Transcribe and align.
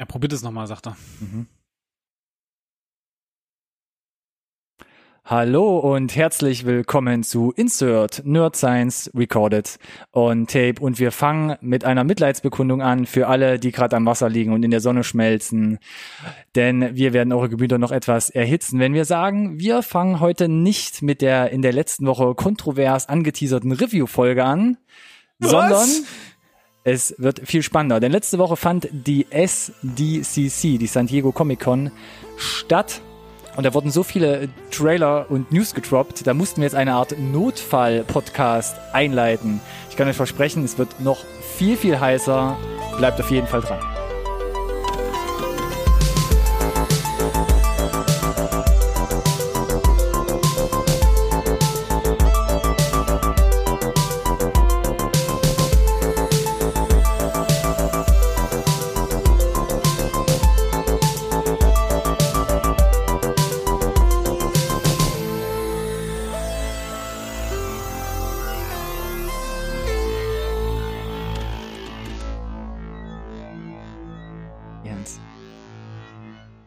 Er 0.00 0.06
probiert 0.06 0.32
es 0.32 0.42
nochmal, 0.42 0.68
sagt 0.68 0.86
er. 0.86 0.96
Hallo 5.24 5.78
und 5.78 6.14
herzlich 6.14 6.64
willkommen 6.64 7.24
zu 7.24 7.52
Insert 7.56 8.22
Nerd 8.24 8.54
Science 8.54 9.10
Recorded 9.12 9.80
on 10.12 10.46
Tape 10.46 10.76
und 10.80 11.00
wir 11.00 11.10
fangen 11.10 11.56
mit 11.60 11.84
einer 11.84 12.04
Mitleidsbekundung 12.04 12.80
an 12.80 13.06
für 13.06 13.26
alle, 13.26 13.58
die 13.58 13.72
gerade 13.72 13.96
am 13.96 14.06
Wasser 14.06 14.28
liegen 14.28 14.52
und 14.52 14.62
in 14.62 14.70
der 14.70 14.80
Sonne 14.80 15.02
schmelzen, 15.02 15.80
denn 16.54 16.94
wir 16.94 17.12
werden 17.12 17.32
eure 17.32 17.48
Gemüter 17.48 17.78
noch 17.78 17.90
etwas 17.90 18.30
erhitzen, 18.30 18.78
wenn 18.78 18.94
wir 18.94 19.04
sagen, 19.04 19.58
wir 19.58 19.82
fangen 19.82 20.20
heute 20.20 20.48
nicht 20.48 21.02
mit 21.02 21.20
der 21.22 21.50
in 21.50 21.60
der 21.60 21.72
letzten 21.72 22.06
Woche 22.06 22.36
kontrovers 22.36 23.08
angeteaserten 23.08 23.72
Review-Folge 23.72 24.44
an, 24.44 24.78
Was? 25.40 25.50
sondern 25.50 25.88
es 26.88 27.14
wird 27.18 27.42
viel 27.44 27.62
spannender, 27.62 28.00
denn 28.00 28.12
letzte 28.12 28.38
Woche 28.38 28.56
fand 28.56 28.88
die 28.90 29.26
SDCC, 29.30 30.78
die 30.78 30.86
San 30.86 31.06
Diego 31.06 31.32
Comic 31.32 31.60
Con, 31.60 31.90
statt. 32.36 33.00
Und 33.56 33.64
da 33.64 33.74
wurden 33.74 33.90
so 33.90 34.04
viele 34.04 34.48
Trailer 34.70 35.26
und 35.28 35.50
News 35.50 35.74
gedroppt, 35.74 36.26
da 36.26 36.32
mussten 36.32 36.60
wir 36.60 36.66
jetzt 36.66 36.76
eine 36.76 36.94
Art 36.94 37.18
Notfall-Podcast 37.18 38.76
einleiten. 38.92 39.60
Ich 39.90 39.96
kann 39.96 40.08
euch 40.08 40.16
versprechen, 40.16 40.64
es 40.64 40.78
wird 40.78 41.00
noch 41.00 41.24
viel, 41.56 41.76
viel 41.76 41.98
heißer. 41.98 42.56
Bleibt 42.98 43.20
auf 43.20 43.30
jeden 43.30 43.48
Fall 43.48 43.60
dran. 43.60 43.97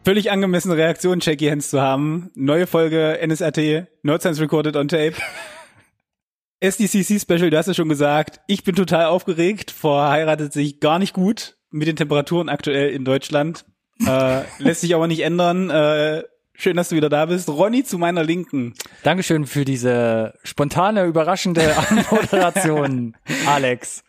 Völlig 0.04 0.30
angemessene 0.32 0.76
Reaktion, 0.76 1.20
Jackie 1.20 1.48
Hens 1.48 1.70
zu 1.70 1.80
haben. 1.80 2.30
Neue 2.34 2.66
Folge 2.66 3.18
NSRT, 3.24 3.86
Nerd 4.02 4.20
Science 4.22 4.40
Recorded 4.40 4.76
on 4.76 4.88
Tape. 4.88 5.14
SDCC 6.60 7.20
Special, 7.20 7.50
du 7.50 7.56
hast 7.56 7.68
es 7.68 7.76
schon 7.76 7.88
gesagt. 7.88 8.40
Ich 8.48 8.64
bin 8.64 8.74
total 8.74 9.06
aufgeregt. 9.06 9.70
Verheiratet 9.70 10.52
sich 10.52 10.80
gar 10.80 10.98
nicht 10.98 11.12
gut 11.12 11.56
mit 11.70 11.86
den 11.88 11.96
Temperaturen 11.96 12.48
aktuell 12.48 12.90
in 12.90 13.04
Deutschland. 13.04 13.64
Äh, 14.04 14.42
lässt 14.58 14.80
sich 14.80 14.94
aber 14.94 15.06
nicht 15.06 15.20
ändern. 15.20 15.70
Äh, 15.70 16.24
schön, 16.54 16.76
dass 16.76 16.88
du 16.88 16.96
wieder 16.96 17.08
da 17.08 17.26
bist. 17.26 17.48
Ronny 17.48 17.84
zu 17.84 17.96
meiner 17.98 18.24
Linken. 18.24 18.74
Dankeschön 19.04 19.46
für 19.46 19.64
diese 19.64 20.34
spontane, 20.42 21.04
überraschende 21.04 21.74
Moderation, 22.10 23.16
Alex. 23.46 24.02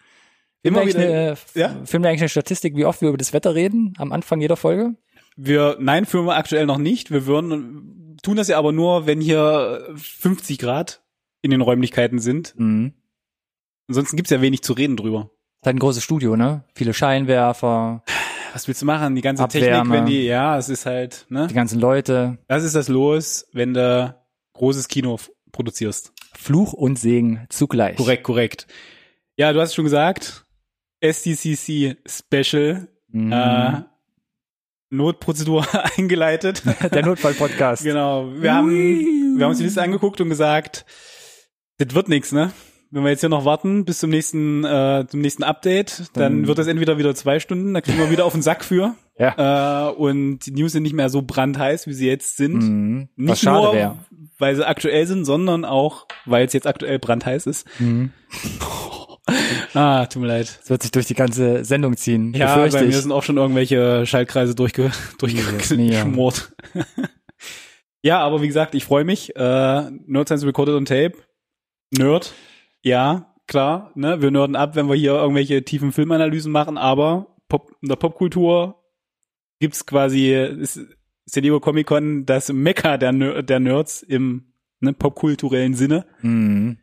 Immer 0.64 0.86
wieder- 0.88 1.00
eine, 1.00 1.38
Ja? 1.54 1.76
filmen 1.86 2.04
wir 2.04 2.10
eigentlich 2.10 2.22
eine 2.22 2.30
Statistik, 2.30 2.76
wie 2.76 2.86
oft 2.86 3.02
wir 3.02 3.10
über 3.10 3.18
das 3.18 3.34
Wetter 3.34 3.54
reden 3.54 3.94
am 3.98 4.12
Anfang 4.12 4.42
jeder 4.42 4.56
Folge? 4.58 4.96
Wir, 5.36 5.78
nein, 5.80 6.06
führen 6.06 6.26
wir 6.26 6.36
aktuell 6.36 6.66
noch 6.66 6.78
nicht. 6.78 7.12
Wir 7.12 7.26
würden, 7.26 8.18
tun 8.24 8.36
das 8.38 8.48
ja 8.48 8.58
aber 8.58 8.72
nur, 8.72 9.06
wenn 9.08 9.20
hier 9.22 9.88
50 9.96 10.60
Grad 10.60 11.02
in 11.42 11.52
den 11.52 11.62
Räumlichkeiten 11.62 12.20
sind. 12.20 12.54
Mhm. 12.58 12.94
Ansonsten 13.88 14.16
gibt's 14.16 14.32
ja 14.32 14.42
wenig 14.42 14.62
zu 14.64 14.74
reden 14.74 14.96
drüber. 14.96 15.32
Ist 15.62 15.66
halt 15.66 15.76
ein 15.76 15.80
großes 15.80 16.04
Studio, 16.04 16.36
ne? 16.36 16.64
Viele 16.76 16.94
Scheinwerfer, 16.94 18.04
Was 18.54 18.68
willst 18.68 18.82
du 18.82 18.86
machen? 18.86 19.16
Die 19.16 19.22
ganze 19.22 19.44
Abwärme. 19.44 19.68
Technik, 19.84 19.92
wenn 19.92 20.06
die, 20.06 20.24
ja, 20.26 20.58
es 20.58 20.70
ist 20.70 20.86
halt, 20.86 21.26
ne? 21.30 21.48
die 21.48 21.54
ganzen 21.54 21.80
Leute. 21.80 22.38
Das 22.48 22.64
ist 22.64 22.76
das 22.76 22.88
los, 22.88 23.48
wenn 23.54 23.74
du 23.74 24.16
großes 24.54 24.88
Kino 24.88 25.20
produzierst. 25.52 26.14
Fluch 26.36 26.74
und 26.74 26.98
Segen 27.00 27.46
zugleich. 27.50 27.96
Korrekt, 27.98 28.24
korrekt. 28.24 28.68
Ja, 29.38 29.52
du 29.54 29.60
hast 29.62 29.74
schon 29.74 29.86
gesagt, 29.86 30.46
SDCC 31.02 31.98
Special, 32.08 32.88
Mhm. 33.10 33.32
äh, 33.32 33.82
Notprozedur 34.94 35.66
eingeleitet. 35.98 36.64
Der 36.94 37.06
Notfall-Podcast. 37.06 37.84
genau. 37.84 38.32
Wir 38.36 38.54
haben, 38.54 38.70
wir 39.38 39.44
haben 39.44 39.50
uns 39.52 39.58
die 39.60 39.66
Liste 39.66 39.82
angeguckt 39.82 40.22
und 40.22 40.30
gesagt, 40.30 40.86
das 41.80 41.94
wird 41.96 42.10
nix, 42.10 42.32
ne? 42.32 42.52
Wenn 42.92 43.04
wir 43.04 43.10
jetzt 43.10 43.22
hier 43.22 43.30
noch 43.30 43.44
warten 43.44 43.86
bis 43.86 43.98
zum 43.98 44.12
nächsten, 44.12 44.64
äh, 44.64 45.06
zum 45.10 45.20
nächsten 45.22 45.42
Update, 45.44 46.12
dann 46.14 46.42
Dann- 46.42 46.48
wird 46.48 46.60
das 46.60 46.68
entweder 46.68 47.00
wieder 47.00 47.16
zwei 47.16 47.40
Stunden, 47.40 47.74
da 47.74 47.82
kriegen 47.82 47.98
wir 47.98 48.12
wieder 48.12 48.24
auf 48.26 48.34
den 48.34 48.44
Sack 48.44 48.64
für. 48.64 48.96
Ja. 49.18 49.90
Äh, 49.90 49.94
und 49.94 50.40
die 50.46 50.52
News 50.52 50.74
sind 50.74 50.84
nicht 50.84 50.94
mehr 50.94 51.10
so 51.10 51.24
brandheiß, 51.24 51.88
wie 51.88 51.94
sie 51.94 52.08
jetzt 52.08 52.38
sind. 52.38 52.62
Mhm. 52.64 53.10
Nicht 53.16 53.44
nur, 53.46 53.74
wäre. 53.74 53.98
weil 54.38 54.56
sie 54.56 54.68
aktuell 54.68 55.08
sind, 55.08 55.26
sondern 55.26 55.66
auch, 55.66 56.06
weil 56.26 56.46
es 56.46 56.54
jetzt 56.54 56.68
aktuell 56.68 57.00
brandheiß 57.00 57.48
ist. 57.48 57.66
Mhm. 57.80 58.12
Ah, 59.74 60.06
tut 60.06 60.22
mir 60.22 60.28
leid. 60.28 60.60
Das 60.62 60.70
wird 60.70 60.82
sich 60.84 60.92
durch 60.92 61.08
die 61.08 61.14
ganze 61.14 61.64
Sendung 61.64 61.98
ziehen. 61.98 62.34
Ja, 62.34 62.56
bei 62.56 62.70
mir 62.70 62.90
ich. 62.90 62.98
sind 62.98 63.12
auch 63.12 63.24
schon 63.24 63.38
irgendwelche 63.38 64.06
Schaltkreise 64.06 64.54
durchge 64.56 64.92
durchgeschmort. 65.18 66.54
ja, 68.02 68.20
aber 68.20 68.42
wie 68.42 68.48
gesagt, 68.48 68.76
ich 68.76 68.86
freue 68.86 69.04
mich. 69.04 69.36
Äh, 69.36 69.90
Nerd 70.06 70.28
Science 70.28 70.46
Recorded 70.46 70.76
on 70.76 70.86
Tape. 70.86 71.14
Nerd. 71.92 72.34
Ja, 72.82 73.34
klar. 73.48 73.92
Ne? 73.96 74.22
Wir 74.22 74.32
nerden 74.32 74.56
ab, 74.56 74.76
wenn 74.76 74.88
wir 74.88 74.96
hier 74.96 75.14
irgendwelche 75.14 75.64
tiefen 75.64 75.92
Filmanalysen 75.92 76.52
machen, 76.52 76.78
aber 76.78 77.36
Pop, 77.48 77.72
in 77.82 77.90
der 77.90 77.96
Popkultur 77.96 78.84
gibt's 79.60 79.86
quasi 79.86 80.34
ist 80.34 80.80
San 81.26 81.44
Diego 81.44 81.60
Comic 81.60 81.88
Con 81.88 82.26
das 82.26 82.52
Mekka 82.52 82.98
der, 82.98 83.12
Ner 83.14 83.44
der 83.44 83.60
Nerds 83.60 84.04
im 84.04 84.54
ne, 84.80 84.94
popkulturellen 84.94 85.74
Sinne. 85.74 86.06
Mhm. 86.22 86.78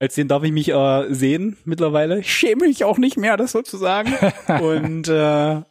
Als 0.00 0.14
den 0.14 0.28
darf 0.28 0.42
ich 0.42 0.52
mich 0.52 0.70
äh, 0.70 1.14
sehen 1.14 1.56
mittlerweile. 1.64 2.20
Ich 2.20 2.32
schäme 2.32 2.66
mich 2.66 2.84
auch 2.84 2.98
nicht 2.98 3.16
mehr, 3.16 3.36
das 3.36 3.52
sozusagen. 3.52 4.12
Und 4.60 5.08
äh, 5.08 5.62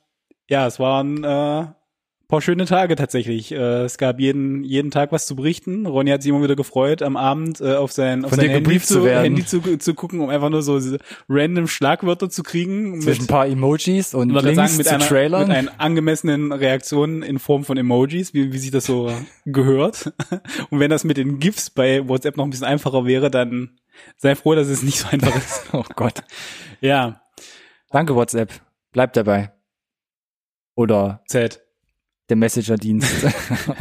ja, 0.49 0.67
es 0.67 0.79
waren 0.79 1.23
äh, 1.23 1.67
paar 2.33 2.41
schöne 2.41 2.65
Tage 2.65 2.95
tatsächlich. 2.95 3.51
Äh, 3.51 3.83
es 3.83 3.99
gab 3.99 4.19
jeden 4.19 4.63
jeden 4.63 4.89
Tag 4.89 5.11
was 5.11 5.27
zu 5.27 5.35
berichten. 5.35 5.85
Ronny 5.85 6.09
hat 6.09 6.23
sich 6.23 6.31
immer 6.31 6.41
wieder 6.41 6.55
gefreut, 6.55 7.03
am 7.03 7.15
Abend 7.15 7.61
äh, 7.61 7.75
auf 7.75 7.91
sein 7.91 8.25
auf 8.25 8.31
Von 8.31 8.39
sein 8.39 8.49
Handy 8.49 8.79
zu, 8.79 9.01
zu. 9.01 9.07
Handy 9.07 9.45
zu, 9.45 9.77
zu 9.77 9.93
gucken, 9.93 10.19
um 10.19 10.29
einfach 10.29 10.49
nur 10.49 10.63
so 10.63 10.79
diese 10.79 10.97
random 11.29 11.67
Schlagwörter 11.67 12.31
zu 12.31 12.41
kriegen. 12.41 13.01
Zwischen 13.01 13.25
ein 13.25 13.27
paar 13.27 13.45
Emojis 13.45 14.15
und 14.15 14.29
Links 14.31 14.55
sagen, 14.55 14.77
mit 14.77 14.87
zu 14.87 14.95
einer, 14.95 15.05
Trailern. 15.05 15.47
mit 15.47 15.57
einer 15.57 15.71
angemessenen 15.79 16.51
Reaktion 16.51 17.21
in 17.21 17.37
Form 17.37 17.63
von 17.63 17.77
Emojis, 17.77 18.33
wie, 18.33 18.51
wie 18.51 18.57
sich 18.57 18.71
das 18.71 18.85
so 18.85 19.11
gehört. 19.45 20.11
Und 20.71 20.79
wenn 20.79 20.89
das 20.89 21.03
mit 21.03 21.17
den 21.17 21.37
GIFs 21.37 21.69
bei 21.69 22.07
WhatsApp 22.07 22.37
noch 22.37 22.45
ein 22.45 22.49
bisschen 22.49 22.65
einfacher 22.65 23.05
wäre, 23.05 23.29
dann 23.29 23.77
sei 24.17 24.35
froh, 24.35 24.55
dass 24.55 24.67
es 24.67 24.83
nicht 24.83 24.99
so 24.99 25.07
einfach 25.09 25.35
ist. 25.35 25.65
oh 25.73 25.83
Gott. 25.95 26.23
Ja, 26.81 27.19
Danke, 27.89 28.15
WhatsApp. 28.15 28.51
Bleibt 28.91 29.15
dabei. 29.17 29.51
Oder 30.75 31.21
Z. 31.27 31.61
der 32.29 32.37
Messenger-Dienst 32.37 33.27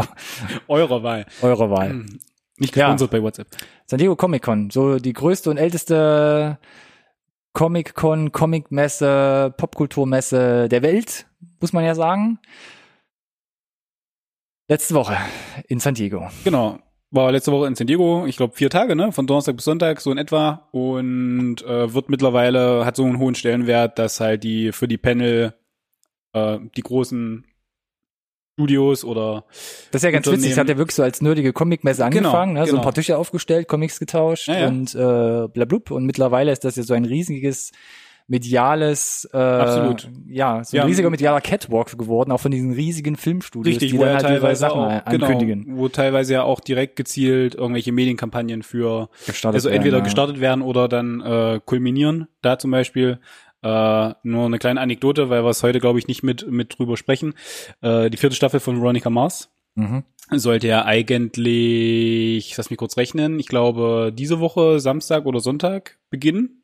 Eurer 0.69 1.03
Wahl. 1.03 1.25
eurer 1.41 1.71
Wahl. 1.71 1.91
Hm. 1.91 2.19
Nicht 2.59 2.77
Ja. 2.77 2.87
gesponsert 2.89 3.11
bei 3.11 3.23
WhatsApp. 3.23 3.49
San 3.87 3.99
Diego 3.99 4.15
Comic 4.15 4.43
Con, 4.43 4.69
so 4.69 4.99
die 4.99 5.15
größte 5.15 5.49
und 5.49 5.57
älteste 5.57 6.59
Comic 7.55 7.95
Con, 7.95 8.33
Comic-Messe, 8.33 9.55
Popkulturmesse 9.57 10.69
der 10.69 10.83
Welt, 10.83 11.27
muss 11.61 11.73
man 11.73 11.85
ja 11.85 11.95
sagen. 11.95 12.39
Letzte 14.69 14.95
Woche 14.95 15.17
in 15.69 15.81
San 15.81 15.95
Diego. 15.95 16.29
Genau. 16.45 16.79
War 17.15 17.31
letzte 17.31 17.53
Woche 17.53 17.67
in 17.67 17.75
San 17.75 17.87
Diego, 17.87 18.25
ich 18.27 18.39
glaube 18.39 18.57
vier 18.57 18.71
Tage, 18.71 18.97
ne? 18.97 19.13
Von 19.13 19.27
Donnerstag 19.27 19.57
bis 19.57 19.67
Sonntag, 19.67 20.01
so 20.01 20.11
in 20.11 20.17
etwa. 20.19 20.69
Und 20.73 21.63
äh, 21.63 21.93
wird 21.93 22.09
mittlerweile, 22.09 22.87
hat 22.87 22.97
so 22.97 23.05
einen 23.05 23.19
hohen 23.19 23.35
Stellenwert, 23.35 23.99
dass 23.99 24.19
halt 24.19 24.45
die 24.45 24.73
für 24.73 24.89
die 24.89 24.97
Panel 24.97 25.53
äh, 26.33 26.59
die 26.75 26.81
großen 26.81 27.45
Studios 28.55 29.05
oder 29.05 29.45
Das 29.91 30.01
ist 30.01 30.05
ja 30.05 30.11
ganz 30.11 30.27
witzig, 30.27 30.53
es 30.53 30.59
hat 30.59 30.69
ja 30.69 30.77
wirklich 30.77 30.95
so 30.95 31.03
als 31.03 31.21
nerdige 31.21 31.53
Comic-Messe 31.53 32.05
angefangen, 32.05 32.55
ne? 32.55 32.61
so 32.61 32.65
ein 32.65 32.71
genau. 32.71 32.83
paar 32.83 32.95
Tische 32.95 33.17
aufgestellt, 33.17 33.69
Comics 33.69 33.99
getauscht 33.99 34.49
Ja, 34.49 34.61
ja. 34.61 34.69
und 34.69 34.95
äh, 34.95 35.49
blablub. 35.49 35.91
Und 35.91 36.05
mittlerweile 36.05 36.53
ist 36.53 36.65
das 36.65 36.77
ja 36.77 36.83
so 36.83 36.95
ein 36.95 37.05
riesiges 37.05 37.73
mediales, 38.29 39.29
äh, 39.33 39.37
Absolut. 39.37 40.09
ja, 40.27 40.63
so 40.65 40.77
ein 40.77 40.81
Ja, 40.81 40.85
riesiger 40.87 41.11
medialer 41.11 41.41
Catwalk 41.41 41.97
geworden, 41.99 42.33
auch 42.33 42.41
von 42.41 42.51
diesen 42.51 42.73
riesigen 42.73 43.17
Filmstudios, 43.17 43.75
richtig, 43.75 43.93
die 43.93 43.99
wo 43.99 44.03
dann 44.03 44.09
ja 44.11 44.15
halt 44.17 44.27
teilweise 44.27 44.61
Sachen 44.61 44.81
auch, 44.81 45.07
ankündigen. 45.07 45.65
genau, 45.65 45.79
wo 45.79 45.89
teilweise 45.89 46.35
ja 46.35 46.43
auch 46.43 46.61
direkt 46.61 46.97
gezielt 46.97 47.55
irgendwelche 47.55 47.93
Medienkampagnen 47.93 48.63
für 48.63 49.09
Gestartet 49.27 49.57
also 49.57 49.69
werden, 49.69 49.77
entweder 49.77 49.99
ja. 49.99 50.05
gestartet 50.05 50.41
werden 50.41 50.63
oder 50.63 50.89
dann 50.89 51.21
äh, 51.21 51.61
kulminieren. 51.65 52.29
Da 52.41 52.59
zum 52.59 52.71
Beispiel 52.71 53.19
äh, 53.63 54.15
nur 54.23 54.47
eine 54.47 54.59
kleine 54.59 54.81
Anekdote, 54.81 55.31
weil 55.31 55.45
wir 55.45 55.51
es 55.51 55.63
heute, 55.63 55.79
glaube 55.79 55.99
ich, 55.99 56.09
nicht 56.09 56.23
mit, 56.23 56.51
mit 56.51 56.79
drüber 56.79 56.97
sprechen. 56.97 57.35
Äh, 57.81 58.11
die 58.11 58.17
vierte 58.17 58.35
Staffel 58.37 58.61
von 58.61 58.81
Veronica 58.81 59.11
Mars 59.11 59.51
Mhm. 59.75 60.03
sollte 60.31 60.67
ja 60.69 60.85
eigentlich, 60.85 62.55
lass 62.57 62.71
mich 62.71 62.79
kurz 62.79 62.97
rechnen, 62.97 63.39
ich 63.39 63.49
glaube, 63.49 64.13
diese 64.15 64.41
Woche, 64.41 64.81
Samstag 64.81 65.25
oder 65.27 65.41
Sonntag 65.41 65.99
beginnen. 66.11 66.62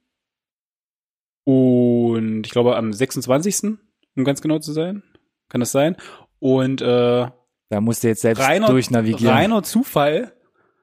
Und 1.48 2.42
ich 2.44 2.52
glaube 2.52 2.76
am 2.76 2.92
26., 2.92 3.78
um 4.16 4.24
ganz 4.24 4.42
genau 4.42 4.58
zu 4.58 4.74
sein. 4.74 5.02
Kann 5.48 5.60
das 5.60 5.72
sein? 5.72 5.96
Und 6.40 6.82
äh, 6.82 7.26
da 7.70 7.80
musst 7.80 8.04
du 8.04 8.08
jetzt 8.08 8.20
selbst 8.20 8.42
reiner, 8.42 8.66
durchnavigieren. 8.66 9.34
Reiner 9.34 9.62
Zufall, 9.62 10.34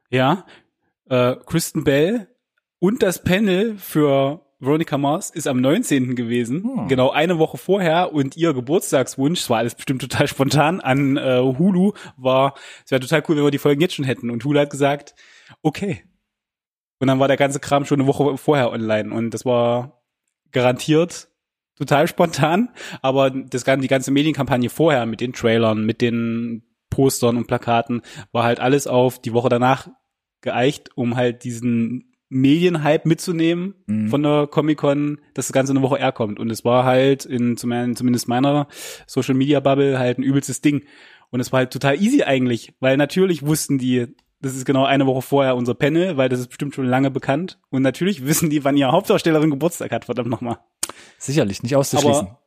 ja. 0.10 0.44
Äh, 1.08 1.36
Kristen 1.46 1.84
Bell 1.84 2.30
und 2.80 3.04
das 3.04 3.24
Panel 3.24 3.78
für 3.78 4.42
Veronica 4.58 4.98
Mars 4.98 5.30
ist 5.30 5.48
am 5.48 5.62
19. 5.62 6.16
gewesen, 6.16 6.64
hm. 6.64 6.88
genau 6.88 7.12
eine 7.12 7.38
Woche 7.38 7.60
vorher 7.60 8.12
und 8.12 8.36
ihr 8.36 8.56
Geburtstagswunsch, 8.56 9.42
es 9.42 9.50
war 9.52 9.60
alles 9.60 9.76
bestimmt 9.76 10.02
total 10.02 10.28
spontan, 10.28 10.82
an 10.82 11.18
äh, 11.18 11.42
Hulu 11.42 11.94
war, 12.18 12.56
es 12.84 12.90
wäre 12.90 13.02
total 13.02 13.22
cool, 13.28 13.36
wenn 13.36 13.44
wir 13.44 13.52
die 13.52 13.60
Folgen 13.60 13.82
jetzt 13.82 13.94
schon 13.94 14.06
hätten. 14.06 14.32
Und 14.32 14.44
Hulu 14.44 14.60
hat 14.60 14.72
gesagt, 14.72 15.14
okay. 15.62 16.06
Und 16.98 17.06
dann 17.06 17.20
war 17.20 17.28
der 17.28 17.38
ganze 17.38 17.60
Kram 17.60 17.86
schon 17.86 18.00
eine 18.00 18.08
Woche 18.08 18.36
vorher 18.40 18.72
online 18.72 19.14
und 19.14 19.32
das 19.32 19.46
war 19.46 20.02
garantiert 20.51 21.30
total 21.75 22.07
spontan, 22.07 22.69
aber 23.01 23.30
das, 23.30 23.63
die 23.63 23.88
ganze 23.88 24.12
Medienkampagne 24.12 24.69
vorher 24.69 25.06
mit 25.06 25.21
den 25.21 25.33
Trailern, 25.33 25.86
mit 25.86 26.01
den 26.01 26.63
Postern 26.89 27.36
und 27.36 27.47
Plakaten 27.47 28.01
war 28.31 28.44
halt 28.44 28.59
alles 28.59 28.88
auf 28.88 29.19
die 29.19 29.33
Woche 29.33 29.50
danach 29.50 29.89
geeicht, 30.42 30.92
um 30.95 31.15
halt 31.15 31.44
diesen 31.44 32.15
Medienhype 32.30 33.07
mitzunehmen 33.07 33.75
mhm. 33.88 34.07
von 34.07 34.24
der 34.24 34.47
Comic-Con, 34.47 35.19
dass 35.33 35.47
das 35.47 35.53
Ganze 35.53 35.74
eine 35.74 35.81
Woche 35.81 35.97
eher 35.97 36.12
kommt. 36.12 36.39
Und 36.39 36.50
es 36.50 36.65
war 36.65 36.86
halt 36.86 37.25
in 37.25 37.57
zumindest 37.57 38.27
meiner 38.27 38.68
Social 39.06 39.36
Media 39.36 39.59
Bubble 39.59 40.00
halt 40.00 40.18
ein 40.18 40.24
übelstes 40.24 40.62
Ding. 40.62 40.83
Und 41.30 41.39
es 41.39 41.51
war 41.51 41.59
halt 41.59 41.74
total 41.74 42.01
easy 42.01 42.24
eigentlich, 42.24 42.74
weil 42.80 42.97
natürlich 42.97 43.45
wussten 43.45 43.77
die, 43.77 44.07
das 44.45 44.56
ist 44.56 44.65
genau 44.65 44.86
eine 44.86 45.07
Woche 45.07 45.24
vorher 45.24 45.56
unser 45.56 45.74
Panel, 45.74 46.18
weil 46.18 46.30
das 46.30 46.39
ist 46.39 46.50
bestimmt 46.50 46.75
schon 46.75 46.86
lange 46.86 47.09
bekannt. 47.09 47.59
Und 47.71 47.81
natürlich 47.81 48.27
wissen 48.27 48.51
die, 48.51 48.63
wann 48.63 48.77
ihre 48.77 48.92
Hauptdarstellerin 48.92 49.50
Geburtstag 49.50 49.92
hat, 49.92 50.06
verdammt 50.06 50.30
nochmal. 50.30 50.59
Sicherlich, 51.18 51.63
nicht 51.63 51.75
auszuschließen. 51.75 52.27
Aber 52.27 52.44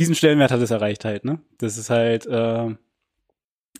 diesen 0.00 0.16
Stellenwert 0.16 0.50
hat 0.50 0.60
es 0.60 0.72
erreicht 0.72 1.04
halt, 1.04 1.24
ne? 1.24 1.40
Das 1.58 1.78
ist 1.78 1.90
halt 1.90 2.26
äh, 2.26 2.74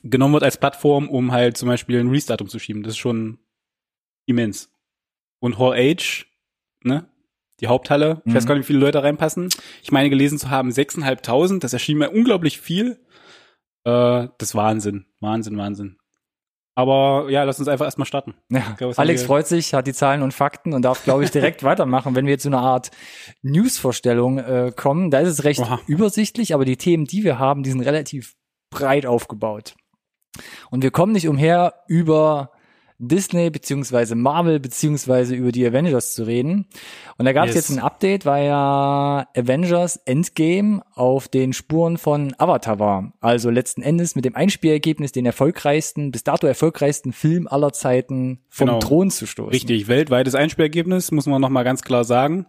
genommen 0.05 0.35
wird 0.35 0.45
als 0.45 0.57
Plattform, 0.57 1.09
um 1.09 1.33
halt 1.33 1.57
zum 1.57 1.69
Beispiel 1.69 1.99
ein 1.99 2.11
Restart 2.11 2.43
umzuschieben. 2.43 2.85
Das 2.85 2.93
ist 2.93 2.99
schon 2.99 3.41
immens. 4.27 4.71
Und 5.41 5.59
Hall 5.59 5.77
H, 5.77 6.25
ne? 6.85 7.09
Die 7.59 7.67
Haupthalle, 7.67 8.23
ich 8.25 8.35
weiß 8.35 8.45
mhm. 8.45 8.49
gar 8.49 8.55
nicht, 8.55 8.69
wie 8.69 8.73
viele 8.75 8.79
Leute 8.79 9.03
reinpassen. 9.03 9.49
Ich 9.83 9.91
meine 9.91 10.11
gelesen 10.11 10.39
zu 10.39 10.49
haben, 10.49 10.71
6.500, 10.71 11.59
das 11.59 11.73
erschien 11.73 11.99
mir 11.99 12.11
unglaublich 12.11 12.61
viel. 12.61 13.01
Äh, 13.83 14.29
das 14.39 14.51
ist 14.51 14.55
Wahnsinn, 14.55 15.07
Wahnsinn, 15.19 15.59
Wahnsinn. 15.59 15.97
Aber 16.75 17.27
ja, 17.29 17.45
lass 17.45 17.59
uns 17.59 17.69
einfach 17.69 17.85
erstmal 17.85 18.07
starten. 18.07 18.35
Ja, 18.49 18.77
Alex 18.97 19.25
freut 19.25 19.47
sich, 19.47 19.75
hat 19.75 19.87
die 19.87 19.93
Zahlen 19.93 20.23
und 20.23 20.33
Fakten 20.33 20.73
und 20.73 20.83
darf, 20.83 21.05
glaube 21.05 21.23
ich, 21.23 21.31
direkt 21.31 21.63
weitermachen, 21.65 22.15
wenn 22.15 22.27
wir 22.27 22.39
zu 22.39 22.49
einer 22.49 22.61
Art 22.61 22.91
News-Vorstellung 23.43 24.39
äh, 24.39 24.73
kommen. 24.75 25.11
Da 25.11 25.21
ist 25.21 25.29
es 25.29 25.45
recht 25.45 25.61
Oha. 25.61 25.81
übersichtlich, 25.87 26.55
aber 26.55 26.65
die 26.65 26.79
Themen, 26.79 27.05
die 27.05 27.25
wir 27.25 27.39
haben, 27.39 27.63
die 27.63 27.71
sind 27.71 27.83
relativ 27.83 28.37
breit 28.71 29.05
aufgebaut. 29.05 29.75
Und 30.71 30.83
wir 30.83 30.91
kommen 30.91 31.13
nicht 31.13 31.29
umher, 31.29 31.75
über 31.89 32.53
Disney 32.99 33.51
beziehungsweise 33.51 34.15
Marvel 34.15 34.61
beziehungsweise 34.61 35.35
über 35.35 35.53
die 35.53 35.67
Avengers 35.67 36.15
zu 36.15 36.25
reden. 36.25 36.67
Und 37.19 37.25
da 37.25 37.33
gab 37.33 37.49
es 37.49 37.55
yes. 37.55 37.69
jetzt 37.69 37.77
ein 37.77 37.83
Update, 37.83 38.25
weil 38.27 38.47
ja 38.47 39.27
Avengers 39.37 39.97
Endgame 40.05 40.83
auf 40.95 41.29
den 41.29 41.53
Spuren 41.53 41.99
von 41.99 42.35
Avatar 42.39 42.79
war. 42.79 43.13
Also 43.21 43.51
letzten 43.51 43.83
Endes 43.83 44.15
mit 44.15 44.25
dem 44.25 44.37
Einspielergebnis 44.37 45.13
den 45.13 45.27
erfolgreichsten, 45.27 46.13
bis 46.13 46.25
dato 46.25 46.47
erfolgreichsten 46.47 47.13
Film 47.13 47.49
aller 47.49 47.73
Zeiten 47.73 48.41
vom 48.49 48.69
genau. 48.69 48.79
Thron 48.79 49.11
zu 49.11 49.27
stoßen. 49.27 49.51
Richtig, 49.51 49.89
weltweites 49.89 50.35
Einspielergebnis, 50.35 51.11
muss 51.11 51.27
man 51.27 51.41
nochmal 51.41 51.65
ganz 51.65 51.83
klar 51.83 52.05
sagen. 52.05 52.47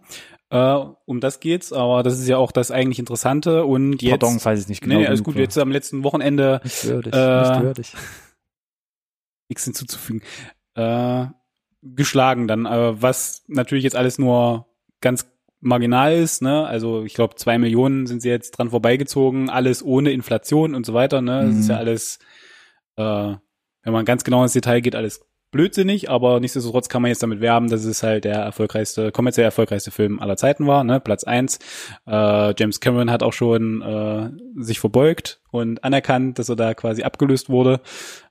Uh, 0.52 0.94
um 1.06 1.18
das 1.18 1.40
geht's, 1.40 1.72
aber 1.72 2.04
das 2.04 2.20
ist 2.20 2.28
ja 2.28 2.36
auch 2.36 2.52
das 2.52 2.70
eigentlich 2.70 3.00
Interessante 3.00 3.64
und 3.64 4.02
jetzt. 4.02 4.20
Pardon, 4.20 4.38
falls 4.38 4.60
ich 4.60 4.68
nicht 4.68 4.82
genau. 4.82 4.98
Nee, 4.98 5.06
alles 5.06 5.24
gut. 5.24 5.34
Jetzt 5.34 5.58
am 5.58 5.72
letzten 5.72 6.04
Wochenende. 6.04 6.60
Nicht 6.62 6.84
würdig, 6.84 7.12
äh, 7.12 7.50
nicht 7.50 7.62
würdig 7.62 7.92
nichts 9.48 9.64
hinzuzufügen, 9.64 10.22
äh, 10.74 11.26
geschlagen 11.82 12.48
dann, 12.48 12.66
äh, 12.66 13.00
was 13.00 13.44
natürlich 13.46 13.84
jetzt 13.84 13.96
alles 13.96 14.18
nur 14.18 14.66
ganz 15.00 15.26
marginal 15.60 16.14
ist, 16.14 16.42
ne? 16.42 16.66
Also 16.66 17.04
ich 17.04 17.14
glaube, 17.14 17.36
zwei 17.36 17.58
Millionen 17.58 18.06
sind 18.06 18.20
sie 18.20 18.28
jetzt 18.28 18.52
dran 18.52 18.70
vorbeigezogen, 18.70 19.50
alles 19.50 19.82
ohne 19.82 20.12
Inflation 20.12 20.74
und 20.74 20.84
so 20.84 20.94
weiter, 20.94 21.22
ne? 21.22 21.46
Das 21.46 21.56
ist 21.56 21.68
ja 21.68 21.76
mhm. 21.76 21.80
alles, 21.80 22.18
äh, 22.96 23.34
wenn 23.82 23.92
man 23.92 24.04
ganz 24.04 24.24
genau 24.24 24.42
ins 24.42 24.52
Detail 24.52 24.80
geht, 24.80 24.94
alles 24.94 25.26
blödsinnig, 25.54 26.10
aber 26.10 26.40
nichtsdestotrotz 26.40 26.88
kann 26.88 27.00
man 27.00 27.10
jetzt 27.10 27.22
damit 27.22 27.40
werben, 27.40 27.70
dass 27.70 27.84
es 27.84 28.02
halt 28.02 28.24
der 28.24 28.34
erfolgreichste, 28.34 29.12
kommerziell 29.12 29.44
erfolgreichste 29.44 29.92
Film 29.92 30.18
aller 30.18 30.36
Zeiten 30.36 30.66
war, 30.66 30.82
ne? 30.82 30.98
Platz 30.98 31.22
eins. 31.22 31.60
Äh, 32.08 32.54
James 32.58 32.80
Cameron 32.80 33.08
hat 33.08 33.22
auch 33.22 33.32
schon 33.32 33.80
äh, 33.80 34.30
sich 34.60 34.80
verbeugt 34.80 35.40
und 35.52 35.84
anerkannt, 35.84 36.40
dass 36.40 36.48
er 36.48 36.56
da 36.56 36.74
quasi 36.74 37.04
abgelöst 37.04 37.48
wurde. 37.48 37.80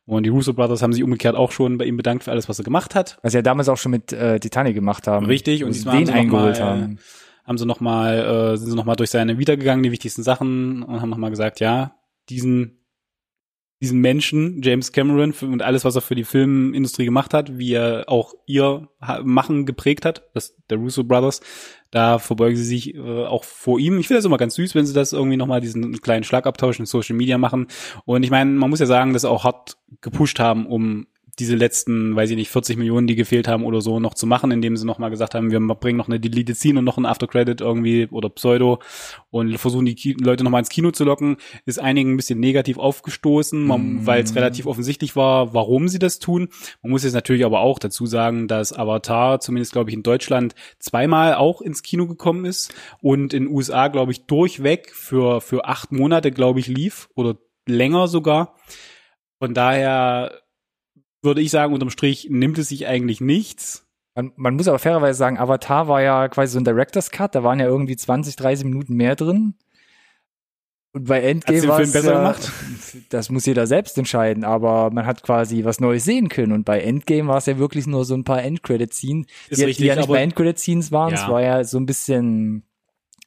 Und 0.06 0.24
die 0.24 0.30
Russo 0.30 0.54
Brothers 0.54 0.81
haben 0.81 0.92
sich 0.92 1.02
umgekehrt 1.02 1.38
auch 1.38 1.52
schon 1.52 1.78
bei 1.78 1.86
ihm 1.86 1.96
bedankt 1.96 2.25
für 2.25 2.31
alles, 2.31 2.50
was 2.50 2.60
er 2.60 2.66
gemacht 2.66 2.94
hat. 2.94 3.20
Was 3.22 3.31
sie 3.31 3.38
ja 3.38 3.42
damals 3.42 3.70
auch 3.70 3.78
schon 3.78 3.94
mit 3.94 4.12
äh, 4.12 4.38
Titanic 4.42 4.75
gemacht 4.75 5.08
haben. 5.08 5.25
Richtig, 5.25 5.64
und 5.64 5.74
diesmal 5.74 6.00
den 6.00 6.08
haben 6.08 6.14
sie 6.14 6.20
eingeholt 6.20 6.60
mal, 6.60 6.66
haben. 6.66 7.00
haben 7.46 7.58
sie 7.58 7.66
nochmal, 7.66 8.20
äh, 8.54 8.58
sind 8.58 8.70
sie 8.70 8.75
nochmal 8.75 8.98
durch 8.98 9.12
seine 9.12 9.38
wiedergegangen, 9.38 9.81
die 9.81 9.92
wichtigsten 9.92 10.24
Sachen 10.24 10.84
und 10.84 11.02
haben 11.02 11.10
nochmal 11.10 11.30
gesagt, 11.30 11.62
ja, 11.62 11.96
diesen 12.30 12.83
diesen 13.84 14.00
Menschen, 14.00 14.62
James 14.64 14.94
Cameron, 14.94 15.34
und 15.42 15.62
alles, 15.62 15.84
was 15.84 15.96
er 15.96 16.02
für 16.02 16.16
die 16.16 16.24
Filmindustrie 16.24 17.04
gemacht 17.04 17.34
hat, 17.34 17.58
wie 17.58 17.74
er 17.74 18.06
auch 18.08 18.34
ihr 18.46 18.88
Machen 19.24 19.66
geprägt 19.66 20.06
hat, 20.06 20.24
das 20.34 20.56
der 20.70 20.78
Russo 20.78 21.04
Brothers, 21.04 21.42
da 21.92 22.18
verbeugen 22.18 22.56
sie 22.56 22.64
sich 22.64 22.96
äh, 22.96 23.26
auch 23.26 23.44
vor 23.44 23.80
ihm. 23.80 24.00
Ich 24.00 24.08
finde 24.08 24.20
das 24.20 24.26
immer 24.26 24.38
ganz 24.38 24.56
süß, 24.56 24.74
wenn 24.74 24.86
sie 24.86 24.94
das 24.94 25.12
irgendwie 25.12 25.36
nochmal 25.36 25.60
diesen 25.60 26.00
kleinen 26.00 26.24
Schlagabtausch 26.24 26.80
in 26.80 26.86
Social 26.86 27.18
Media 27.18 27.38
machen. 27.38 27.68
Und 28.06 28.24
ich 28.24 28.32
meine, 28.32 28.52
man 28.52 28.70
muss 28.70 28.80
ja 28.80 28.86
sagen, 28.86 29.12
dass 29.12 29.24
sie 29.24 29.30
auch 29.30 29.44
hart 29.44 29.76
gepusht 30.00 30.40
haben, 30.40 30.66
um 30.66 31.08
diese 31.40 31.56
letzten, 31.56 32.16
weiß 32.16 32.30
ich 32.30 32.36
nicht, 32.36 32.50
40 32.50 32.78
Millionen, 32.78 33.08
die 33.08 33.16
gefehlt 33.16 33.48
haben 33.48 33.66
oder 33.66 33.82
so, 33.82 34.00
noch 34.00 34.14
zu 34.14 34.28
machen, 34.28 34.52
indem 34.52 34.78
sie 34.78 34.86
nochmal 34.86 35.10
gesagt 35.10 35.34
haben, 35.34 35.52
wir 35.52 35.60
bringen 35.60 35.98
noch 35.98 36.08
eine 36.08 36.20
Deleted 36.20 36.56
Scene 36.56 36.80
und 36.80 36.86
noch 36.86 36.98
ein 36.98 37.08
Aftercredit 37.08 37.62
irgendwie 37.62 38.08
oder 38.12 38.30
Pseudo 38.30 38.80
und 39.32 39.58
versuchen 39.58 39.86
die 39.86 39.96
Ki 39.96 40.16
Leute 40.20 40.44
nochmal 40.44 40.60
ins 40.60 40.70
Kino 40.70 40.92
zu 40.92 41.04
locken, 41.04 41.38
ist 41.66 41.80
einigen 41.80 42.14
ein 42.14 42.18
bisschen 42.18 42.40
negativ 42.40 42.78
aufgestoßen, 42.78 43.66
mm. 43.66 44.06
weil 44.06 44.24
es 44.24 44.36
relativ 44.36 44.68
offensichtlich 44.68 45.16
war, 45.16 45.54
warum 45.56 45.88
sie 45.88 46.00
das 46.00 46.20
tun. 46.20 46.50
Man 46.84 46.92
muss 46.92 47.04
jetzt 47.04 47.14
natürlich 47.14 47.46
aber 47.46 47.62
auch 47.62 47.80
dazu 47.80 48.06
sagen, 48.06 48.48
dass 48.48 48.72
Avatar, 48.72 49.40
zumindest 49.40 49.72
glaube 49.72 49.90
ich 49.90 49.96
in 49.96 50.04
Deutschland, 50.04 50.54
zweimal 50.78 51.34
auch 51.34 51.62
ins 51.62 51.82
Kino 51.82 52.08
gekommen 52.08 52.46
ist 52.46 52.74
und 53.02 53.34
in 53.34 53.48
USA, 53.48 53.88
glaube 53.88 54.12
ich, 54.12 54.26
durchweg 54.26 54.92
für, 54.94 55.42
für 55.42 55.66
acht 55.66 55.92
Monate, 55.92 56.32
glaube 56.32 56.60
ich, 56.60 56.68
lief 56.68 57.10
oder 57.16 57.38
länger 57.66 58.08
sogar. 58.08 58.56
Von 59.40 59.54
daher 59.54 60.44
würde 61.24 61.42
ich 61.42 61.51
sagen, 61.51 61.74
unterm 61.74 61.89
Strich 61.89 62.27
nimmt 62.30 62.58
es 62.58 62.70
sich 62.70 62.88
eigentlich 62.88 63.22
nichts. 63.22 63.88
Man, 64.15 64.32
man, 64.36 64.56
muss 64.56 64.68
aber 64.68 64.80
fairerweise 64.80 65.18
sagen, 65.18 65.39
Avatar 65.39 65.88
war 65.88 66.01
ja 66.01 66.27
quasi 66.27 66.53
so 66.53 66.60
ein 66.60 66.65
Director's 66.65 67.10
Cut, 67.10 67.34
da 67.34 67.44
waren 67.44 67.60
ja 67.60 67.65
irgendwie 67.65 67.96
20, 67.96 68.36
30 68.36 68.65
Minuten 68.65 68.94
mehr 68.94 69.15
drin. 69.15 69.56
Und 70.96 71.06
bei 71.08 71.22
Endgame 71.22 71.68
war 71.68 71.80
es 71.80 71.92
ja, 71.92 72.36
das 73.10 73.32
muss 73.32 73.48
jeder 73.48 73.65
selbst 73.65 73.98
entscheiden, 73.98 74.44
aber 74.44 74.92
man 74.92 75.08
hat 75.08 75.24
quasi 75.24 75.63
was 75.63 75.80
Neues 75.80 76.03
sehen 76.03 76.30
können. 76.30 76.51
Und 76.51 76.65
bei 76.65 76.82
Endgame 76.82 77.27
war 77.27 77.38
es 77.38 77.48
ja 77.48 77.58
wirklich 77.58 77.88
nur 77.88 78.06
so 78.06 78.13
ein 78.13 78.24
paar 78.24 78.44
Endcredit-Scenes, 78.44 79.25
die, 79.50 79.63
richtig, 79.63 79.77
die 79.77 79.86
ja 79.86 79.96
nicht 79.96 80.08
mal 80.08 80.18
Endcredit-Scenes 80.18 80.92
waren. 80.92 81.15
Ja. 81.15 81.24
Es 81.24 81.27
war 81.27 81.42
ja 81.42 81.63
so 81.63 81.80
ein 81.80 81.88
bisschen 81.88 82.63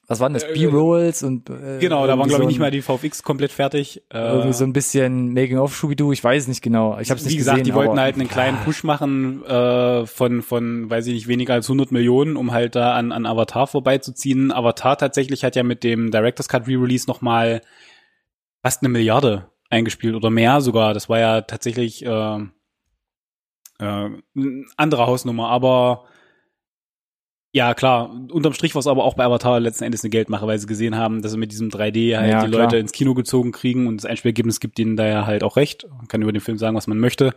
was 0.09 0.21
waren 0.21 0.35
das, 0.35 0.47
B-Rolls 0.47 1.25
und 1.25 1.51
äh, 1.51 1.79
Genau, 1.81 2.07
da 2.07 2.17
waren 2.17 2.29
glaube 2.29 2.45
ich 2.45 2.49
nicht 2.49 2.59
mal 2.61 2.71
die 2.71 2.83
VFX 2.83 3.25
komplett 3.25 3.51
fertig. 3.51 4.03
Äh, 4.13 4.19
irgendwie 4.19 4.53
so 4.53 4.65
ein 4.65 4.73
bisschen 4.73 5.33
Making 5.33 5.59
of 5.59 5.75
Scooby-Doo, 5.75 6.13
ich 6.13 6.23
weiß 6.23 6.47
nicht 6.47 6.63
genau. 6.63 6.99
Ich 7.01 7.11
habe 7.11 7.21
nicht 7.21 7.33
Wie 7.33 7.37
gesagt, 7.37 7.59
gesehen, 7.59 7.65
die 7.65 7.75
wollten 7.75 7.99
halt 7.99 8.15
einen 8.15 8.29
kleinen 8.29 8.59
Push 8.59 8.85
machen 8.85 9.45
äh, 9.45 10.07
von 10.07 10.43
von 10.43 10.89
weiß 10.89 11.09
ich 11.09 11.15
nicht 11.15 11.29
weniger 11.29 11.55
als 11.55 11.67
100 11.67 11.91
Millionen, 11.91 12.37
um 12.37 12.53
halt 12.53 12.77
da 12.77 12.95
an 12.95 13.11
an 13.11 13.27
Avatar 13.27 13.67
vorbeizuziehen. 13.67 14.53
Avatar 14.53 14.97
tatsächlich 14.97 15.43
hat 15.43 15.57
ja 15.57 15.65
mit 15.65 15.83
dem 15.83 16.13
Directors 16.13 16.49
Cut 16.49 16.69
Re-Release 16.69 17.09
noch 17.09 17.21
mal 17.21 17.61
fast 18.63 18.83
eine 18.83 18.89
Milliarde 18.91 19.51
eingespielt 19.71 20.15
oder 20.15 20.31
mehr 20.31 20.61
sogar. 20.61 20.95
Das 20.95 21.09
war 21.09 21.19
ja 21.19 21.41
tatsächlich 21.41 22.05
äh, 22.05 22.09
äh, 22.09 22.45
eine 23.81 24.21
andere 24.77 25.07
Hausnummer, 25.07 25.49
aber 25.49 26.05
ja, 27.57 27.73
klar. 27.73 28.11
Unterm 28.31 28.53
Strich 28.53 28.75
war 28.75 28.81
es 28.81 28.87
aber 28.87 29.03
auch 29.03 29.15
bei 29.15 29.25
Avatar 29.25 29.61
letzten 29.61 29.85
Endes 29.85 30.05
eine 30.05 30.11
Geldmache, 30.11 30.47
weil 30.47 30.59
sie 30.59 30.67
gesehen 30.67 30.95
haben, 30.95 31.23
dass 31.23 31.33
sie 31.33 31.39
mit 31.39 31.53
diesem 31.53 31.71
3D 31.71 32.15
halt 32.19 32.31
ja, 32.31 32.45
die 32.45 32.51
klar. 32.51 32.65
Leute 32.65 32.77
ins 32.77 32.93
Kino 32.93 33.15
gezogen 33.15 33.51
kriegen 33.51 33.87
und 33.87 33.97
das 33.97 34.05
Einspielergebnis 34.05 34.61
gibt 34.61 34.79
ihnen 34.79 34.95
da 34.95 35.07
ja 35.07 35.25
halt 35.25 35.43
auch 35.43 35.57
recht. 35.57 35.87
Man 35.97 36.07
kann 36.07 36.21
über 36.21 36.33
den 36.33 36.43
Film 36.43 36.59
sagen, 36.59 36.77
was 36.77 36.87
man 36.87 36.99
möchte. 36.99 37.33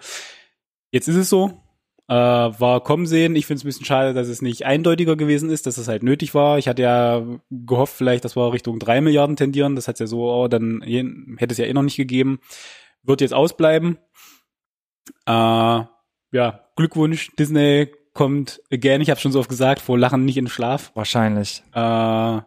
Jetzt 0.91 1.07
ist 1.07 1.15
es 1.15 1.29
so. 1.29 1.61
Äh, 2.09 2.13
war 2.15 2.83
kommen 2.83 3.05
sehen. 3.05 3.33
Ich 3.37 3.45
finde 3.45 3.59
es 3.59 3.63
ein 3.63 3.67
bisschen 3.69 3.85
schade, 3.85 4.13
dass 4.13 4.27
es 4.27 4.41
nicht 4.41 4.65
eindeutiger 4.65 5.15
gewesen 5.15 5.49
ist, 5.49 5.65
dass 5.65 5.77
es 5.77 5.87
halt 5.87 6.03
nötig 6.03 6.35
war. 6.35 6.57
Ich 6.57 6.67
hatte 6.67 6.81
ja 6.81 7.25
gehofft, 7.49 7.95
vielleicht, 7.95 8.25
dass 8.25 8.35
wir 8.35 8.51
Richtung 8.51 8.77
drei 8.77 8.99
Milliarden 8.99 9.37
tendieren. 9.37 9.77
Das 9.77 9.87
hat 9.87 10.01
ja 10.01 10.07
so, 10.07 10.29
oh, 10.29 10.49
dann 10.49 10.81
hätte 10.81 11.53
es 11.53 11.57
ja 11.59 11.65
eh 11.65 11.71
noch 11.71 11.83
nicht 11.83 11.95
gegeben. 11.95 12.41
Wird 13.03 13.21
jetzt 13.21 13.33
ausbleiben. 13.33 13.99
Äh, 15.25 15.31
ja, 15.31 16.65
Glückwunsch, 16.75 17.31
Disney 17.37 17.87
kommt 18.19 18.61
again, 18.69 18.99
ich 18.99 19.09
habe 19.09 19.21
schon 19.21 19.31
so 19.31 19.39
oft 19.39 19.47
gesagt, 19.47 19.79
vor 19.79 19.97
Lachen 19.97 20.25
nicht 20.25 20.35
in 20.35 20.49
Schlaf. 20.49 20.91
Wahrscheinlich. 20.93 21.63
Äh, 21.73 21.79
ja, 21.79 22.43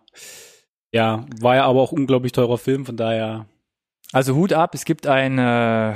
war 0.93 1.57
ja 1.57 1.65
aber 1.65 1.81
auch 1.81 1.93
unglaublich 1.93 2.33
teurer 2.33 2.59
Film, 2.59 2.85
von 2.85 2.99
daher. 2.99 3.47
Also 4.13 4.35
Hut 4.35 4.53
ab, 4.53 4.75
es 4.75 4.85
gibt 4.85 5.07
ein, 5.07 5.39
äh, 5.39 5.95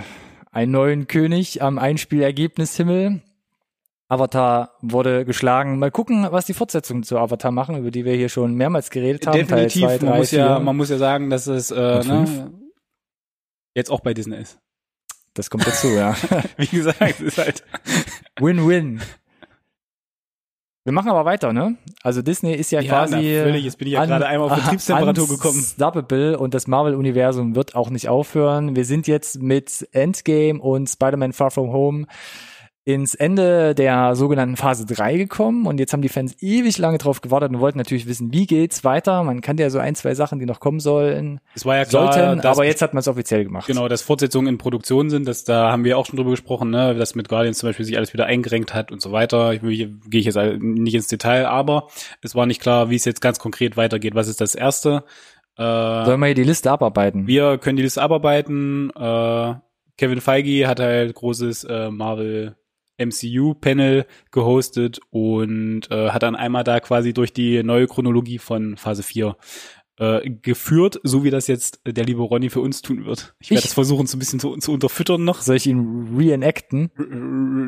einen 0.50 0.72
neuen 0.72 1.08
König 1.08 1.60
am 1.60 1.78
Einspielergebnishimmel. 1.78 3.20
Avatar 4.08 4.70
wurde 4.80 5.26
geschlagen. 5.26 5.78
Mal 5.78 5.90
gucken, 5.90 6.26
was 6.30 6.46
die 6.46 6.54
Fortsetzungen 6.54 7.02
zu 7.02 7.18
Avatar 7.18 7.50
machen, 7.50 7.76
über 7.76 7.90
die 7.90 8.06
wir 8.06 8.14
hier 8.14 8.30
schon 8.30 8.54
mehrmals 8.54 8.88
geredet 8.88 9.26
haben. 9.26 9.36
Definitiv. 9.36 9.82
Teil 9.82 9.98
2, 9.98 10.06
3, 10.06 10.06
man, 10.06 10.18
muss 10.18 10.30
ja, 10.30 10.58
man 10.58 10.76
muss 10.78 10.88
ja 10.88 10.96
sagen, 10.96 11.28
dass 11.28 11.48
es 11.48 11.70
äh, 11.70 12.02
ne, 12.02 12.50
jetzt 13.74 13.90
auch 13.90 14.00
bei 14.00 14.14
Disney 14.14 14.38
ist. 14.38 14.58
Das 15.34 15.50
kommt 15.50 15.66
dazu, 15.66 15.88
ja. 15.88 16.16
Wie 16.56 16.66
gesagt, 16.66 17.02
es 17.02 17.20
ist 17.20 17.36
halt 17.36 17.62
Win-Win. 18.40 19.02
Wir 20.86 20.92
machen 20.92 21.10
aber 21.10 21.24
weiter, 21.24 21.52
ne? 21.52 21.74
Also 22.04 22.22
Disney 22.22 22.54
ist 22.54 22.70
ja, 22.70 22.80
ja 22.80 22.88
quasi. 22.88 23.16
Na, 23.16 23.42
völlig. 23.42 23.64
Jetzt 23.64 23.76
bin 23.76 23.88
ich 23.88 23.94
ja 23.94 24.02
an, 24.02 24.08
gerade 24.08 24.24
einmal 24.24 24.52
auf 24.52 24.54
Betriebstemperatur 24.54 25.26
gekommen. 25.30 25.58
Unstoppable 25.58 26.38
und 26.38 26.54
das 26.54 26.68
Marvel-Universum 26.68 27.56
wird 27.56 27.74
auch 27.74 27.90
nicht 27.90 28.08
aufhören. 28.08 28.76
Wir 28.76 28.84
sind 28.84 29.08
jetzt 29.08 29.42
mit 29.42 29.88
Endgame 29.90 30.60
und 30.60 30.88
Spider-Man 30.88 31.32
Far 31.32 31.50
From 31.50 31.72
Home 31.72 32.06
ins 32.86 33.16
Ende 33.16 33.74
der 33.74 34.14
sogenannten 34.14 34.54
Phase 34.54 34.86
3 34.86 35.16
gekommen 35.16 35.66
und 35.66 35.80
jetzt 35.80 35.92
haben 35.92 36.02
die 36.02 36.08
Fans 36.08 36.40
ewig 36.40 36.78
lange 36.78 36.98
drauf 36.98 37.20
gewartet 37.20 37.50
und 37.50 37.58
wollten 37.58 37.78
natürlich 37.78 38.06
wissen, 38.06 38.32
wie 38.32 38.46
geht's 38.46 38.84
weiter. 38.84 39.24
Man 39.24 39.40
kannte 39.40 39.64
ja 39.64 39.70
so 39.70 39.80
ein, 39.80 39.96
zwei 39.96 40.14
Sachen, 40.14 40.38
die 40.38 40.46
noch 40.46 40.60
kommen 40.60 40.78
sollen. 40.78 41.40
Es 41.56 41.66
war 41.66 41.76
ja 41.76 41.84
klar, 41.84 42.12
sollten, 42.12 42.46
aber 42.46 42.64
jetzt 42.64 42.82
hat 42.82 42.94
man 42.94 43.00
es 43.00 43.08
offiziell 43.08 43.42
gemacht. 43.42 43.66
Genau, 43.66 43.88
dass 43.88 44.02
Fortsetzungen 44.02 44.46
in 44.46 44.58
Produktion 44.58 45.10
sind, 45.10 45.26
das, 45.26 45.42
da 45.42 45.72
haben 45.72 45.82
wir 45.82 45.98
auch 45.98 46.06
schon 46.06 46.16
drüber 46.16 46.30
gesprochen, 46.30 46.70
ne, 46.70 46.94
dass 46.94 47.16
mit 47.16 47.28
Guardians 47.28 47.58
zum 47.58 47.70
Beispiel 47.70 47.84
sich 47.84 47.96
alles 47.96 48.12
wieder 48.12 48.26
eingerenkt 48.26 48.72
hat 48.72 48.92
und 48.92 49.02
so 49.02 49.10
weiter. 49.10 49.52
Ich, 49.52 49.62
gehe 49.62 50.20
ich 50.20 50.26
jetzt 50.26 50.38
nicht 50.60 50.94
ins 50.94 51.08
Detail, 51.08 51.48
aber 51.48 51.88
es 52.22 52.36
war 52.36 52.46
nicht 52.46 52.62
klar, 52.62 52.88
wie 52.88 52.94
es 52.94 53.04
jetzt 53.04 53.20
ganz 53.20 53.40
konkret 53.40 53.76
weitergeht. 53.76 54.14
Was 54.14 54.28
ist 54.28 54.40
das 54.40 54.54
Erste? 54.54 55.02
Äh, 55.56 56.04
Sollen 56.04 56.20
wir 56.20 56.26
hier 56.26 56.34
die 56.36 56.44
Liste 56.44 56.70
abarbeiten? 56.70 57.26
Wir 57.26 57.58
können 57.58 57.78
die 57.78 57.82
Liste 57.82 58.00
abarbeiten. 58.00 58.90
Äh, 58.90 59.54
Kevin 59.98 60.20
Feige 60.20 60.68
hat 60.68 60.78
halt 60.78 61.16
großes 61.16 61.64
äh, 61.64 61.90
Marvel 61.90 62.54
MCU-Panel 62.98 64.06
gehostet 64.30 65.00
und 65.10 65.90
äh, 65.90 66.10
hat 66.10 66.22
dann 66.22 66.36
einmal 66.36 66.64
da 66.64 66.80
quasi 66.80 67.12
durch 67.12 67.32
die 67.32 67.62
neue 67.62 67.86
Chronologie 67.86 68.38
von 68.38 68.76
Phase 68.76 69.02
4 69.02 69.36
äh, 69.98 70.30
geführt, 70.30 71.00
so 71.02 71.24
wie 71.24 71.30
das 71.30 71.46
jetzt 71.46 71.80
der 71.86 72.04
liebe 72.04 72.22
Ronny 72.22 72.50
für 72.50 72.60
uns 72.60 72.82
tun 72.82 73.04
wird. 73.06 73.34
Ich 73.40 73.50
werde 73.50 73.64
es 73.64 73.72
versuchen, 73.72 74.06
so 74.06 74.16
ein 74.16 74.18
bisschen 74.18 74.40
zu, 74.40 74.56
zu 74.56 74.72
unterfüttern 74.72 75.24
noch. 75.24 75.40
Soll 75.42 75.56
ich 75.56 75.66
ihn 75.66 76.16
reenacten? 76.16 76.90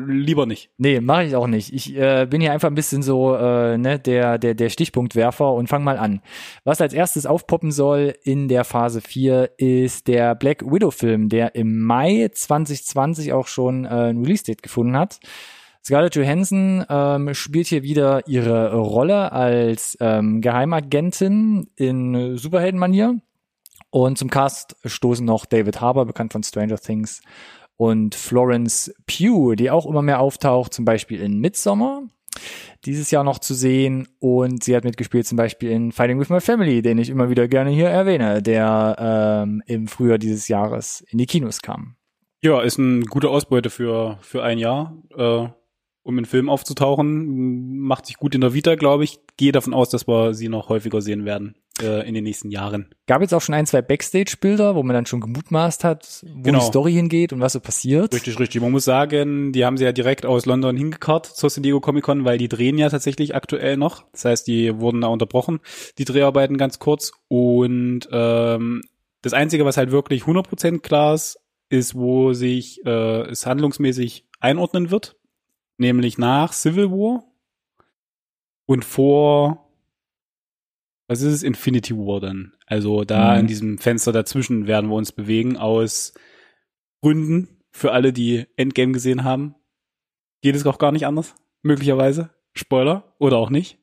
Lieber 0.07 0.45
nicht. 0.45 0.69
Nee, 0.77 1.01
mache 1.01 1.25
ich 1.25 1.35
auch 1.35 1.47
nicht. 1.47 1.73
Ich 1.73 1.95
äh, 1.95 2.27
bin 2.29 2.41
hier 2.41 2.51
einfach 2.51 2.69
ein 2.69 2.75
bisschen 2.75 3.01
so 3.01 3.35
äh, 3.35 3.77
ne, 3.77 3.99
der, 3.99 4.37
der, 4.37 4.53
der 4.53 4.69
Stichpunktwerfer 4.69 5.51
und 5.53 5.67
fang 5.67 5.83
mal 5.83 5.97
an. 5.97 6.21
Was 6.63 6.81
als 6.81 6.93
erstes 6.93 7.25
aufpoppen 7.25 7.71
soll 7.71 8.13
in 8.23 8.47
der 8.47 8.63
Phase 8.63 9.01
4 9.01 9.51
ist 9.57 10.07
der 10.07 10.35
Black 10.35 10.63
Widow-Film, 10.63 11.29
der 11.29 11.55
im 11.55 11.81
Mai 11.81 12.29
2020 12.31 13.33
auch 13.33 13.47
schon 13.47 13.85
äh, 13.85 14.09
ein 14.09 14.19
Release-Date 14.19 14.61
gefunden 14.61 14.97
hat. 14.97 15.19
Scarlett 15.83 16.15
Johansson 16.15 16.85
ähm, 16.89 17.33
spielt 17.33 17.67
hier 17.67 17.83
wieder 17.83 18.27
ihre 18.27 18.75
Rolle 18.75 19.31
als 19.31 19.97
ähm, 19.99 20.41
Geheimagentin 20.41 21.69
in 21.75 22.37
Superheldenmanier. 22.37 23.19
Und 23.91 24.17
zum 24.17 24.29
Cast 24.29 24.75
stoßen 24.85 25.25
noch 25.25 25.45
David 25.45 25.81
Harbour, 25.81 26.05
bekannt 26.05 26.33
von 26.33 26.43
Stranger 26.43 26.77
Things, 26.77 27.21
und 27.75 28.13
Florence 28.13 28.93
Pugh, 29.07 29.55
die 29.55 29.71
auch 29.71 29.85
immer 29.85 30.01
mehr 30.01 30.19
auftaucht, 30.19 30.73
zum 30.73 30.85
Beispiel 30.85 31.21
in 31.21 31.39
Midsommar 31.39 32.03
dieses 32.85 33.11
Jahr 33.11 33.23
noch 33.23 33.39
zu 33.39 33.53
sehen 33.53 34.07
und 34.19 34.63
sie 34.63 34.75
hat 34.75 34.83
mitgespielt 34.83 35.27
zum 35.27 35.37
Beispiel 35.37 35.71
in 35.71 35.91
Fighting 35.91 36.19
with 36.19 36.29
My 36.29 36.39
Family, 36.39 36.81
den 36.81 36.97
ich 36.97 37.09
immer 37.09 37.29
wieder 37.29 37.47
gerne 37.47 37.71
hier 37.71 37.89
erwähne, 37.89 38.41
der 38.41 38.95
ähm, 39.45 39.61
im 39.65 39.87
Frühjahr 39.87 40.17
dieses 40.17 40.47
Jahres 40.47 41.01
in 41.09 41.17
die 41.17 41.25
Kinos 41.25 41.61
kam. 41.61 41.95
Ja, 42.41 42.61
ist 42.61 42.79
eine 42.79 43.01
gute 43.01 43.29
Ausbeute 43.29 43.69
für, 43.69 44.17
für 44.21 44.43
ein 44.43 44.59
Jahr. 44.59 44.97
Äh, 45.15 45.47
um 46.03 46.17
in 46.17 46.25
Film 46.25 46.49
aufzutauchen. 46.49 47.79
Macht 47.79 48.05
sich 48.05 48.17
gut 48.17 48.35
in 48.35 48.41
der 48.41 48.53
Vita, 48.53 48.75
glaube 48.75 49.03
ich. 49.03 49.19
Gehe 49.37 49.51
davon 49.51 49.73
aus, 49.73 49.89
dass 49.89 50.07
wir 50.07 50.33
sie 50.33 50.49
noch 50.49 50.69
häufiger 50.69 51.01
sehen 51.01 51.25
werden 51.25 51.55
äh, 51.81 52.07
in 52.07 52.13
den 52.13 52.23
nächsten 52.23 52.49
Jahren. 52.51 52.89
Gab 53.07 53.21
jetzt 53.21 53.33
auch 53.33 53.41
schon 53.41 53.55
ein, 53.55 53.65
zwei 53.65 53.81
Backstage-Bilder, 53.81 54.75
wo 54.75 54.83
man 54.83 54.93
dann 54.93 55.05
schon 55.05 55.21
gemutmaßt 55.21 55.83
hat, 55.83 56.23
wo 56.27 56.41
genau. 56.41 56.59
die 56.59 56.65
Story 56.65 56.93
hingeht 56.93 57.33
und 57.33 57.41
was 57.41 57.53
so 57.53 57.59
passiert. 57.59 58.13
Richtig, 58.13 58.39
richtig. 58.39 58.61
Man 58.61 58.71
muss 58.71 58.85
sagen, 58.85 59.51
die 59.51 59.65
haben 59.65 59.77
sie 59.77 59.85
ja 59.85 59.91
direkt 59.91 60.25
aus 60.25 60.45
London 60.45 60.75
hingekarrt 60.77 61.25
zur 61.25 61.49
San 61.49 61.63
Diego 61.63 61.79
Comic 61.79 62.03
Con, 62.03 62.25
weil 62.25 62.37
die 62.37 62.49
drehen 62.49 62.77
ja 62.77 62.89
tatsächlich 62.89 63.35
aktuell 63.35 63.77
noch. 63.77 64.05
Das 64.11 64.25
heißt, 64.25 64.47
die 64.47 64.79
wurden 64.79 65.01
da 65.01 65.07
unterbrochen, 65.07 65.59
die 65.97 66.05
Dreharbeiten 66.05 66.57
ganz 66.57 66.79
kurz. 66.79 67.11
Und 67.27 68.07
ähm, 68.11 68.81
das 69.21 69.33
Einzige, 69.33 69.65
was 69.65 69.77
halt 69.77 69.91
wirklich 69.91 70.23
100% 70.23 70.79
klar 70.79 71.13
ist, 71.13 71.39
ist, 71.69 71.93
wo 71.93 72.33
sich 72.33 72.83
äh, 72.85 73.21
es 73.29 73.45
handlungsmäßig 73.45 74.25
einordnen 74.39 74.89
wird 74.89 75.18
nämlich 75.79 76.17
nach 76.17 76.53
Civil 76.53 76.91
War 76.91 77.23
und 78.65 78.85
vor, 78.85 79.67
was 81.07 81.21
ist 81.21 81.33
es, 81.33 81.43
Infinity 81.43 81.95
War 81.95 82.19
dann. 82.19 82.53
Also 82.67 83.03
da 83.03 83.33
mhm. 83.33 83.39
in 83.39 83.47
diesem 83.47 83.77
Fenster 83.79 84.11
dazwischen 84.11 84.67
werden 84.67 84.89
wir 84.91 84.95
uns 84.95 85.11
bewegen 85.11 85.57
aus 85.57 86.13
Gründen 87.01 87.63
für 87.71 87.91
alle, 87.93 88.13
die 88.13 88.45
Endgame 88.55 88.91
gesehen 88.91 89.23
haben. 89.23 89.55
Geht 90.41 90.55
es 90.55 90.65
auch 90.67 90.77
gar 90.77 90.91
nicht 90.91 91.07
anders, 91.07 91.33
möglicherweise. 91.63 92.29
Spoiler 92.53 93.15
oder 93.17 93.37
auch 93.37 93.49
nicht. 93.49 93.78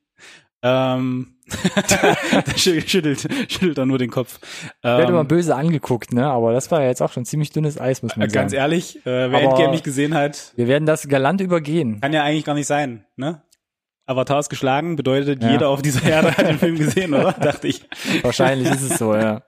Ähm, 0.66 1.37
schüttelt, 2.56 3.28
schüttelt 3.49 3.78
er 3.78 3.87
nur 3.87 3.99
den 3.99 4.11
Kopf. 4.11 4.40
Ähm, 4.82 4.99
Werde 4.99 5.12
immer 5.12 5.25
böse 5.25 5.54
angeguckt, 5.54 6.12
ne? 6.12 6.26
Aber 6.26 6.52
das 6.52 6.70
war 6.73 6.80
ja 6.82 6.88
jetzt 6.88 7.00
auch 7.02 7.12
schon 7.12 7.25
ziemlich 7.25 7.50
dünnes 7.50 7.80
Eis, 7.80 8.02
muss 8.02 8.16
man 8.16 8.23
ganz 8.23 8.32
sagen. 8.32 8.44
Ganz 8.44 8.52
ehrlich, 8.52 8.96
äh, 8.96 9.04
wer 9.04 9.26
Aber 9.26 9.40
Endgame 9.42 9.70
nicht 9.70 9.85
gesehen 9.85 10.14
hat. 10.14 10.52
Wir 10.56 10.66
werden 10.66 10.87
das 10.87 11.06
galant 11.06 11.40
übergehen. 11.40 12.00
Kann 12.00 12.12
ja 12.12 12.25
eigentlich 12.25 12.44
gar 12.44 12.54
nicht 12.54 12.66
sein, 12.66 13.06
ne? 13.14 13.42
Avatar 14.06 14.38
ist 14.38 14.49
geschlagen, 14.49 14.96
bedeutet, 14.96 15.42
ja. 15.42 15.50
jeder 15.50 15.68
auf 15.68 15.82
dieser 15.82 16.04
Erde 16.04 16.37
hat 16.37 16.46
den 16.46 16.58
Film 16.58 16.76
gesehen, 16.76 17.12
oder? 17.12 17.32
Dachte 17.40 17.68
ich. 17.68 17.82
Wahrscheinlich 18.23 18.70
ist 18.70 18.82
es 18.82 18.99
so, 18.99 19.14
ja. 19.14 19.42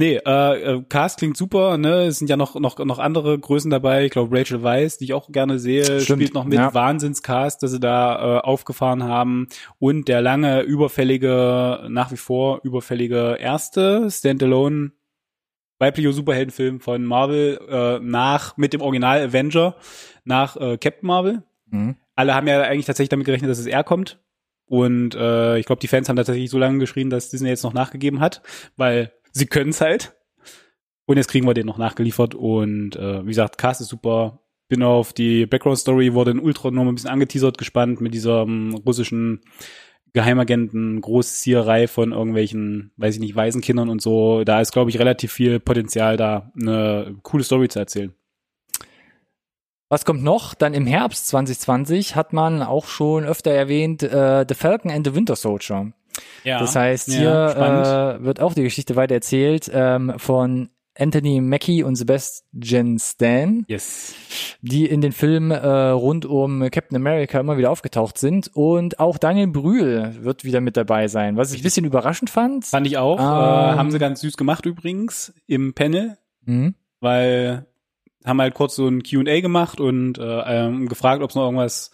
Nee, 0.00 0.18
äh, 0.24 0.62
äh, 0.62 0.82
Cast 0.88 1.18
klingt 1.18 1.36
super, 1.36 1.76
ne? 1.76 2.06
Es 2.06 2.20
sind 2.20 2.30
ja 2.30 2.38
noch 2.38 2.54
noch 2.54 2.78
noch 2.78 2.98
andere 2.98 3.38
Größen 3.38 3.70
dabei. 3.70 4.06
Ich 4.06 4.10
glaube 4.10 4.34
Rachel 4.34 4.62
Weisz, 4.62 4.96
die 4.96 5.04
ich 5.04 5.12
auch 5.12 5.30
gerne 5.30 5.58
sehe, 5.58 5.84
Stimmt, 6.00 6.22
spielt 6.22 6.32
noch 6.32 6.46
mit 6.46 6.54
ja. 6.54 6.72
Wahnsinnscast, 6.72 7.62
dass 7.62 7.72
sie 7.72 7.80
da 7.80 8.38
äh, 8.38 8.40
aufgefahren 8.40 9.04
haben 9.04 9.48
und 9.78 10.08
der 10.08 10.22
lange 10.22 10.62
überfällige, 10.62 11.86
nach 11.90 12.10
wie 12.12 12.16
vor 12.16 12.60
überfällige 12.62 13.36
erste 13.38 14.10
Standalone 14.10 14.92
weibliche 15.78 16.14
Superheldenfilm 16.14 16.80
von 16.80 17.04
Marvel 17.04 17.60
äh, 17.68 17.98
nach 18.02 18.56
mit 18.56 18.72
dem 18.72 18.80
Original 18.80 19.20
Avenger 19.20 19.76
nach 20.24 20.56
äh, 20.56 20.78
Captain 20.78 21.06
Marvel. 21.06 21.42
Mhm. 21.66 21.96
Alle 22.16 22.34
haben 22.34 22.46
ja 22.46 22.62
eigentlich 22.62 22.86
tatsächlich 22.86 23.10
damit 23.10 23.26
gerechnet, 23.26 23.50
dass 23.50 23.58
es 23.58 23.66
er 23.66 23.84
kommt. 23.84 24.18
Und 24.64 25.14
äh, 25.14 25.58
ich 25.58 25.66
glaube, 25.66 25.80
die 25.80 25.88
Fans 25.88 26.08
haben 26.08 26.16
tatsächlich 26.16 26.48
so 26.48 26.58
lange 26.58 26.78
geschrien, 26.78 27.10
dass 27.10 27.28
Disney 27.28 27.50
jetzt 27.50 27.64
noch 27.64 27.74
nachgegeben 27.74 28.20
hat, 28.20 28.40
weil 28.76 29.12
sie 29.32 29.46
können 29.46 29.70
es 29.70 29.80
halt. 29.80 30.14
Und 31.06 31.16
jetzt 31.16 31.28
kriegen 31.28 31.46
wir 31.46 31.54
den 31.54 31.66
noch 31.66 31.78
nachgeliefert. 31.78 32.34
Und 32.34 32.96
äh, 32.96 33.24
wie 33.24 33.30
gesagt, 33.30 33.58
Cast 33.58 33.80
ist 33.80 33.88
super. 33.88 34.40
Bin 34.68 34.84
auf 34.84 35.12
die 35.12 35.46
Background-Story, 35.46 36.14
wurde 36.14 36.30
in 36.30 36.38
Ultra 36.38 36.70
noch 36.70 36.86
ein 36.86 36.94
bisschen 36.94 37.10
angeteasert, 37.10 37.58
gespannt 37.58 38.00
mit 38.00 38.14
dieser 38.14 38.42
um, 38.42 38.76
russischen 38.86 39.40
Geheimagenten, 40.12 41.00
Großzieherei 41.00 41.88
von 41.88 42.12
irgendwelchen, 42.12 42.92
weiß 42.96 43.14
ich 43.14 43.20
nicht, 43.20 43.36
Waisenkindern 43.36 43.88
und 43.88 44.00
so. 44.00 44.44
Da 44.44 44.60
ist, 44.60 44.72
glaube 44.72 44.90
ich, 44.90 44.98
relativ 44.98 45.32
viel 45.32 45.58
Potenzial 45.58 46.16
da, 46.16 46.52
eine 46.60 47.16
coole 47.22 47.42
Story 47.44 47.68
zu 47.68 47.80
erzählen. 47.80 48.14
Was 49.88 50.04
kommt 50.04 50.22
noch? 50.22 50.54
Dann 50.54 50.72
im 50.72 50.86
Herbst 50.86 51.26
2020 51.28 52.14
hat 52.14 52.32
man 52.32 52.62
auch 52.62 52.86
schon 52.86 53.24
öfter 53.24 53.50
erwähnt, 53.50 54.04
äh, 54.04 54.46
The 54.48 54.54
Falcon 54.54 54.90
and 54.90 55.04
the 55.04 55.16
Winter 55.16 55.34
Soldier. 55.34 55.92
Ja, 56.44 56.58
das 56.58 56.74
heißt, 56.74 57.12
hier 57.12 57.22
ja, 57.22 58.16
äh, 58.16 58.24
wird 58.24 58.40
auch 58.40 58.54
die 58.54 58.62
Geschichte 58.62 58.96
weiter 58.96 59.14
erzählt 59.14 59.70
ähm, 59.72 60.14
von 60.16 60.70
Anthony 60.98 61.40
Mackie 61.40 61.82
und 61.82 61.96
Sebastian 61.96 62.98
Stan, 62.98 63.64
yes. 63.68 64.14
die 64.60 64.86
in 64.86 65.00
den 65.00 65.12
Filmen 65.12 65.50
äh, 65.50 65.66
rund 65.66 66.26
um 66.26 66.68
Captain 66.70 66.96
America 66.96 67.40
immer 67.40 67.56
wieder 67.56 67.70
aufgetaucht 67.70 68.18
sind. 68.18 68.50
Und 68.52 68.98
auch 68.98 69.16
Daniel 69.16 69.46
Brühl 69.46 70.16
wird 70.20 70.44
wieder 70.44 70.60
mit 70.60 70.76
dabei 70.76 71.08
sein, 71.08 71.36
was 71.36 71.52
ich 71.52 71.60
ein 71.60 71.62
bisschen 71.62 71.86
überraschend 71.86 72.28
fand. 72.28 72.66
Fand 72.66 72.86
ich 72.86 72.98
auch. 72.98 73.18
Ähm, 73.18 73.24
äh, 73.24 73.78
haben 73.78 73.90
sie 73.90 73.98
ganz 73.98 74.20
süß 74.20 74.36
gemacht 74.36 74.66
übrigens 74.66 75.32
im 75.46 75.74
Panel, 75.74 76.18
mhm. 76.44 76.74
weil 77.00 77.66
haben 78.24 78.40
halt 78.40 78.54
kurz 78.54 78.76
so 78.76 78.86
ein 78.86 79.02
Q&A 79.02 79.40
gemacht 79.40 79.80
und 79.80 80.18
äh, 80.18 80.22
ähm, 80.22 80.88
gefragt, 80.88 81.22
ob 81.22 81.30
es 81.30 81.36
noch 81.36 81.44
irgendwas 81.44 81.90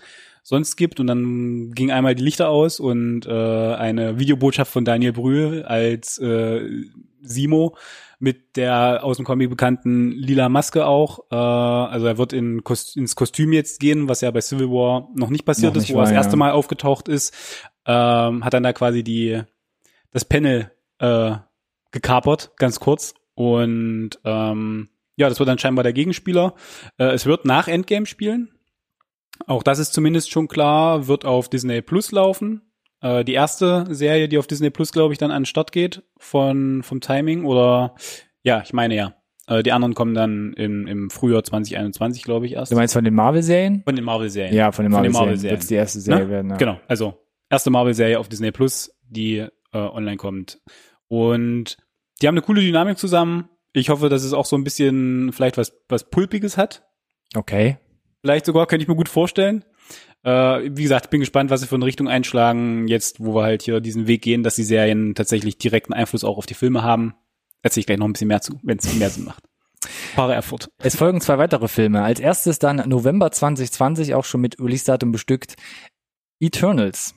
sonst 0.46 0.76
gibt. 0.76 1.00
Und 1.00 1.08
dann 1.08 1.72
ging 1.72 1.90
einmal 1.90 2.14
die 2.14 2.22
Lichter 2.22 2.48
aus 2.48 2.78
und 2.78 3.26
äh, 3.26 3.30
eine 3.30 4.20
Videobotschaft 4.20 4.72
von 4.72 4.84
Daniel 4.84 5.12
Brühl 5.12 5.64
als 5.64 6.18
äh, 6.18 6.60
Simo 7.20 7.76
mit 8.20 8.56
der 8.56 9.00
aus 9.02 9.16
dem 9.16 9.26
Comic 9.26 9.50
bekannten 9.50 10.12
lila 10.12 10.48
Maske 10.48 10.86
auch. 10.86 11.18
Äh, 11.32 11.34
also 11.34 12.06
er 12.06 12.16
wird 12.16 12.32
in 12.32 12.62
Kost 12.62 12.96
ins 12.96 13.16
Kostüm 13.16 13.52
jetzt 13.52 13.80
gehen, 13.80 14.08
was 14.08 14.20
ja 14.20 14.30
bei 14.30 14.40
Civil 14.40 14.70
War 14.70 15.08
noch 15.16 15.30
nicht 15.30 15.44
passiert 15.44 15.74
noch 15.74 15.80
nicht 15.80 15.90
ist, 15.90 15.94
wo 15.94 15.98
war, 15.98 16.04
er 16.04 16.14
das 16.14 16.24
erste 16.24 16.36
Mal 16.36 16.52
aufgetaucht 16.52 17.08
ist. 17.08 17.34
Ähm, 17.84 18.44
hat 18.44 18.54
dann 18.54 18.62
da 18.62 18.72
quasi 18.72 19.02
die 19.02 19.42
das 20.12 20.24
Panel 20.24 20.70
äh, 21.00 21.32
gekapert, 21.90 22.52
ganz 22.56 22.78
kurz 22.78 23.14
Und 23.34 24.10
ähm, 24.24 24.90
ja, 25.16 25.28
das 25.28 25.40
wird 25.40 25.48
dann 25.48 25.58
scheinbar 25.58 25.82
der 25.82 25.92
Gegenspieler. 25.92 26.54
Äh, 26.98 27.06
es 27.06 27.26
wird 27.26 27.44
nach 27.44 27.66
Endgame 27.66 28.06
spielen. 28.06 28.55
Auch 29.46 29.62
das 29.62 29.78
ist 29.78 29.92
zumindest 29.92 30.30
schon 30.30 30.48
klar, 30.48 31.06
wird 31.08 31.24
auf 31.24 31.48
Disney 31.48 31.82
Plus 31.82 32.12
laufen. 32.12 32.62
Äh, 33.00 33.24
die 33.24 33.34
erste 33.34 33.86
Serie, 33.90 34.28
die 34.28 34.38
auf 34.38 34.46
Disney 34.46 34.70
Plus, 34.70 34.92
glaube 34.92 35.12
ich, 35.12 35.18
dann 35.18 35.30
an 35.30 35.42
den 35.42 35.46
Start 35.46 35.72
geht 35.72 36.02
von 36.16 36.82
vom 36.82 37.00
Timing 37.00 37.44
oder 37.44 37.94
ja, 38.42 38.62
ich 38.64 38.72
meine 38.72 38.94
ja. 38.94 39.14
Äh, 39.48 39.62
die 39.62 39.72
anderen 39.72 39.94
kommen 39.94 40.14
dann 40.14 40.54
im, 40.54 40.86
im 40.86 41.10
Frühjahr 41.10 41.44
2021, 41.44 42.24
glaube 42.24 42.46
ich, 42.46 42.54
erst. 42.54 42.72
Du 42.72 42.76
meinst 42.76 42.94
von 42.94 43.04
den 43.04 43.14
Marvel-Serien? 43.14 43.82
Von 43.84 43.94
den 43.94 44.04
Marvel-Serien. 44.04 44.54
Ja, 44.54 44.72
von 44.72 44.84
den 44.84 44.92
Marvel-Serien. 44.92 45.30
Marvel 45.30 45.50
Wird 45.50 45.70
die 45.70 45.74
erste 45.74 46.00
Serie 46.00 46.24
ne? 46.24 46.30
werden. 46.30 46.50
Ja. 46.50 46.56
Genau, 46.56 46.80
also 46.88 47.14
erste 47.48 47.70
Marvel-Serie 47.70 48.18
auf 48.18 48.28
Disney 48.28 48.50
Plus, 48.50 48.92
die 49.08 49.38
äh, 49.38 49.48
online 49.72 50.16
kommt. 50.16 50.60
Und 51.08 51.76
die 52.20 52.26
haben 52.26 52.34
eine 52.34 52.42
coole 52.42 52.60
Dynamik 52.60 52.98
zusammen. 52.98 53.48
Ich 53.72 53.90
hoffe, 53.90 54.08
dass 54.08 54.24
es 54.24 54.32
auch 54.32 54.46
so 54.46 54.56
ein 54.56 54.64
bisschen 54.64 55.32
vielleicht 55.32 55.58
was, 55.58 55.78
was 55.88 56.10
Pulpiges 56.10 56.56
hat. 56.56 56.84
Okay. 57.34 57.76
Vielleicht 58.22 58.46
sogar, 58.46 58.66
könnte 58.66 58.82
ich 58.82 58.88
mir 58.88 58.96
gut 58.96 59.08
vorstellen. 59.08 59.64
Äh, 60.22 60.70
wie 60.76 60.82
gesagt, 60.82 61.10
bin 61.10 61.20
gespannt, 61.20 61.50
was 61.50 61.60
sie 61.60 61.66
für 61.66 61.76
eine 61.76 61.86
Richtung 61.86 62.08
einschlagen, 62.08 62.88
jetzt, 62.88 63.20
wo 63.20 63.34
wir 63.34 63.44
halt 63.44 63.62
hier 63.62 63.80
diesen 63.80 64.06
Weg 64.06 64.22
gehen, 64.22 64.42
dass 64.42 64.56
die 64.56 64.64
Serien 64.64 65.14
tatsächlich 65.14 65.58
direkten 65.58 65.92
Einfluss 65.92 66.24
auch 66.24 66.38
auf 66.38 66.46
die 66.46 66.54
Filme 66.54 66.82
haben. 66.82 67.14
Erzähle 67.62 67.80
ich 67.80 67.86
gleich 67.86 67.98
noch 67.98 68.06
ein 68.06 68.12
bisschen 68.12 68.28
mehr 68.28 68.40
zu, 68.40 68.58
wenn 68.62 68.78
es 68.78 68.92
mehr 68.94 69.10
Sinn 69.10 69.24
macht. 69.24 69.44
Para 70.14 70.34
Erfurt. 70.34 70.68
Es 70.78 70.96
folgen 70.96 71.20
zwei 71.20 71.38
weitere 71.38 71.68
Filme. 71.68 72.02
Als 72.02 72.18
erstes 72.18 72.58
dann 72.58 72.88
November 72.88 73.30
2020, 73.30 74.14
auch 74.14 74.24
schon 74.24 74.40
mit 74.40 74.58
Release-Datum 74.58 75.12
bestückt, 75.12 75.54
Eternals. 76.40 77.14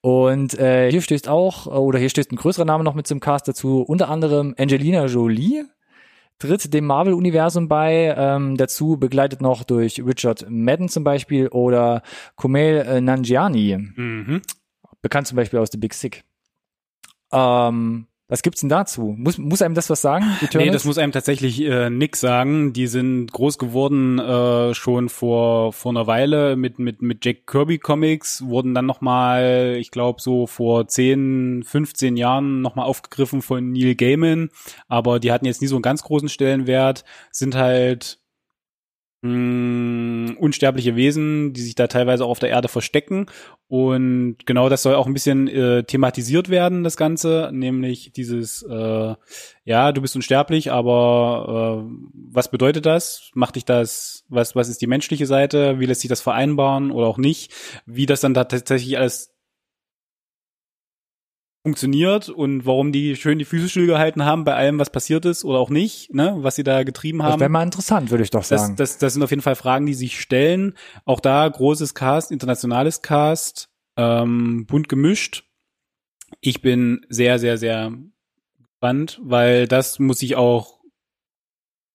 Und 0.00 0.58
äh, 0.58 0.90
hier 0.90 1.02
stößt 1.02 1.28
auch, 1.28 1.66
oder 1.66 1.98
hier 1.98 2.08
stößt 2.08 2.30
ein 2.30 2.36
größerer 2.36 2.64
Name 2.64 2.84
noch 2.84 2.94
mit 2.94 3.06
zum 3.06 3.20
Cast 3.20 3.48
dazu, 3.48 3.82
unter 3.82 4.08
anderem 4.08 4.54
Angelina 4.56 5.06
Jolie, 5.06 5.64
tritt 6.38 6.72
dem 6.72 6.86
Marvel-Universum 6.86 7.68
bei, 7.68 8.14
ähm, 8.16 8.56
dazu 8.56 8.96
begleitet 8.96 9.40
noch 9.40 9.64
durch 9.64 10.04
Richard 10.04 10.46
Madden 10.48 10.88
zum 10.88 11.04
Beispiel 11.04 11.48
oder 11.48 12.02
Kumail 12.36 12.76
äh, 12.78 13.00
Nanjiani, 13.00 13.92
mhm. 13.96 14.42
bekannt 15.02 15.26
zum 15.26 15.36
Beispiel 15.36 15.58
aus 15.58 15.70
The 15.72 15.78
Big 15.78 15.94
Sick. 15.94 16.24
Ähm, 17.32 18.06
was 18.28 18.42
gibt's 18.42 18.60
denn 18.60 18.68
dazu? 18.68 19.14
Muss, 19.16 19.38
muss 19.38 19.62
einem 19.62 19.74
das 19.74 19.88
was 19.88 20.02
sagen? 20.02 20.26
Eternals? 20.42 20.66
Nee, 20.66 20.70
das 20.70 20.84
muss 20.84 20.98
einem 20.98 21.12
tatsächlich 21.12 21.62
äh, 21.62 21.88
nix 21.88 22.20
sagen. 22.20 22.74
Die 22.74 22.86
sind 22.86 23.32
groß 23.32 23.56
geworden 23.56 24.18
äh, 24.18 24.74
schon 24.74 25.08
vor 25.08 25.72
vor 25.72 25.92
einer 25.92 26.06
Weile 26.06 26.54
mit 26.54 26.78
mit 26.78 27.00
mit 27.00 27.24
Jack 27.24 27.46
Kirby 27.46 27.78
Comics, 27.78 28.42
wurden 28.44 28.74
dann 28.74 28.84
noch 28.84 29.00
mal, 29.00 29.76
ich 29.78 29.90
glaube 29.90 30.20
so 30.20 30.46
vor 30.46 30.86
10, 30.86 31.62
15 31.64 32.18
Jahren 32.18 32.60
noch 32.60 32.74
mal 32.74 32.84
aufgegriffen 32.84 33.40
von 33.40 33.72
Neil 33.72 33.94
Gaiman, 33.94 34.50
aber 34.88 35.20
die 35.20 35.32
hatten 35.32 35.46
jetzt 35.46 35.62
nie 35.62 35.68
so 35.68 35.76
einen 35.76 35.82
ganz 35.82 36.02
großen 36.02 36.28
Stellenwert, 36.28 37.04
sind 37.32 37.54
halt 37.54 38.18
mh, 39.22 39.30
hm, 39.30 40.36
unsterbliche 40.38 40.96
Wesen, 40.96 41.52
die 41.52 41.60
sich 41.60 41.74
da 41.74 41.86
teilweise 41.86 42.24
auch 42.24 42.30
auf 42.30 42.38
der 42.38 42.50
Erde 42.50 42.68
verstecken. 42.68 43.26
Und 43.68 44.38
genau 44.46 44.68
das 44.68 44.82
soll 44.82 44.94
auch 44.94 45.06
ein 45.06 45.12
bisschen 45.12 45.48
äh, 45.48 45.84
thematisiert 45.84 46.48
werden, 46.48 46.84
das 46.84 46.96
Ganze, 46.96 47.50
nämlich 47.52 48.12
dieses, 48.12 48.62
äh, 48.62 49.14
ja, 49.64 49.92
du 49.92 50.00
bist 50.00 50.16
unsterblich, 50.16 50.72
aber 50.72 51.84
äh, 51.84 51.90
was 52.32 52.50
bedeutet 52.50 52.86
das? 52.86 53.30
Macht 53.34 53.56
dich 53.56 53.64
das, 53.64 54.24
was, 54.28 54.56
was 54.56 54.68
ist 54.68 54.80
die 54.80 54.86
menschliche 54.86 55.26
Seite? 55.26 55.80
Wie 55.80 55.86
lässt 55.86 56.00
sich 56.00 56.08
das 56.08 56.22
vereinbaren 56.22 56.90
oder 56.90 57.06
auch 57.06 57.18
nicht? 57.18 57.52
Wie 57.84 58.06
das 58.06 58.20
dann 58.20 58.34
da 58.34 58.44
tatsächlich 58.44 58.96
alles 58.98 59.34
funktioniert 61.68 62.30
und 62.30 62.64
warum 62.64 62.92
die 62.92 63.14
schön 63.14 63.38
die 63.38 63.44
Füße 63.44 63.68
stillgehalten 63.68 64.24
haben 64.24 64.44
bei 64.44 64.54
allem, 64.54 64.78
was 64.78 64.90
passiert 64.90 65.26
ist 65.26 65.44
oder 65.44 65.58
auch 65.58 65.68
nicht, 65.68 66.14
ne, 66.14 66.34
was 66.38 66.56
sie 66.56 66.64
da 66.64 66.82
getrieben 66.82 67.22
haben. 67.22 67.32
Das 67.32 67.40
wäre 67.40 67.50
mal 67.50 67.62
interessant, 67.62 68.10
würde 68.10 68.24
ich 68.24 68.30
doch 68.30 68.42
sagen. 68.42 68.76
Das, 68.76 68.92
das, 68.92 68.98
das 68.98 69.12
sind 69.12 69.22
auf 69.22 69.30
jeden 69.30 69.42
Fall 69.42 69.54
Fragen, 69.54 69.84
die 69.84 69.92
sich 69.92 70.18
stellen. 70.18 70.74
Auch 71.04 71.20
da 71.20 71.46
großes 71.46 71.94
Cast, 71.94 72.32
internationales 72.32 73.02
Cast, 73.02 73.68
ähm, 73.98 74.64
bunt 74.66 74.88
gemischt. 74.88 75.44
Ich 76.40 76.62
bin 76.62 77.04
sehr, 77.10 77.38
sehr, 77.38 77.58
sehr 77.58 77.92
gespannt, 78.56 79.20
weil 79.22 79.68
das 79.68 79.98
muss 79.98 80.22
ich 80.22 80.36
auch, 80.36 80.80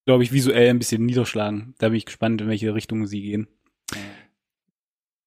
glaube 0.05 0.23
ich, 0.23 0.31
visuell 0.31 0.69
ein 0.69 0.79
bisschen 0.79 1.03
niederschlagen. 1.03 1.73
Da 1.79 1.89
bin 1.89 1.97
ich 1.97 2.05
gespannt, 2.05 2.41
in 2.41 2.47
welche 2.47 2.75
Richtung 2.75 3.07
sie 3.07 3.21
gehen. 3.21 3.47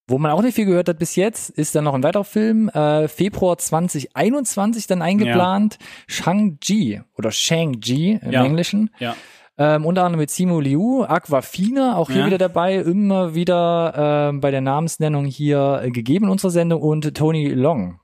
Wo 0.09 0.19
man 0.19 0.31
auch 0.31 0.43
nicht 0.43 0.55
viel 0.55 0.67
gehört 0.67 0.89
hat 0.89 1.01
bis 1.01 1.17
jetzt, 1.17 1.51
ist 1.51 1.75
dann 1.75 1.85
noch 1.85 1.95
ein 1.95 2.03
weiterer 2.05 2.25
Film, 2.25 2.69
äh, 2.69 3.09
Februar 3.09 3.59
2021 3.59 4.87
dann 4.87 5.03
eingeplant, 5.03 5.79
ja. 5.81 5.87
Shang-Chi 6.07 7.01
oder 7.17 7.33
Shang-Chi 7.33 8.21
im 8.23 8.31
ja. 8.31 8.45
Englischen. 8.45 8.91
Ja. 9.01 9.17
Ähm, 9.59 9.85
unter 9.85 10.05
anderem 10.05 10.21
mit 10.21 10.31
Simu 10.31 10.61
Liu, 10.61 11.03
Aquafina, 11.03 11.97
auch 11.97 12.11
hier 12.11 12.21
ja. 12.21 12.27
wieder 12.27 12.39
dabei, 12.39 12.77
immer 12.77 13.35
wieder 13.35 14.31
äh, 14.33 14.39
bei 14.39 14.51
der 14.51 14.61
Namensnennung 14.61 15.25
hier 15.25 15.81
äh, 15.83 15.91
gegeben 15.91 16.27
in 16.27 16.31
unserer 16.31 16.51
Sendung 16.51 16.83
und 16.83 17.15
Tony 17.15 17.49
Long. 17.49 17.99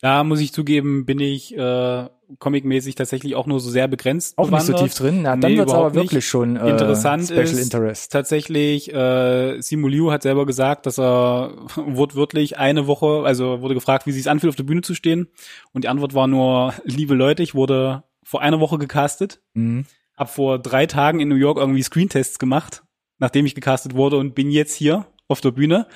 Da 0.00 0.24
muss 0.24 0.40
ich 0.40 0.52
zugeben, 0.52 1.04
bin 1.06 1.20
ich 1.20 1.56
äh, 1.56 2.08
comicmäßig 2.38 2.94
tatsächlich 2.94 3.34
auch 3.34 3.46
nur 3.46 3.60
so 3.60 3.70
sehr 3.70 3.88
begrenzt. 3.88 4.36
Auch 4.38 4.46
bewandert. 4.46 4.68
nicht 4.68 4.78
so 4.78 4.84
tief 4.84 4.94
drin. 4.94 5.24
Ja, 5.24 5.36
dann 5.36 5.52
nee, 5.52 5.58
wird's 5.58 5.72
aber 5.72 5.94
wirklich 5.94 6.12
nicht. 6.12 6.26
schon 6.26 6.56
äh, 6.56 6.70
interessant. 6.70 7.24
Special 7.24 7.42
ist 7.42 7.58
Interest. 7.58 8.12
Tatsächlich, 8.12 8.92
äh, 8.92 9.60
Simu 9.60 9.88
Liu 9.88 10.10
hat 10.10 10.22
selber 10.22 10.46
gesagt, 10.46 10.86
dass 10.86 10.98
er 10.98 11.52
wortwörtlich 11.76 12.58
eine 12.58 12.86
Woche, 12.86 13.22
also 13.24 13.60
wurde 13.62 13.74
gefragt, 13.74 14.06
wie 14.06 14.12
sich 14.12 14.28
anfühlt, 14.28 14.50
auf 14.50 14.56
der 14.56 14.64
Bühne 14.64 14.82
zu 14.82 14.94
stehen. 14.94 15.28
Und 15.72 15.84
die 15.84 15.88
Antwort 15.88 16.14
war 16.14 16.26
nur, 16.26 16.74
liebe 16.84 17.14
Leute, 17.14 17.42
ich 17.42 17.54
wurde 17.54 18.04
vor 18.22 18.40
einer 18.40 18.60
Woche 18.60 18.78
gecastet, 18.78 19.40
mhm. 19.54 19.86
hab 20.16 20.30
vor 20.30 20.58
drei 20.58 20.86
Tagen 20.86 21.20
in 21.20 21.28
New 21.28 21.34
York 21.36 21.58
irgendwie 21.58 21.82
Screentests 21.82 22.38
gemacht, 22.38 22.82
nachdem 23.18 23.46
ich 23.46 23.54
gecastet 23.54 23.94
wurde 23.94 24.16
und 24.16 24.34
bin 24.34 24.50
jetzt 24.50 24.74
hier 24.74 25.06
auf 25.28 25.40
der 25.40 25.50
Bühne. 25.50 25.86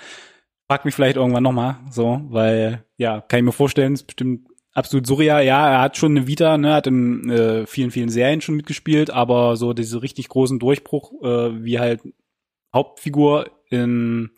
Frag 0.66 0.85
mich 0.85 0.94
vielleicht 0.94 1.16
irgendwann 1.16 1.42
nochmal, 1.42 1.79
so, 1.90 2.20
weil, 2.29 2.85
ja, 2.98 3.22
kann 3.22 3.38
ich 3.38 3.44
mir 3.44 3.53
vorstellen, 3.53 3.94
ist 3.94 4.07
bestimmt 4.07 4.48
absolut 4.79 5.07
surreal. 5.07 5.45
Ja, 5.45 5.71
er 5.71 5.81
hat 5.81 5.97
schon 5.97 6.17
eine 6.17 6.27
Vita, 6.27 6.57
ne, 6.57 6.73
hat 6.73 6.87
in 6.87 7.29
äh, 7.29 7.67
vielen, 7.67 7.91
vielen 7.91 8.09
Serien 8.09 8.41
schon 8.41 8.57
mitgespielt, 8.57 9.11
aber 9.11 9.57
so 9.57 9.73
diese 9.73 10.01
richtig 10.01 10.29
großen 10.29 10.59
Durchbruch, 10.59 11.12
äh, 11.23 11.64
wie 11.64 11.79
halt 11.79 12.01
Hauptfigur 12.73 13.51
in 13.71 14.31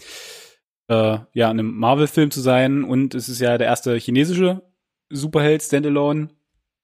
äh, 0.89 1.19
ja, 1.33 1.51
in 1.51 1.61
einem 1.61 1.77
Marvel-Film 1.77 2.31
zu 2.31 2.41
sein 2.41 2.83
und 2.85 3.15
es 3.15 3.29
ist 3.29 3.41
ja 3.41 3.57
der 3.59 3.69
erste 3.69 3.95
chinesische 3.97 4.63
Superheld 5.09 5.63
Standalone 5.63 6.31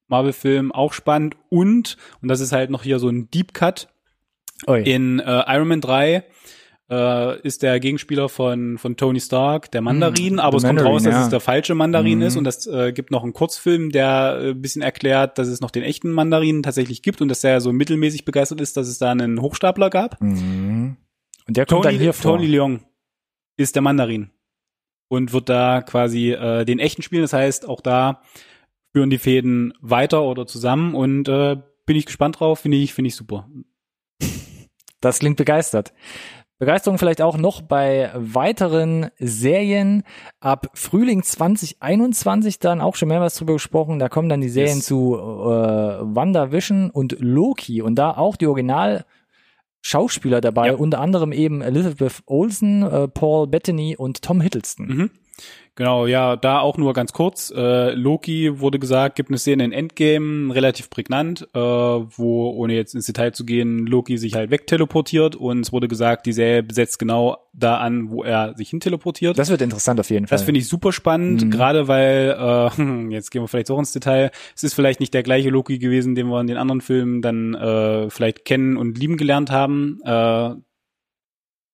Marvel-Film 0.09 0.71
auch 0.71 0.93
spannend 0.93 1.37
und 1.49 1.97
und 2.23 2.29
das 2.29 2.41
ist 2.41 2.53
halt 2.53 2.71
noch 2.71 2.85
hier 2.85 3.01
so 3.01 3.09
ein 3.09 3.31
Deep 3.31 3.53
Cut 3.53 3.89
Oi. 4.67 4.83
in 4.83 5.19
äh, 5.19 5.43
Iron 5.49 5.69
Man 5.69 5.81
3 5.81 6.25
äh, 6.91 7.41
ist 7.41 7.63
der 7.63 7.81
Gegenspieler 7.81 8.29
von, 8.29 8.79
von 8.79 8.97
Tony 8.97 9.21
Stark, 9.21 9.71
der 9.73 9.83
Mandarin, 9.83 10.37
mm, 10.37 10.39
aber 10.39 10.57
es 10.57 10.63
Mandarin, 10.63 10.85
kommt 10.85 10.95
raus, 10.95 11.03
dass 11.03 11.15
ja. 11.15 11.23
es 11.25 11.29
der 11.31 11.41
falsche 11.41 11.75
Mandarin 11.75 12.21
mm. 12.21 12.23
ist 12.23 12.37
und 12.37 12.45
das 12.45 12.67
äh, 12.67 12.93
gibt 12.93 13.11
noch 13.11 13.25
einen 13.25 13.33
Kurzfilm, 13.33 13.91
der 13.91 14.39
äh, 14.41 14.51
ein 14.51 14.63
bisschen 14.63 14.83
erklärt, 14.83 15.39
dass 15.39 15.49
es 15.49 15.61
noch 15.61 15.71
den 15.71 15.83
echten 15.83 16.13
Mandarin 16.13 16.63
tatsächlich 16.63 17.03
gibt 17.03 17.21
und 17.21 17.29
dass 17.29 17.43
er 17.43 17.61
so 17.61 17.73
mittelmäßig 17.73 18.25
begeistert 18.25 18.61
ist, 18.61 18.77
dass 18.77 18.89
es 18.89 18.99
da 18.99 19.11
einen 19.11 19.41
Hochstapler 19.41 19.91
gab. 19.91 20.21
Mm. 20.21 20.97
Und 21.49 21.57
der 21.57 21.67
kommt 21.67 21.83
Tony, 21.83 21.95
dann 21.95 22.03
hier 22.03 22.13
vor. 22.13 22.37
Tony 22.37 22.47
Leung 22.47 22.81
ist 23.57 23.75
der 23.75 23.83
Mandarin 23.83 24.31
und 25.09 25.33
wird 25.33 25.49
da 25.49 25.83
quasi 25.83 26.33
äh, 26.33 26.65
den 26.65 26.79
echten 26.79 27.03
spielen. 27.03 27.23
Das 27.23 27.33
heißt, 27.33 27.69
auch 27.69 27.81
da 27.81 28.23
führen 28.93 29.11
die 29.11 29.19
Fäden 29.19 29.73
weiter 29.81 30.23
oder 30.23 30.47
zusammen 30.47 30.95
und 30.95 31.29
äh, 31.29 31.57
bin 31.85 31.97
ich 31.97 32.07
gespannt 32.07 32.41
drauf, 32.41 32.61
finde 32.61 32.79
ich, 32.79 32.95
finde 32.95 33.09
ich 33.09 33.17
super. 33.17 33.49
Das 35.01 35.19
klingt 35.19 35.37
begeistert. 35.37 35.93
Begeisterung 36.59 36.99
vielleicht 36.99 37.21
auch 37.21 37.37
noch 37.37 37.61
bei 37.61 38.11
weiteren 38.15 39.11
Serien 39.19 40.05
ab 40.41 40.69
Frühling 40.73 41.23
2021 41.23 42.59
dann 42.59 42.81
auch 42.81 42.97
schon 42.97 43.09
mehrmals 43.09 43.35
drüber 43.35 43.55
gesprochen. 43.55 43.99
Da 43.99 44.09
kommen 44.09 44.29
dann 44.31 44.41
die 44.41 44.49
Serien 44.49 44.79
yes. 44.79 44.87
zu 44.87 45.17
äh, 45.17 45.19
WandaVision 45.19 46.91
und 46.91 47.17
Loki 47.21 47.83
und 47.83 47.97
da 47.97 48.13
auch 48.13 48.37
die 48.37 48.47
Original 48.47 49.05
Schauspieler 49.83 50.41
dabei, 50.41 50.69
ja. 50.69 50.75
unter 50.75 51.01
anderem 51.01 51.31
eben 51.31 51.63
Elizabeth 51.63 52.23
Olsen, 52.27 52.83
äh, 52.83 53.07
Paul 53.07 53.47
Bettany 53.47 53.95
und 53.97 54.23
Tom 54.23 54.41
Hiddleston. 54.41 54.87
Mhm. 54.87 55.11
Genau, 55.77 56.07
ja, 56.07 56.37
da 56.37 56.61
auch 56.61 56.79
nur 56.79 56.95
ganz 56.95 57.13
kurz. 57.13 57.53
Äh, 57.55 57.91
Loki 57.93 58.61
wurde 58.61 58.79
gesagt, 58.79 59.15
gibt 59.15 59.29
eine 59.29 59.37
Szene 59.37 59.63
in 59.63 59.73
Endgame, 59.73 60.55
relativ 60.55 60.89
prägnant, 60.89 61.47
äh, 61.53 61.59
wo, 61.59 62.49
ohne 62.49 62.73
jetzt 62.73 62.95
ins 62.95 63.05
Detail 63.05 63.33
zu 63.33 63.45
gehen, 63.45 63.87
Loki 63.87 64.17
sich 64.17 64.35
halt 64.35 64.51
wegteleportiert 64.51 65.37
und 65.37 65.61
es 65.61 65.73
wurde 65.73 65.87
gesagt, 65.87 66.25
die 66.25 66.33
Serie 66.33 66.63
besetzt 66.63 66.99
genau 66.99 67.37
da 67.53 67.77
an, 67.77 68.11
wo 68.11 68.25
er 68.25 68.55
sich 68.57 68.71
hinteleportiert. 68.71 69.39
Das 69.39 69.51
wird 69.51 69.61
interessant 69.61 70.01
auf 70.01 70.09
jeden 70.09 70.27
Fall. 70.27 70.39
Das 70.39 70.45
finde 70.45 70.61
ich 70.61 70.67
super 70.69 70.93
spannend, 70.93 71.45
mhm. 71.45 71.51
gerade 71.51 71.89
weil, 71.89 72.35
äh, 72.39 73.11
jetzt 73.13 73.31
gehen 73.31 73.43
wir 73.43 73.49
vielleicht 73.49 73.71
auch 73.71 73.79
ins 73.79 73.93
Detail, 73.93 74.31
es 74.55 74.65
ist 74.65 74.73
vielleicht 74.73 75.01
nicht 75.01 75.13
der 75.13 75.23
gleiche 75.23 75.51
Loki 75.51 75.79
gewesen, 75.79 76.15
den 76.15 76.29
wir 76.29 76.41
in 76.41 76.47
den 76.47 76.57
anderen 76.57 76.81
Filmen 76.81 77.21
dann 77.21 77.53
äh, 77.53 78.09
vielleicht 78.09 78.47
kennen 78.47 78.79
und 78.79 78.97
lieben 78.97 79.19
gelernt 79.19 79.51
haben, 79.51 80.01
äh, 80.05 80.55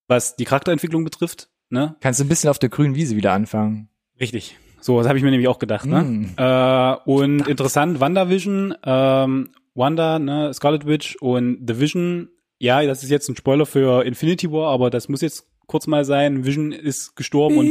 was 0.08 0.34
die 0.34 0.44
Charakterentwicklung 0.44 1.04
betrifft. 1.04 1.51
Ne? 1.72 1.96
Kannst 2.00 2.20
du 2.20 2.24
ein 2.24 2.28
bisschen 2.28 2.50
auf 2.50 2.58
der 2.58 2.68
grünen 2.68 2.94
Wiese 2.94 3.16
wieder 3.16 3.32
anfangen. 3.32 3.88
Richtig. 4.20 4.58
So, 4.80 4.98
das 4.98 5.08
habe 5.08 5.16
ich 5.16 5.24
mir 5.24 5.30
nämlich 5.30 5.48
auch 5.48 5.58
gedacht. 5.58 5.86
Ne? 5.86 6.02
Mm. 6.02 6.34
Äh, 6.36 6.96
und 7.10 7.48
interessant, 7.48 7.98
WandaVision, 7.98 8.74
ähm, 8.84 9.48
Wanda, 9.74 10.18
ne, 10.18 10.52
Scarlet 10.52 10.86
Witch 10.86 11.16
und 11.20 11.64
The 11.66 11.80
Vision. 11.80 12.28
Ja, 12.58 12.84
das 12.84 13.02
ist 13.02 13.08
jetzt 13.10 13.28
ein 13.30 13.36
Spoiler 13.36 13.64
für 13.64 14.04
Infinity 14.04 14.52
War, 14.52 14.70
aber 14.70 14.90
das 14.90 15.08
muss 15.08 15.22
jetzt 15.22 15.46
kurz 15.66 15.86
mal 15.86 16.04
sein. 16.04 16.44
Vision 16.44 16.72
ist 16.72 17.16
gestorben 17.16 17.56
und 17.56 17.70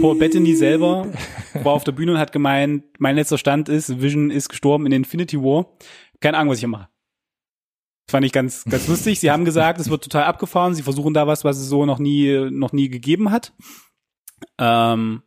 Paul 0.00 0.16
Bettany 0.16 0.54
selber 0.54 1.08
war 1.54 1.72
auf 1.72 1.82
der 1.82 1.92
Bühne 1.92 2.12
und 2.12 2.18
hat 2.18 2.30
gemeint, 2.30 2.84
mein 2.98 3.16
letzter 3.16 3.36
Stand 3.36 3.68
ist, 3.68 4.00
Vision 4.00 4.30
ist 4.30 4.48
gestorben 4.48 4.86
in 4.86 4.92
Infinity 4.92 5.38
War. 5.38 5.66
Keine 6.20 6.38
Ahnung, 6.38 6.52
was 6.52 6.58
ich 6.58 6.62
hier 6.62 6.68
mache. 6.68 6.88
Fand 8.10 8.26
ich 8.26 8.32
ganz, 8.32 8.64
ganz 8.64 8.88
lustig. 8.88 9.20
Sie 9.20 9.30
haben 9.30 9.44
gesagt, 9.44 9.80
es 9.80 9.88
wird 9.88 10.02
total 10.02 10.24
abgefahren. 10.24 10.74
Sie 10.74 10.82
versuchen 10.82 11.14
da 11.14 11.28
was, 11.28 11.44
was 11.44 11.58
es 11.58 11.68
so 11.68 11.86
noch 11.86 12.00
nie, 12.00 12.50
noch 12.50 12.72
nie 12.72 12.88
gegeben 12.88 13.30
hat. 13.30 13.52
Ähm, 14.58 15.22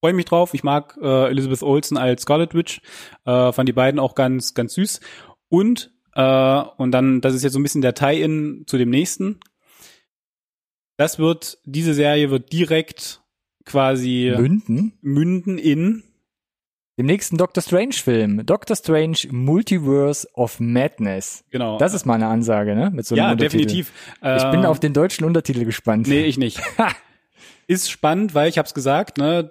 freue 0.00 0.12
mich 0.12 0.24
drauf. 0.24 0.54
Ich 0.54 0.62
mag 0.62 0.96
äh, 1.02 1.28
Elizabeth 1.28 1.62
Olsen 1.62 1.96
als 1.96 2.22
Scarlet 2.22 2.54
Witch. 2.54 2.80
Äh, 3.26 3.52
fand 3.52 3.68
die 3.68 3.72
beiden 3.72 3.98
auch 3.98 4.14
ganz, 4.14 4.54
ganz 4.54 4.74
süß. 4.74 5.00
Und, 5.48 5.92
äh, 6.14 6.62
und 6.76 6.92
dann, 6.92 7.20
das 7.20 7.34
ist 7.34 7.42
jetzt 7.42 7.54
so 7.54 7.58
ein 7.58 7.64
bisschen 7.64 7.82
der 7.82 7.94
Tie-In 7.94 8.64
zu 8.66 8.78
dem 8.78 8.90
nächsten. 8.90 9.40
Das 10.96 11.18
wird, 11.18 11.58
diese 11.64 11.94
Serie 11.94 12.30
wird 12.30 12.52
direkt 12.52 13.20
quasi 13.64 14.32
münden, 14.36 14.98
münden 15.00 15.58
in 15.58 16.04
dem 17.00 17.06
nächsten 17.06 17.38
Doctor 17.38 17.62
Strange 17.62 17.94
Film. 17.94 18.44
Doctor 18.44 18.76
Strange 18.76 19.16
Multiverse 19.30 20.28
of 20.34 20.60
Madness. 20.60 21.44
Genau. 21.50 21.78
Das 21.78 21.94
ist 21.94 22.04
mal 22.04 22.16
eine 22.16 22.26
Ansage, 22.26 22.74
ne? 22.74 22.90
Mit 22.92 23.06
so 23.06 23.14
einem 23.14 23.24
ja, 23.24 23.32
Untertitel. 23.32 23.64
definitiv. 23.64 23.92
Ich 24.22 24.50
bin 24.50 24.66
auf 24.66 24.80
den 24.80 24.92
deutschen 24.92 25.24
Untertitel 25.24 25.64
gespannt. 25.64 26.06
Nee, 26.08 26.24
ich 26.24 26.36
nicht. 26.36 26.60
ist 27.66 27.90
spannend, 27.90 28.34
weil 28.34 28.50
ich 28.50 28.58
hab's 28.58 28.74
gesagt, 28.74 29.16
ne? 29.16 29.50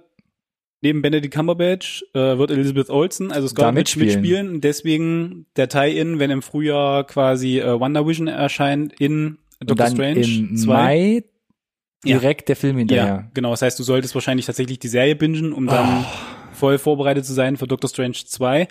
Neben 0.81 1.01
Benedict 1.01 1.33
Cumberbatch 1.33 2.05
äh, 2.13 2.38
wird 2.38 2.51
Elizabeth 2.51 2.91
Olsen, 2.91 3.31
also 3.31 3.47
Scarlet 3.47 3.73
mitspielen. 3.73 4.21
mitspielen. 4.21 4.62
Deswegen 4.62 5.47
der 5.55 5.69
Tie-In, 5.69 6.19
wenn 6.19 6.29
im 6.29 6.43
Frühjahr 6.43 7.03
quasi 7.03 7.59
äh, 7.59 7.79
Wonder 7.79 8.05
Vision 8.05 8.27
erscheint 8.27 8.93
in 9.01 9.39
Doctor 9.59 9.88
Strange 9.88 10.21
im 10.21 10.55
2. 10.55 10.71
Mai 10.71 11.23
direkt 12.05 12.41
ja. 12.41 12.45
der 12.45 12.55
Film 12.55 12.77
hinterher. 12.77 13.05
Ja, 13.05 13.31
genau. 13.33 13.49
Das 13.49 13.63
heißt, 13.63 13.79
du 13.79 13.83
solltest 13.83 14.13
wahrscheinlich 14.13 14.45
tatsächlich 14.45 14.77
die 14.77 14.88
Serie 14.88 15.15
bingen, 15.15 15.51
um 15.51 15.65
dann 15.65 16.05
oh. 16.05 16.38
Voll 16.60 16.78
vorbereitet 16.78 17.26
zu 17.26 17.34
sein 17.34 17.58
für 17.58 17.67
Doctor 17.67 17.89
Strange 17.89 18.17
2. 18.26 18.67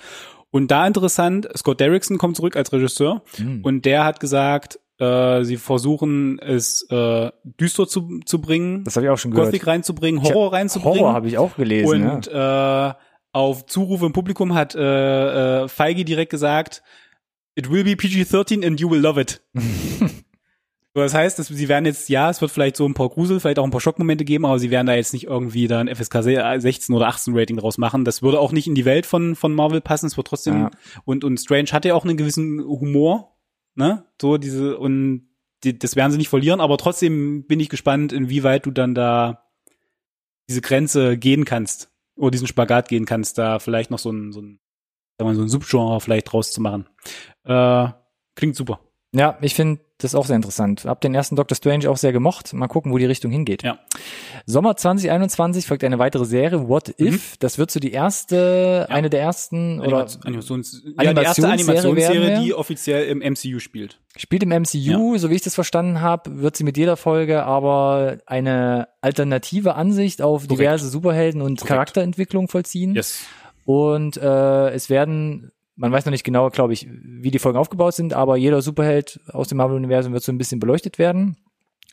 Und 0.50 0.70
da 0.70 0.86
interessant, 0.86 1.48
Scott 1.56 1.80
Derrickson 1.80 2.18
kommt 2.18 2.36
zurück 2.36 2.56
als 2.56 2.72
Regisseur 2.72 3.22
mhm. 3.38 3.60
und 3.62 3.84
der 3.84 4.04
hat 4.04 4.20
gesagt, 4.20 4.78
äh, 4.98 5.44
sie 5.44 5.56
versuchen 5.56 6.38
es 6.38 6.82
äh, 6.90 7.30
düster 7.44 7.86
zu, 7.86 8.20
zu 8.24 8.40
bringen. 8.40 8.84
Das 8.84 8.96
habe 8.96 9.06
ich 9.06 9.10
auch 9.10 9.18
schon 9.18 9.30
gehört. 9.30 9.48
Gothic 9.48 9.66
reinzubringen, 9.66 10.22
Horror 10.22 10.46
hab, 10.46 10.52
reinzubringen. 10.54 11.00
Horror 11.00 11.12
habe 11.12 11.28
ich 11.28 11.38
auch 11.38 11.56
gelesen. 11.56 12.10
Und 12.10 12.26
ja. 12.26 12.90
äh, 12.90 12.94
auf 13.32 13.66
Zurufe 13.66 14.06
im 14.06 14.12
Publikum 14.12 14.54
hat 14.54 14.74
äh, 14.74 15.64
äh, 15.64 15.68
Feige 15.68 16.04
direkt 16.04 16.30
gesagt, 16.30 16.82
it 17.54 17.70
will 17.70 17.84
be 17.84 17.94
PG-13 17.94 18.66
and 18.66 18.80
you 18.80 18.90
will 18.90 19.00
love 19.00 19.20
it. 19.20 19.42
das 21.02 21.14
heißt, 21.14 21.38
dass 21.38 21.48
sie 21.48 21.68
werden 21.68 21.86
jetzt, 21.86 22.08
ja, 22.08 22.30
es 22.30 22.40
wird 22.40 22.50
vielleicht 22.50 22.76
so 22.76 22.86
ein 22.86 22.94
paar 22.94 23.08
Grusel, 23.08 23.40
vielleicht 23.40 23.58
auch 23.58 23.64
ein 23.64 23.70
paar 23.70 23.80
Schockmomente 23.80 24.24
geben, 24.24 24.46
aber 24.46 24.58
sie 24.58 24.70
werden 24.70 24.86
da 24.86 24.94
jetzt 24.94 25.12
nicht 25.12 25.24
irgendwie 25.24 25.66
da 25.66 25.80
ein 25.80 25.94
FSK 25.94 26.22
16 26.22 26.94
oder 26.94 27.08
18 27.08 27.36
Rating 27.36 27.56
draus 27.56 27.78
machen. 27.78 28.04
Das 28.04 28.22
würde 28.22 28.40
auch 28.40 28.52
nicht 28.52 28.66
in 28.66 28.74
die 28.74 28.84
Welt 28.84 29.06
von, 29.06 29.34
von 29.34 29.54
Marvel 29.54 29.80
passen. 29.80 30.06
Es 30.06 30.16
wird 30.16 30.26
trotzdem, 30.26 30.60
ja. 30.60 30.70
und, 31.04 31.24
und 31.24 31.38
Strange 31.38 31.70
hat 31.72 31.84
ja 31.84 31.94
auch 31.94 32.04
einen 32.04 32.16
gewissen 32.16 32.60
Humor, 32.60 33.36
ne? 33.74 34.04
So 34.20 34.38
diese 34.38 34.78
und 34.78 35.28
die, 35.64 35.78
das 35.78 35.96
werden 35.96 36.12
sie 36.12 36.18
nicht 36.18 36.28
verlieren, 36.28 36.60
aber 36.60 36.78
trotzdem 36.78 37.46
bin 37.46 37.60
ich 37.60 37.68
gespannt, 37.68 38.12
inwieweit 38.12 38.64
du 38.64 38.70
dann 38.70 38.94
da 38.94 39.48
diese 40.48 40.60
Grenze 40.60 41.18
gehen 41.18 41.44
kannst 41.44 41.90
oder 42.16 42.30
diesen 42.30 42.46
Spagat 42.46 42.88
gehen 42.88 43.06
kannst, 43.06 43.38
da 43.38 43.58
vielleicht 43.58 43.90
noch 43.90 43.98
so 43.98 44.10
ein 44.10 44.32
so 44.32 44.40
ein, 44.40 44.60
sagen 45.18 45.30
wir, 45.30 45.34
so 45.34 45.42
ein 45.42 45.48
Subgenre 45.48 46.00
vielleicht 46.00 46.32
draus 46.32 46.52
zu 46.52 46.60
machen. 46.60 46.88
Äh, 47.44 47.88
klingt 48.36 48.56
super. 48.56 48.80
Ja, 49.18 49.36
ich 49.40 49.54
finde 49.54 49.80
das 49.98 50.14
auch 50.14 50.26
sehr 50.26 50.36
interessant. 50.36 50.84
Hab 50.84 51.00
den 51.00 51.12
ersten 51.12 51.34
Doctor 51.34 51.56
Strange 51.56 51.90
auch 51.90 51.96
sehr 51.96 52.12
gemocht. 52.12 52.52
Mal 52.52 52.68
gucken, 52.68 52.92
wo 52.92 52.98
die 52.98 53.04
Richtung 53.04 53.32
hingeht. 53.32 53.64
Ja. 53.64 53.80
Sommer 54.46 54.76
2021 54.76 55.66
folgt 55.66 55.82
eine 55.82 55.98
weitere 55.98 56.24
Serie, 56.24 56.68
What 56.68 56.90
If. 57.00 57.32
Mhm. 57.32 57.36
Das 57.40 57.58
wird 57.58 57.72
so 57.72 57.80
die 57.80 57.90
erste, 57.90 58.86
ja. 58.88 58.94
eine 58.94 59.10
der 59.10 59.20
ersten 59.20 59.80
oder 59.80 60.06
Animations, 60.24 60.84
ja, 60.84 61.12
die 61.12 61.20
erste 61.20 61.48
Animationsserie, 61.48 62.40
die 62.42 62.54
offiziell 62.54 63.08
im 63.08 63.18
MCU 63.18 63.58
spielt. 63.58 63.98
Spielt 64.16 64.44
im 64.44 64.50
MCU, 64.50 65.14
ja. 65.14 65.18
so 65.18 65.30
wie 65.30 65.34
ich 65.34 65.42
das 65.42 65.56
verstanden 65.56 66.00
habe, 66.00 66.40
wird 66.40 66.56
sie 66.56 66.62
mit 66.62 66.76
jeder 66.76 66.96
Folge 66.96 67.42
aber 67.42 68.18
eine 68.26 68.86
alternative 69.00 69.74
Ansicht 69.74 70.22
auf 70.22 70.42
Korrekt. 70.42 70.60
diverse 70.60 70.88
Superhelden 70.88 71.42
und 71.42 71.58
Korrekt. 71.58 71.68
Charakterentwicklung 71.68 72.46
vollziehen. 72.46 72.94
Yes. 72.94 73.24
Und 73.64 74.16
äh, 74.16 74.70
es 74.70 74.88
werden 74.88 75.50
man 75.78 75.92
weiß 75.92 76.04
noch 76.04 76.10
nicht 76.10 76.24
genau, 76.24 76.50
glaube 76.50 76.72
ich, 76.72 76.88
wie 76.90 77.30
die 77.30 77.38
Folgen 77.38 77.56
aufgebaut 77.56 77.94
sind, 77.94 78.12
aber 78.12 78.36
jeder 78.36 78.60
Superheld 78.62 79.20
aus 79.28 79.48
dem 79.48 79.58
Marvel-Universum 79.58 80.12
wird 80.12 80.24
so 80.24 80.32
ein 80.32 80.38
bisschen 80.38 80.58
beleuchtet 80.58 80.98
werden. 80.98 81.36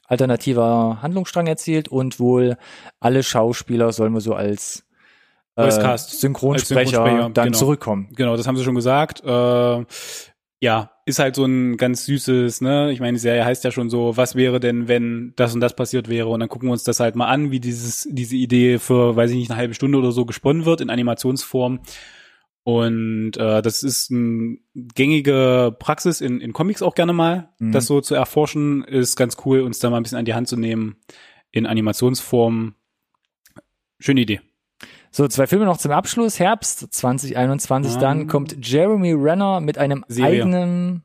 Alternativer 0.07 0.99
Handlungsstrang 1.01 1.47
erzählt 1.47 1.87
und 1.87 2.19
wohl 2.19 2.57
alle 2.99 3.23
Schauspieler 3.23 3.91
sollen 3.91 4.13
wir 4.13 4.21
so 4.21 4.33
als 4.33 4.85
äh, 5.55 5.63
Synchronsprecher, 5.63 5.91
als 5.91 6.19
Synchronsprecher 6.19 7.29
dann 7.29 7.45
genau. 7.45 7.57
zurückkommen. 7.57 8.09
Genau, 8.15 8.35
das 8.35 8.47
haben 8.47 8.57
sie 8.57 8.63
schon 8.63 8.75
gesagt. 8.75 9.23
Äh, 9.23 9.85
ja, 10.61 10.91
ist 11.05 11.19
halt 11.19 11.35
so 11.35 11.45
ein 11.45 11.77
ganz 11.77 12.05
süßes, 12.05 12.61
ne? 12.61 12.91
Ich 12.91 12.99
meine, 12.99 13.13
die 13.13 13.19
Serie 13.19 13.45
heißt 13.45 13.63
ja 13.63 13.71
schon 13.71 13.91
so, 13.91 14.17
was 14.17 14.35
wäre 14.35 14.59
denn, 14.59 14.87
wenn 14.87 15.33
das 15.35 15.53
und 15.53 15.61
das 15.61 15.75
passiert 15.75 16.09
wäre? 16.09 16.27
Und 16.29 16.39
dann 16.39 16.49
gucken 16.49 16.69
wir 16.69 16.73
uns 16.73 16.83
das 16.83 16.99
halt 16.99 17.15
mal 17.15 17.27
an, 17.27 17.51
wie 17.51 17.59
dieses, 17.59 18.07
diese 18.09 18.35
Idee 18.35 18.79
für, 18.79 19.15
weiß 19.15 19.29
ich 19.29 19.37
nicht, 19.37 19.51
eine 19.51 19.59
halbe 19.59 19.75
Stunde 19.75 19.99
oder 19.99 20.11
so 20.11 20.25
gesponnen 20.25 20.65
wird 20.65 20.81
in 20.81 20.89
Animationsform. 20.89 21.81
Und 22.65 23.37
äh, 23.37 23.61
das 23.61 23.83
ist 23.83 24.09
eine 24.09 24.57
gängige 24.73 25.75
Praxis 25.77 26.19
in, 26.19 26.41
in 26.41 26.51
Comics 26.51 26.81
auch 26.81 26.95
gerne 26.95 27.13
mal, 27.13 27.49
mhm. 27.59 27.71
das 27.71 27.85
so 27.85 28.01
zu 28.01 28.15
erforschen, 28.15 28.83
ist 28.83 29.15
ganz 29.15 29.37
cool, 29.45 29.61
uns 29.61 29.77
da 29.77 29.91
mal 29.91 29.97
ein 29.97 30.03
bisschen 30.03 30.17
an 30.17 30.25
die 30.25 30.33
Hand 30.33 30.47
zu 30.47 30.57
nehmen 30.57 30.95
in 31.51 31.67
Animationsform. 31.67 32.73
Schöne 33.99 34.21
Idee. 34.21 34.41
So, 35.11 35.27
zwei 35.27 35.45
Filme 35.45 35.65
noch 35.65 35.77
zum 35.77 35.91
Abschluss. 35.91 36.39
Herbst 36.39 36.91
2021, 36.91 37.93
um, 37.93 38.01
dann 38.01 38.25
kommt 38.25 38.57
Jeremy 38.67 39.13
Renner 39.13 39.59
mit 39.59 39.77
einem 39.77 40.03
Serie. 40.07 40.41
eigenen 40.41 41.03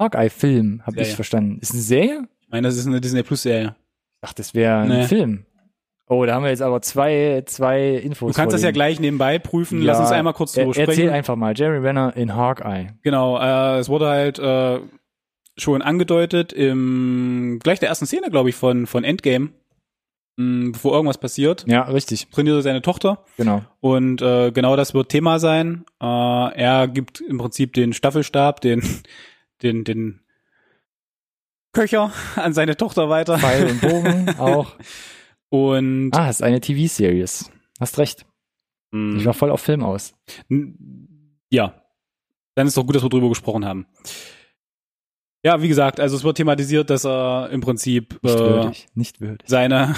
Hawkeye-Film, 0.00 0.80
habe 0.86 1.02
ich 1.02 1.14
verstanden. 1.14 1.58
Ist 1.60 1.72
eine 1.72 1.82
Serie? 1.82 2.28
Ich 2.40 2.48
meine, 2.48 2.68
das 2.68 2.78
ist 2.78 2.86
eine 2.86 3.02
Disney 3.02 3.22
Plus-Serie. 3.22 3.76
Ach, 4.22 4.32
das 4.32 4.54
wäre 4.54 4.86
nee. 4.86 5.02
ein 5.02 5.08
Film. 5.08 5.44
Oh, 6.06 6.26
da 6.26 6.34
haben 6.34 6.42
wir 6.42 6.50
jetzt 6.50 6.60
aber 6.60 6.82
zwei, 6.82 7.42
zwei 7.46 7.94
Infos. 7.94 8.32
Du 8.32 8.36
kannst 8.36 8.54
das 8.54 8.62
ja 8.62 8.72
gleich 8.72 9.00
nebenbei 9.00 9.38
prüfen. 9.38 9.80
Ja, 9.80 9.92
Lass 9.92 10.00
uns 10.00 10.10
einmal 10.10 10.34
kurz 10.34 10.52
drüber 10.52 10.74
sprechen. 10.74 10.90
Erzähl 10.90 11.10
einfach 11.10 11.36
mal. 11.36 11.54
Jerry 11.56 11.78
Renner 11.78 12.14
in 12.14 12.34
Hawkeye. 12.34 12.88
Genau, 13.02 13.38
äh, 13.38 13.78
es 13.78 13.88
wurde 13.88 14.08
halt 14.08 14.38
äh, 14.38 14.80
schon 15.56 15.80
angedeutet 15.80 16.52
im 16.52 17.58
gleich 17.62 17.80
der 17.80 17.88
ersten 17.88 18.04
Szene, 18.06 18.28
glaube 18.30 18.50
ich, 18.50 18.54
von 18.54 18.86
von 18.86 19.02
Endgame, 19.02 19.46
mh, 20.36 20.44
hm, 20.44 20.72
bevor 20.72 20.92
irgendwas 20.92 21.16
passiert. 21.16 21.64
Ja, 21.66 21.82
richtig. 21.84 22.28
Trainiert 22.28 22.56
er 22.56 22.62
seine 22.62 22.82
Tochter. 22.82 23.24
Genau. 23.38 23.62
Und 23.80 24.20
äh, 24.20 24.50
genau 24.50 24.76
das 24.76 24.92
wird 24.92 25.08
Thema 25.08 25.38
sein. 25.38 25.86
Äh, 26.02 26.06
er 26.06 26.86
gibt 26.86 27.22
im 27.22 27.38
Prinzip 27.38 27.72
den 27.72 27.94
Staffelstab, 27.94 28.60
den 28.60 28.82
den 29.62 29.84
den 29.84 30.20
Köcher 31.72 32.12
an 32.36 32.52
seine 32.52 32.76
Tochter 32.76 33.08
weiter. 33.08 33.38
Pfeil 33.38 33.70
und 33.70 33.80
Bogen 33.80 34.34
auch. 34.38 34.76
Und 35.54 36.10
ah, 36.16 36.28
es 36.28 36.40
ist 36.40 36.42
eine 36.42 36.60
TV-Series. 36.60 37.48
Hast 37.78 37.98
recht. 37.98 38.26
Mm. 38.90 39.18
Ich 39.18 39.24
war 39.24 39.34
voll 39.34 39.52
auf 39.52 39.60
Film 39.60 39.84
aus. 39.84 40.12
Ja. 41.48 41.80
Dann 42.56 42.66
ist 42.66 42.76
doch 42.76 42.84
gut, 42.84 42.96
dass 42.96 43.04
wir 43.04 43.08
drüber 43.08 43.28
gesprochen 43.28 43.64
haben. 43.64 43.86
Ja, 45.44 45.62
wie 45.62 45.68
gesagt, 45.68 46.00
also 46.00 46.16
es 46.16 46.24
wird 46.24 46.38
thematisiert, 46.38 46.90
dass 46.90 47.06
er 47.06 47.50
im 47.50 47.60
Prinzip 47.60 48.18
nicht, 48.20 48.34
äh, 48.34 48.38
würdig. 48.40 48.86
nicht 48.94 49.20
würdig. 49.20 49.48
seine 49.48 49.94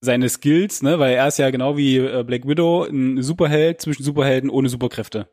seine 0.00 0.26
Skills, 0.30 0.82
ne, 0.82 0.98
weil 0.98 1.16
er 1.16 1.28
ist 1.28 1.38
ja 1.38 1.50
genau 1.50 1.76
wie 1.76 1.98
äh, 1.98 2.24
Black 2.24 2.48
Widow 2.48 2.84
ein 2.84 3.22
Superheld 3.22 3.82
zwischen 3.82 4.04
Superhelden 4.04 4.48
ohne 4.48 4.70
Superkräfte. 4.70 5.28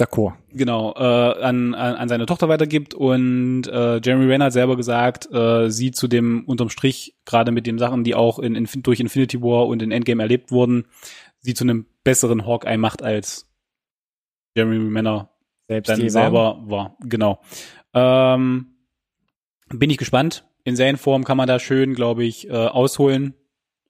D'accord. 0.00 0.32
Genau, 0.50 0.94
äh, 0.96 1.42
an, 1.42 1.74
an, 1.74 1.94
an 1.94 2.08
seine 2.08 2.24
Tochter 2.24 2.48
weitergibt 2.48 2.94
und 2.94 3.64
äh, 3.66 4.00
Jeremy 4.02 4.24
Renner 4.24 4.46
hat 4.46 4.54
selber 4.54 4.74
gesagt, 4.74 5.30
äh, 5.30 5.68
sie 5.68 5.90
zu 5.90 6.08
dem 6.08 6.44
unterm 6.46 6.70
Strich, 6.70 7.18
gerade 7.26 7.52
mit 7.52 7.66
den 7.66 7.76
Sachen, 7.76 8.02
die 8.02 8.14
auch 8.14 8.38
in, 8.38 8.54
in, 8.54 8.66
durch 8.82 8.98
Infinity 8.98 9.42
War 9.42 9.66
und 9.66 9.82
in 9.82 9.92
Endgame 9.92 10.22
erlebt 10.22 10.52
wurden, 10.52 10.86
sie 11.40 11.52
zu 11.52 11.64
einem 11.64 11.84
besseren 12.02 12.46
Hawkeye 12.46 12.78
macht 12.78 13.02
als 13.02 13.46
Jeremy 14.56 14.90
Renner 14.90 15.28
selbst 15.68 15.90
dann 15.90 16.08
selber 16.08 16.62
war. 16.64 16.96
Genau. 17.00 17.42
Ähm, 17.92 18.68
bin 19.68 19.90
ich 19.90 19.98
gespannt. 19.98 20.46
In 20.64 20.76
Serienform 20.76 21.24
kann 21.24 21.36
man 21.36 21.46
da 21.46 21.58
schön, 21.58 21.92
glaube 21.92 22.24
ich, 22.24 22.48
äh, 22.48 22.52
ausholen. 22.52 23.34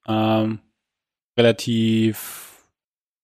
Ähm, 0.09 0.59
relativ 1.39 2.67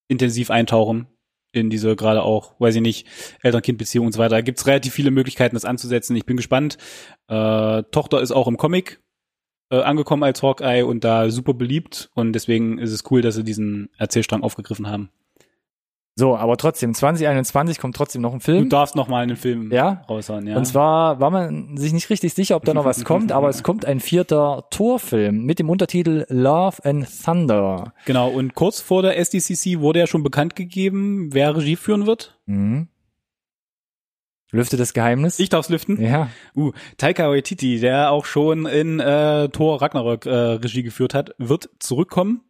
intensiv 0.07 0.51
eintauchen 0.51 1.09
in 1.57 1.71
diese 1.71 1.97
gerade 1.97 2.23
auch, 2.23 2.55
weiß 2.61 2.77
ich 2.77 2.83
nicht, 2.83 3.07
Eltern-Kind-Beziehung 3.42 4.07
und 4.07 4.12
so 4.12 4.19
weiter. 4.19 4.37
Da 4.37 4.40
gibt's 4.40 4.66
relativ 4.66 4.92
viele 4.92 5.11
Möglichkeiten, 5.11 5.57
das 5.57 5.64
anzusetzen. 5.64 6.16
Ich 6.16 6.27
bin 6.27 6.37
gespannt. 6.37 6.79
Äh, 7.29 7.83
Tochter 7.90 8.21
ist 8.21 8.33
auch 8.33 8.49
im 8.49 8.57
Comic 8.57 9.01
äh, 9.71 9.81
angekommen 9.81 10.23
als 10.23 10.42
Hawkeye 10.42 10.85
und 10.85 11.05
da 11.05 11.31
super 11.31 11.55
beliebt 11.55 12.11
und 12.14 12.33
deswegen 12.33 12.79
ist 12.79 12.92
es 12.92 13.05
cool, 13.11 13.23
dass 13.23 13.35
sie 13.35 13.45
diesen 13.45 13.90
Erzählstrang 13.99 14.42
aufgegriffen 14.42 14.88
haben. 14.88 15.11
So, 16.18 16.35
aber 16.35 16.57
trotzdem, 16.57 16.94
2021 16.94 17.79
kommt 17.79 17.94
trotzdem 17.94 18.22
noch 18.22 18.33
ein 18.33 18.40
Film. 18.40 18.64
Du 18.64 18.68
darfst 18.70 18.96
noch 18.96 19.07
mal 19.07 19.22
einen 19.22 19.37
Film 19.37 19.70
ja? 19.70 20.02
raushauen, 20.09 20.46
ja. 20.46 20.57
Und 20.57 20.64
zwar 20.64 21.20
war 21.20 21.31
man 21.31 21.76
sich 21.76 21.92
nicht 21.92 22.09
richtig 22.09 22.33
sicher, 22.33 22.57
ob 22.57 22.64
da 22.64 22.72
noch 22.72 22.87
was 22.87 23.05
kommt, 23.05 23.33
aber 23.33 23.50
es 23.50 23.62
kommt 23.62 23.85
ein 23.85 24.00
vierter 24.00 24.64
Torfilm 24.70 25.44
mit 25.44 25.59
dem 25.59 25.68
Untertitel 25.68 26.24
Love 26.31 26.83
and 26.85 27.07
Thunder. 27.22 27.92
Genau, 28.07 28.31
und 28.31 28.55
kurz 28.55 28.81
vor 28.81 29.02
der 29.02 29.18
SDCC 29.18 29.81
wurde 29.81 29.98
ja 29.98 30.07
schon 30.07 30.22
bekannt 30.22 30.57
gegeben, 30.57 31.35
wer 31.35 31.55
Regie 31.55 31.76
führen 31.76 32.07
wird. 32.07 32.38
Mhm. 32.46 32.88
Lüfte 34.52 34.79
das 34.79 34.94
Geheimnis. 34.94 35.38
Ich 35.38 35.50
darf's 35.50 35.68
lüften? 35.68 36.00
Ja. 36.00 36.31
Uh, 36.55 36.72
Taika 36.96 37.29
Waititi, 37.29 37.79
der 37.79 38.11
auch 38.11 38.24
schon 38.24 38.64
in 38.64 39.00
äh, 39.00 39.50
Thor 39.50 39.83
Ragnarok 39.83 40.24
äh, 40.24 40.31
Regie 40.31 40.83
geführt 40.83 41.12
hat, 41.12 41.35
wird 41.37 41.68
zurückkommen. 41.79 42.40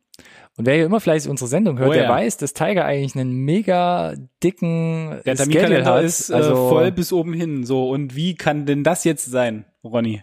Und 0.59 0.64
wer 0.64 0.75
hier 0.75 0.87
immer 0.87 1.01
vielleicht 1.01 1.27
unsere 1.27 1.49
Sendung 1.49 1.79
hört, 1.79 1.90
Oh 1.90 1.92
der 1.92 2.05
ja. 2.05 2.09
weiß, 2.09 2.38
dass 2.38 2.55
Tiger 2.55 2.85
eigentlich 2.87 3.14
einen 3.14 3.33
mega 3.33 4.14
dicken 4.42 5.21
Der 5.27 5.37
Terminkalender 5.37 5.95
hat. 5.97 6.05
ist 6.05 6.31
äh, 6.31 6.35
also, 6.35 6.69
voll 6.69 6.92
bis 6.92 7.12
oben 7.12 7.35
hin. 7.35 7.64
So, 7.64 7.90
und 7.90 8.16
wie 8.16 8.35
kann 8.35 8.64
denn 8.64 8.83
das 8.83 9.05
jetzt 9.05 9.27
sein, 9.27 9.66
Ronny? 9.85 10.23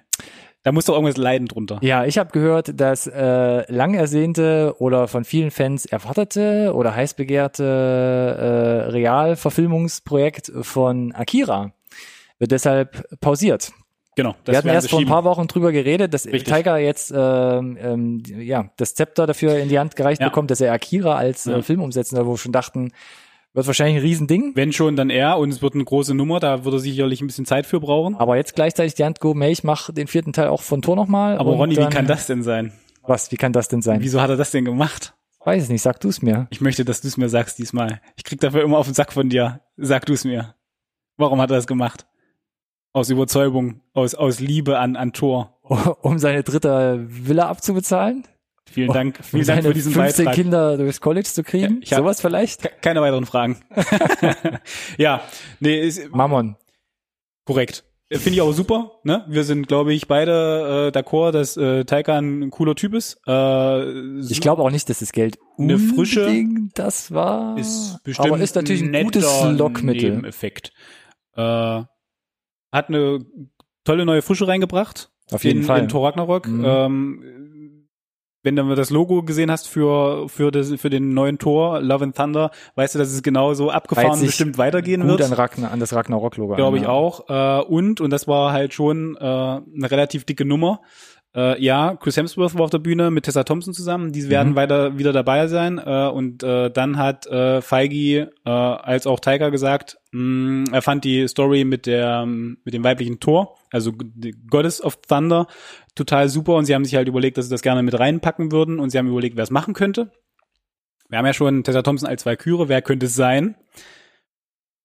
Da 0.64 0.72
muss 0.72 0.86
doch 0.86 0.94
irgendwas 0.94 1.18
leiden 1.18 1.48
drunter. 1.48 1.80
Ja, 1.82 2.06
ich 2.06 2.18
habe 2.18 2.32
gehört, 2.32 2.80
dass 2.80 3.06
äh, 3.06 3.72
lang 3.72 3.94
ersehnte 3.94 4.76
oder 4.80 5.10
von 5.10 5.26
vielen 5.26 5.52
Fans 5.52 5.86
erwartete 5.86 6.74
oder 6.74 6.96
heiß 6.96 7.16
begehrte 7.16 7.64
äh, 8.88 8.90
Realverfilmungsprojekt 8.92 10.52
von 10.62 11.12
Akira 11.12 11.74
wird 12.40 12.52
deshalb 12.52 13.20
pausiert. 13.20 13.72
Genau. 14.16 14.36
Wir 14.46 14.58
hatten 14.58 14.68
erst 14.68 14.90
vor 14.90 15.00
ein 15.00 15.06
paar 15.06 15.24
Wochen 15.24 15.48
drüber 15.48 15.72
geredet, 15.72 16.14
dass 16.14 16.26
Richtig. 16.26 16.44
Tiger 16.54 16.78
jetzt 16.78 17.12
ähm, 17.16 17.78
ähm, 17.82 18.24
ja 18.40 18.70
das 18.78 18.94
Zepter 18.96 19.26
dafür 19.28 19.58
in 19.58 19.70
die 19.70 19.80
Hand 19.80 19.96
gereicht 19.96 20.22
Ja. 20.22 20.30
bekommt, 20.30 20.52
dass 20.52 20.62
er 20.62 20.72
Akira 20.74 21.16
als 21.16 21.46
Ja. 21.46 21.58
äh, 21.58 21.62
Film 21.64 21.82
umsetzen 21.82 22.16
soll, 22.16 22.26
wo 22.26 22.32
wir 22.34 22.38
schon 22.38 22.52
dachten, 22.52 22.92
wird 23.54 23.68
wahrscheinlich 23.68 23.98
ein 23.98 24.02
Riesending. 24.02 24.52
Wenn 24.56 24.72
schon, 24.74 24.96
dann 24.96 25.10
er 25.10 25.38
und 25.38 25.50
es 25.50 25.62
wird 25.62 25.76
eine 25.76 25.84
große 25.84 26.14
Nummer, 26.16 26.40
da 26.40 26.64
würde 26.66 26.78
er 26.78 26.80
sicherlich 26.80 27.22
ein 27.22 27.28
bisschen 27.28 27.46
Zeit 27.46 27.66
für 27.66 27.80
brauchen. 27.80 28.16
Aber 28.16 28.36
jetzt 28.36 28.56
gleichzeitig 28.56 28.96
die 28.96 29.04
Hand 29.06 29.20
gehoben, 29.20 29.42
hey, 29.42 29.52
ich 29.52 29.64
mache 29.64 29.94
den 29.94 30.08
vierten 30.08 30.34
Teil 30.34 30.48
auch 30.48 30.62
von 30.62 30.82
Tor 30.82 30.96
nochmal. 30.96 31.38
Aber 31.38 31.52
Ronny, 31.52 31.74
wie 31.76 31.80
dann- 31.82 31.90
kann 31.92 32.08
das 32.08 32.26
denn 32.28 32.42
sein? 32.44 32.74
Was, 33.06 33.32
wie 33.32 33.36
kann 33.38 33.52
das 33.54 33.68
denn 33.68 33.82
sein? 33.82 34.02
Wieso 34.02 34.22
hat 34.22 34.30
er 34.30 34.38
das 34.38 34.52
denn 34.52 34.66
gemacht? 34.66 35.14
Weiß 35.46 35.64
es 35.64 35.70
nicht, 35.70 35.82
sag 35.82 36.00
du 36.00 36.08
es 36.08 36.22
mir. 36.22 36.48
Ich 36.52 36.62
möchte, 36.62 36.86
dass 36.86 37.02
du 37.02 37.08
es 37.10 37.18
mir 37.18 37.28
sagst 37.28 37.60
diesmal. 37.60 38.00
Ich 38.16 38.24
krieg 38.24 38.40
dafür 38.40 38.64
immer 38.64 38.78
auf 38.78 38.86
den 38.88 38.94
Sack 38.94 39.12
von 39.12 39.28
dir. 39.30 39.60
Sag 39.76 40.06
du 40.06 40.14
es 40.14 40.24
mir. 40.24 40.56
Warum 41.18 41.42
hat 41.42 41.52
er 41.52 41.58
das 41.58 41.68
gemacht? 41.68 42.06
Aus 42.94 43.10
Überzeugung, 43.10 43.82
aus, 43.94 44.14
aus 44.16 44.40
Liebe 44.40 44.78
an, 44.80 44.96
an 44.96 45.14
Thor. 45.14 45.58
Um 46.02 46.20
seine 46.20 46.44
dritte 46.44 47.06
Villa 47.08 47.48
abzubezahlen? 47.50 48.24
Vielen 48.70 48.92
Dank, 48.94 49.18
Um 49.20 49.24
vielen 49.24 49.46
Dank 49.48 49.58
seine 49.64 49.68
für 49.70 49.74
diesen 49.74 49.94
15 49.94 50.26
Beitrag. 50.26 50.36
Kinder 50.36 50.78
durchs 50.78 51.02
College 51.02 51.28
zu 51.28 51.44
kriegen? 51.44 51.82
Ja, 51.86 51.98
Sowas 51.98 52.22
vielleicht? 52.22 52.62
Ke- 52.62 52.72
Keine 52.82 53.02
weiteren 53.02 53.26
Fragen. 53.26 53.58
ja, 54.98 55.22
nee, 55.60 55.80
ist 55.80 56.12
Mammon. 56.14 56.56
korrekt. 57.46 57.84
Äh, 58.10 58.18
Finde 58.20 58.36
ich 58.36 58.42
auch 58.42 58.52
super. 58.54 59.00
Ne? 59.04 59.26
Wir 59.28 59.44
sind, 59.44 59.68
glaube 59.68 59.94
ich, 59.94 60.08
beide 60.08 60.92
äh, 60.94 60.98
d'accord, 60.98 61.32
dass 61.32 61.58
äh, 61.58 61.84
Taika 61.86 62.18
ein 62.18 62.50
cooler 62.52 62.76
Typ 62.76 62.94
ist. 62.94 63.20
Äh, 63.28 64.20
Ich 64.22 64.42
glaube 64.42 64.62
auch 64.64 64.72
nicht, 64.72 64.90
dass 64.90 65.00
das 65.00 65.12
Geld 65.12 65.38
Eine 65.58 65.78
frische 65.80 66.46
das 66.76 67.12
war. 67.12 67.58
ist 67.58 68.00
bestimmt 68.04 68.28
aber 68.28 68.40
ist 68.40 68.56
natürlich 68.56 68.82
ein 68.84 69.04
gutes 69.06 69.26
Lockmittel. 69.58 70.12
Nebeneffekt. 70.12 70.72
Äh, 71.36 71.82
hat 72.74 72.90
eine 72.90 73.26
tolle 73.86 74.06
neue 74.06 74.22
Frische 74.22 74.48
reingebracht. 74.48 75.10
Auf 75.32 75.44
jeden 75.46 75.60
in, 75.62 75.66
Fall. 75.66 75.80
In 75.80 75.88
Thor 75.88 76.08
Ragnarok. 76.08 76.48
Mhm. 76.48 76.66
Ähm, 76.66 77.24
wenn 78.44 78.58
du 78.58 78.76
das 78.76 78.90
Logo 78.90 79.24
gesehen 79.24 79.50
hast 79.50 79.70
für, 79.70 80.28
für, 80.28 80.52
das, 80.52 80.74
für 80.74 80.90
den 80.90 81.14
neuen 81.14 81.38
Tor, 81.38 81.80
Love 81.80 82.04
and 82.04 82.18
Thunder, 82.18 82.52
weißt 82.76 82.94
du, 82.94 83.00
dass 83.00 83.10
es 83.10 83.24
genauso 83.24 83.72
abgefahren 83.72 84.16
sich 84.20 84.28
bestimmt 84.28 84.58
weitergehen 84.58 85.02
Gut 85.02 85.12
wird. 85.12 85.22
an, 85.22 85.32
Ragnar, 85.32 85.72
an 85.72 85.80
das 85.80 85.94
Ragnarok-Logo. 85.94 86.56
Glaube 86.56 86.76
ich 86.78 86.84
ja. 86.84 86.90
auch. 86.90 87.30
Äh, 87.30 87.64
und, 87.64 88.02
und 88.02 88.10
das 88.10 88.28
war 88.28 88.52
halt 88.52 88.74
schon 88.74 89.16
äh, 89.16 89.22
eine 89.22 89.90
relativ 89.90 90.26
dicke 90.26 90.44
Nummer. 90.44 90.82
Äh, 91.34 91.64
ja, 91.64 91.96
Chris 91.96 92.18
Hemsworth 92.18 92.56
war 92.56 92.66
auf 92.66 92.70
der 92.70 92.80
Bühne 92.80 93.12
mit 93.12 93.24
Tessa 93.24 93.44
Thompson 93.46 93.74
zusammen. 93.74 94.12
Die 94.12 94.30
werden 94.30 94.52
Mhm. 94.52 94.56
weiter 94.58 94.98
wieder 94.98 95.14
dabei 95.14 95.48
sein. 95.48 95.80
Äh, 95.84 96.10
und 96.10 96.44
äh, 96.44 96.70
dann 96.70 96.98
hat 96.98 97.26
äh, 97.28 97.62
Feige 97.62 98.32
äh, 98.46 98.50
als 98.50 99.08
auch 99.08 99.22
Tiger 99.22 99.52
gesagt, 99.52 100.00
mh, 100.14 100.72
er 100.72 100.82
fand 100.82 101.04
die 101.04 101.28
Story 101.28 101.66
mit 101.66 101.86
der 101.86 102.26
mit 102.26 102.74
dem 102.74 102.84
weiblichen 102.84 103.20
Tor, 103.20 103.58
also 103.72 103.92
Goddess 104.50 104.82
of 104.82 105.02
Thunder, 105.02 105.48
total 105.96 106.30
super. 106.30 106.56
Und 106.56 106.66
sie 106.66 106.74
haben 106.74 106.86
sich 106.86 106.96
halt 106.96 107.08
überlegt, 107.10 107.38
dass 107.38 107.46
sie 107.46 107.52
das 107.52 107.62
gerne 107.62 107.84
mit 107.84 108.00
reinpacken 108.00 108.52
würden. 108.52 108.80
Und 108.80 108.92
sie 108.92 108.98
haben 108.98 109.08
überlegt, 109.10 109.36
wer 109.36 109.44
es 109.44 109.52
machen 109.52 109.74
könnte. 109.74 110.12
Wir 111.10 111.18
haben 111.18 111.26
ja 111.26 111.34
schon 111.34 111.64
Tessa 111.64 111.82
Thompson 111.82 112.08
als 112.08 112.26
Valkyrie. 112.26 112.70
Wer 112.70 112.82
könnte 112.82 113.08
es 113.08 113.16
sein? 113.16 113.56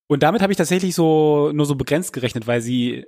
Und 0.09 0.23
damit 0.23 0.43
habe 0.43 0.53
ich 0.53 0.57
tatsächlich 0.57 0.95
so 0.95 1.53
nur 1.53 1.67
so 1.67 1.75
begrenzt 1.75 2.12
gerechnet, 2.12 2.47
weil 2.47 2.61
sie 2.61 3.05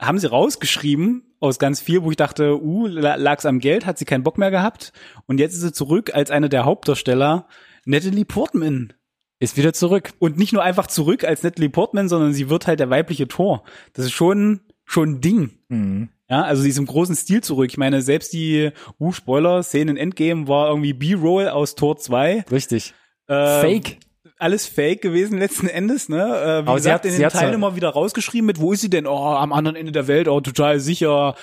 haben 0.00 0.18
sie 0.18 0.28
rausgeschrieben 0.28 1.34
aus 1.40 1.58
ganz 1.58 1.80
viel, 1.80 2.02
wo 2.02 2.10
ich 2.10 2.16
dachte, 2.16 2.60
uh, 2.60 2.86
la- 2.86 3.16
lag's 3.16 3.46
am 3.46 3.60
Geld, 3.60 3.86
hat 3.86 3.98
sie 3.98 4.04
keinen 4.04 4.22
Bock 4.24 4.38
mehr 4.38 4.50
gehabt. 4.50 4.92
Und 5.26 5.38
jetzt 5.38 5.54
ist 5.54 5.60
sie 5.60 5.72
zurück 5.72 6.14
als 6.14 6.30
eine 6.30 6.48
der 6.48 6.64
Hauptdarsteller, 6.64 7.46
Natalie 7.84 8.24
Portman. 8.24 8.92
Ist 9.40 9.56
wieder 9.56 9.72
zurück. 9.72 10.12
Und 10.20 10.36
nicht 10.38 10.52
nur 10.52 10.62
einfach 10.62 10.86
zurück 10.86 11.24
als 11.24 11.42
Natalie 11.42 11.70
Portman, 11.70 12.08
sondern 12.08 12.32
sie 12.32 12.48
wird 12.50 12.66
halt 12.66 12.78
der 12.78 12.90
weibliche 12.90 13.26
Tor. 13.26 13.64
Das 13.94 14.04
ist 14.04 14.12
schon, 14.12 14.60
schon 14.84 15.14
ein 15.14 15.20
Ding. 15.20 15.50
Mhm. 15.68 16.10
Ja, 16.28 16.42
also 16.42 16.62
sie 16.62 16.68
ist 16.68 16.78
im 16.78 16.86
großen 16.86 17.16
Stil 17.16 17.42
zurück. 17.42 17.68
Ich 17.70 17.78
meine, 17.78 18.02
selbst 18.02 18.32
die, 18.32 18.70
uh, 19.00 19.10
Spoiler, 19.12 19.62
Szene 19.64 19.90
in 19.92 19.96
Endgame 19.96 20.46
war 20.46 20.68
irgendwie 20.68 20.92
B-Roll 20.92 21.48
aus 21.48 21.74
Tor 21.74 21.96
2. 21.96 22.44
Richtig. 22.52 22.94
Äh, 23.26 23.60
Fake. 23.60 23.96
alles 24.38 24.66
fake 24.66 25.00
gewesen 25.02 25.38
letzten 25.38 25.66
Endes, 25.68 26.08
ne? 26.08 26.18
Äh, 26.18 26.20
wie 26.22 26.68
Aber 26.68 26.72
sie 26.78 26.88
gesagt, 26.88 27.04
hat- 27.04 27.12
in 27.12 27.18
den 27.18 27.28
Teilen 27.30 27.54
immer 27.54 27.74
wieder 27.76 27.88
rausgeschrieben 27.88 28.46
mit, 28.46 28.60
wo 28.60 28.72
ist 28.72 28.80
sie 28.82 28.90
denn? 28.90 29.06
Oh, 29.06 29.16
am 29.16 29.52
anderen 29.52 29.76
Ende 29.76 29.90
der 29.92 30.06
Welt, 30.06 30.28
oh, 30.28 30.40
total 30.40 30.78
sicher. 30.80 31.34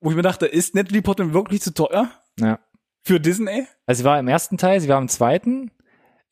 Wo 0.00 0.10
ich 0.10 0.16
mir 0.16 0.22
dachte, 0.22 0.44
ist 0.46 0.74
Natalie 0.74 1.00
Portman 1.02 1.32
wirklich 1.32 1.62
zu 1.62 1.72
teuer 1.72 2.10
Ja. 2.38 2.58
für 3.02 3.20
Disney? 3.20 3.66
Also 3.86 4.00
sie 4.00 4.04
war 4.04 4.18
im 4.18 4.28
ersten 4.28 4.58
Teil, 4.58 4.80
sie 4.80 4.88
war 4.88 5.00
im 5.00 5.08
zweiten. 5.08 5.70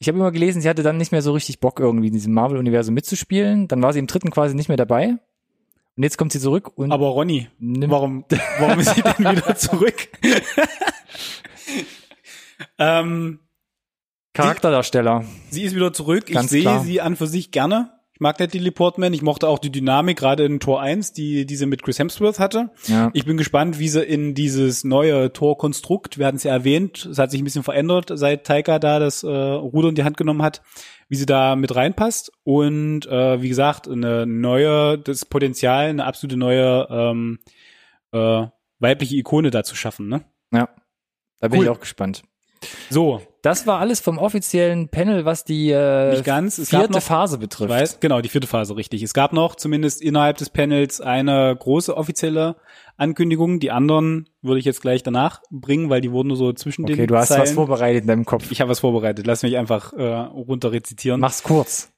Ich 0.02 0.08
habe 0.08 0.18
immer 0.18 0.32
gelesen, 0.32 0.60
sie 0.60 0.68
hatte 0.68 0.82
dann 0.82 0.96
nicht 0.96 1.12
mehr 1.12 1.22
so 1.22 1.30
richtig 1.30 1.60
Bock, 1.60 1.78
irgendwie 1.78 2.08
in 2.08 2.12
diesem 2.12 2.34
Marvel-Universum 2.34 2.92
mitzuspielen. 2.92 3.68
Dann 3.68 3.80
war 3.82 3.92
sie 3.92 4.00
im 4.00 4.08
dritten 4.08 4.32
quasi 4.32 4.52
nicht 4.52 4.66
mehr 4.66 4.76
dabei. 4.76 5.10
Und 5.96 6.02
jetzt 6.02 6.18
kommt 6.18 6.32
sie 6.32 6.40
zurück 6.40 6.76
und 6.76 6.90
Aber 6.90 7.06
Ronny, 7.06 7.46
warum, 7.60 8.24
warum 8.58 8.80
ist 8.80 8.96
sie 8.96 9.02
denn 9.02 9.14
wieder 9.36 9.54
zurück? 9.54 10.08
ähm, 12.78 13.38
Charakterdarsteller. 14.32 15.24
sie 15.50 15.62
ist 15.62 15.76
wieder 15.76 15.92
zurück. 15.92 16.24
Ich 16.26 16.34
Ganz 16.34 16.50
sehe 16.50 16.62
klar. 16.62 16.82
sie 16.82 17.00
an 17.00 17.14
für 17.14 17.28
sich 17.28 17.52
gerne. 17.52 17.92
Ich 18.14 18.20
mag 18.20 18.38
Natalie 18.38 18.70
Portman. 18.70 19.14
Ich 19.14 19.22
mochte 19.22 19.48
auch 19.48 19.58
die 19.58 19.72
Dynamik, 19.72 20.18
gerade 20.18 20.44
in 20.44 20.60
Tor 20.60 20.80
1, 20.82 21.12
die, 21.12 21.46
die 21.46 21.56
sie 21.56 21.66
mit 21.66 21.82
Chris 21.82 21.98
Hemsworth 21.98 22.38
hatte. 22.38 22.70
Ja. 22.86 23.10
Ich 23.14 23.24
bin 23.24 23.36
gespannt, 23.36 23.78
wie 23.78 23.88
sie 23.88 24.02
in 24.02 24.34
dieses 24.34 24.84
neue 24.84 25.32
Torkonstrukt, 25.32 26.18
wir 26.18 26.26
hatten 26.26 26.36
es 26.36 26.42
ja 26.44 26.52
erwähnt, 26.52 27.06
es 27.06 27.18
hat 27.18 27.30
sich 27.30 27.40
ein 27.40 27.44
bisschen 27.44 27.62
verändert, 27.62 28.10
seit 28.12 28.46
Taika 28.46 28.78
da 28.78 28.98
das 28.98 29.22
äh, 29.22 29.28
Ruder 29.28 29.88
in 29.88 29.94
die 29.94 30.04
Hand 30.04 30.16
genommen 30.18 30.42
hat, 30.42 30.62
wie 31.08 31.16
sie 31.16 31.26
da 31.26 31.56
mit 31.56 31.74
reinpasst. 31.74 32.30
Und 32.44 33.06
äh, 33.06 33.40
wie 33.40 33.48
gesagt, 33.48 33.88
eine 33.88 34.26
neue, 34.26 34.98
das 34.98 35.24
Potenzial, 35.24 35.86
eine 35.86 36.04
absolute 36.04 36.36
neue 36.36 36.86
ähm, 36.90 37.38
äh, 38.12 38.46
weibliche 38.78 39.16
Ikone 39.16 39.50
da 39.50 39.62
zu 39.64 39.74
schaffen. 39.74 40.08
Ne? 40.08 40.24
ja. 40.52 40.68
Da 41.40 41.48
bin 41.48 41.58
Cool. 41.58 41.64
ich 41.64 41.70
auch 41.70 41.80
gespannt. 41.80 42.22
So, 42.88 43.20
Das 43.42 43.66
war 43.66 43.80
alles 43.80 44.00
vom 44.00 44.18
offiziellen 44.18 44.88
Panel, 44.88 45.24
was 45.24 45.44
die 45.44 45.70
äh, 45.70 46.12
Nicht 46.12 46.24
ganz. 46.24 46.58
Es 46.58 46.70
vierte 46.70 46.92
noch- 46.92 47.02
Phase 47.02 47.38
betrifft. 47.38 47.70
weiß, 47.70 48.00
genau, 48.00 48.20
die 48.20 48.28
vierte 48.28 48.46
Phase, 48.46 48.76
richtig. 48.76 49.02
Es 49.02 49.14
gab 49.14 49.32
noch 49.32 49.56
zumindest 49.56 50.00
innerhalb 50.00 50.36
des 50.38 50.48
Panels 50.50 51.00
eine 51.00 51.54
große 51.58 51.96
offizielle 51.96 52.54
Ankündigung. 52.96 53.58
Die 53.58 53.72
anderen 53.72 54.28
würde 54.42 54.60
ich 54.60 54.64
jetzt 54.64 54.80
gleich 54.80 55.02
danach 55.02 55.42
bringen, 55.50 55.90
weil 55.90 56.00
die 56.00 56.12
wurden 56.12 56.28
nur 56.28 56.36
so 56.36 56.52
zwischen 56.52 56.86
den 56.86 56.94
Okay, 56.94 57.06
du 57.08 57.16
hast 57.16 57.30
was 57.30 57.36
Zeilen. 57.38 57.54
vorbereitet 57.56 58.02
in 58.02 58.06
deinem 58.08 58.24
Kopf. 58.24 58.50
Ich 58.52 58.60
habe 58.60 58.70
was 58.70 58.78
vorbereitet. 58.80 59.26
Lass 59.26 59.42
mich 59.42 59.56
einfach 59.56 59.92
äh, 59.92 60.02
runter 60.04 60.70
rezitieren. 60.70 61.20
Mach's 61.20 61.42
kurz. 61.42 61.90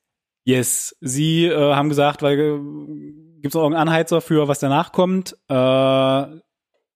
Yes, 0.46 0.96
Sie 1.00 1.44
äh, 1.46 1.74
haben 1.74 1.88
gesagt, 1.90 2.22
weil 2.22 2.38
äh, 2.38 2.58
gibt's 3.42 3.54
noch 3.54 3.62
irgendeinen 3.62 3.88
Anheizer 3.88 4.20
für 4.22 4.48
was 4.48 4.60
danach 4.60 4.92
kommt. 4.92 5.36
Äh, 5.48 6.24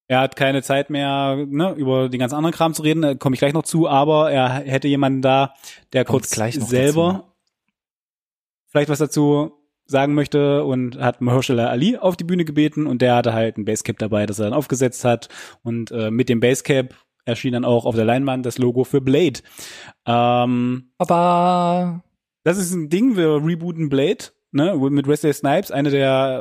er 0.09 0.21
hat 0.21 0.37
keine 0.37 0.62
Zeit 0.62 0.90
mehr, 0.90 1.37
ne, 1.47 1.73
über 1.75 2.09
den 2.09 2.18
ganzen 2.18 2.35
anderen 2.35 2.55
Kram 2.55 2.75
zu 2.75 2.83
reden. 2.83 3.03
Da 3.03 3.14
komme 3.14 3.35
ich 3.35 3.40
gleich 3.40 3.53
noch 3.53 3.62
zu. 3.62 3.88
Aber 3.88 4.31
er 4.33 4.49
hätte 4.49 4.88
jemanden 4.88 5.23
da, 5.23 5.55
der 5.92 6.05
Kommt 6.05 6.31
kurz 6.31 6.31
selber 6.31 7.12
dazu. 7.12 7.25
vielleicht 8.68 8.88
was 8.88 8.99
dazu 8.99 9.53
sagen 9.85 10.14
möchte 10.14 10.64
und 10.64 10.99
hat 10.99 11.21
Mahershala 11.21 11.68
Ali 11.68 11.97
auf 11.97 12.16
die 12.16 12.25
Bühne 12.25 12.44
gebeten 12.44 12.87
und 12.87 13.01
der 13.01 13.16
hatte 13.16 13.33
halt 13.33 13.57
ein 13.57 13.64
Basecap 13.64 13.99
dabei, 13.99 14.27
das 14.27 14.38
er 14.38 14.47
dann 14.47 14.55
aufgesetzt 14.55 15.05
hat 15.05 15.29
und 15.62 15.90
äh, 15.90 16.11
mit 16.11 16.29
dem 16.29 16.40
Basecap 16.40 16.94
erschien 17.25 17.53
dann 17.55 17.64
auch 17.64 17.87
auf 17.87 17.94
der 17.94 18.05
Leinwand 18.05 18.44
das 18.44 18.59
Logo 18.59 18.85
für 18.85 19.01
Blade. 19.01 19.40
Ähm, 20.07 20.90
Aber 20.99 22.03
das 22.44 22.59
ist 22.59 22.73
ein 22.75 22.88
Ding, 22.90 23.16
wir 23.16 23.42
rebooten 23.44 23.88
Blade, 23.88 24.27
ne, 24.50 24.76
mit 24.76 25.06
Wesley 25.06 25.32
Snipes, 25.32 25.70
eine 25.70 25.90
der 25.90 26.40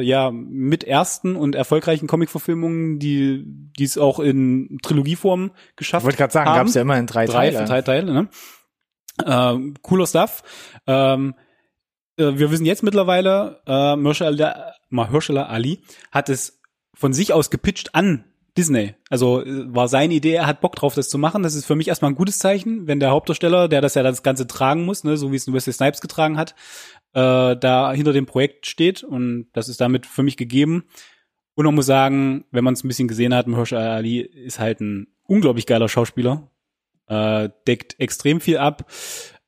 äh, 0.00 0.04
ja 0.04 0.30
mit 0.30 0.84
ersten 0.84 1.36
und 1.36 1.54
erfolgreichen 1.54 2.06
Comic-Verfilmungen, 2.06 2.98
die 2.98 3.44
die 3.46 3.84
es 3.84 3.98
auch 3.98 4.20
in 4.20 4.78
Trilogieform 4.82 5.52
ich 5.54 5.76
geschafft 5.76 6.04
wollte 6.04 6.18
gerade 6.18 6.32
sagen, 6.32 6.50
haben. 6.50 6.56
gab's 6.58 6.74
ja 6.74 6.82
immer 6.82 6.98
in 6.98 7.06
drei, 7.06 7.26
drei, 7.26 7.50
Teile. 7.50 7.64
drei 7.66 7.82
Teile, 7.82 8.12
ne? 8.12 8.28
Äh, 9.24 9.72
cooler 9.82 10.06
Stuff. 10.06 10.42
Ähm, 10.86 11.34
äh, 12.16 12.38
wir 12.38 12.50
wissen 12.50 12.66
jetzt 12.66 12.82
mittlerweile, 12.82 13.60
äh, 13.66 13.96
Mahershala 13.96 15.46
Ali 15.46 15.82
hat 16.10 16.28
es 16.28 16.60
von 16.94 17.12
sich 17.12 17.32
aus 17.32 17.50
gepitcht 17.50 17.94
an 17.94 18.24
Disney. 18.56 18.94
Also 19.08 19.42
äh, 19.44 19.74
war 19.74 19.88
seine 19.88 20.14
Idee, 20.14 20.34
er 20.34 20.46
hat 20.46 20.60
Bock 20.60 20.76
drauf, 20.76 20.94
das 20.94 21.08
zu 21.08 21.18
machen. 21.18 21.42
Das 21.42 21.54
ist 21.54 21.64
für 21.64 21.76
mich 21.76 21.88
erstmal 21.88 22.10
ein 22.10 22.16
gutes 22.16 22.38
Zeichen, 22.38 22.86
wenn 22.86 23.00
der 23.00 23.10
Hauptdarsteller, 23.10 23.68
der 23.68 23.80
das 23.80 23.94
ja 23.94 24.02
das 24.02 24.22
Ganze 24.22 24.46
tragen 24.46 24.84
muss, 24.84 25.04
ne, 25.04 25.16
so 25.16 25.32
wie 25.32 25.36
es 25.36 25.50
Wesley 25.52 25.72
Snipes 25.72 26.00
getragen 26.00 26.36
hat, 26.36 26.54
äh, 27.14 27.56
da 27.56 27.92
hinter 27.92 28.12
dem 28.12 28.26
Projekt 28.26 28.66
steht 28.66 29.02
und 29.02 29.48
das 29.52 29.68
ist 29.68 29.80
damit 29.80 30.06
für 30.06 30.22
mich 30.22 30.36
gegeben. 30.36 30.84
Und 31.54 31.64
man 31.64 31.74
muss 31.74 31.86
sagen, 31.86 32.44
wenn 32.50 32.64
man 32.64 32.74
es 32.74 32.84
ein 32.84 32.88
bisschen 32.88 33.08
gesehen 33.08 33.34
hat, 33.34 33.46
Mahershala 33.46 33.96
Ali 33.96 34.20
ist 34.20 34.58
halt 34.58 34.80
ein 34.80 35.08
unglaublich 35.26 35.66
geiler 35.66 35.88
Schauspieler, 35.88 36.50
äh, 37.08 37.48
deckt 37.66 37.98
extrem 37.98 38.40
viel 38.40 38.58
ab, 38.58 38.90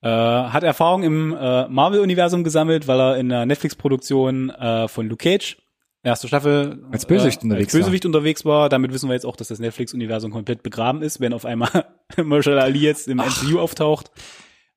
äh, 0.02 0.08
hat 0.08 0.64
Erfahrung 0.64 1.04
im 1.04 1.32
äh, 1.34 1.68
Marvel-Universum 1.68 2.44
gesammelt, 2.44 2.88
weil 2.88 3.00
er 3.00 3.16
in 3.18 3.28
der 3.28 3.46
Netflix-Produktion 3.46 4.50
äh, 4.50 4.88
von 4.88 5.08
Luke 5.08 5.22
Cage 5.22 5.56
erste 6.02 6.28
Staffel 6.28 6.84
als 6.90 7.06
Bösewicht, 7.06 7.42
äh, 7.42 7.44
unterwegs, 7.44 7.66
als 7.66 7.80
Bösewicht 7.80 8.04
war. 8.04 8.08
unterwegs 8.08 8.44
war. 8.44 8.68
Damit 8.68 8.92
wissen 8.92 9.08
wir 9.08 9.14
jetzt 9.14 9.26
auch, 9.26 9.36
dass 9.36 9.48
das 9.48 9.58
Netflix-Universum 9.60 10.30
komplett 10.30 10.62
begraben 10.62 11.02
ist, 11.02 11.20
wenn 11.20 11.32
auf 11.32 11.44
einmal 11.44 11.86
Marshall 12.16 12.58
Ali 12.58 12.80
jetzt 12.80 13.08
im 13.08 13.20
Ach. 13.20 13.42
MCU 13.42 13.60
auftaucht. 13.60 14.10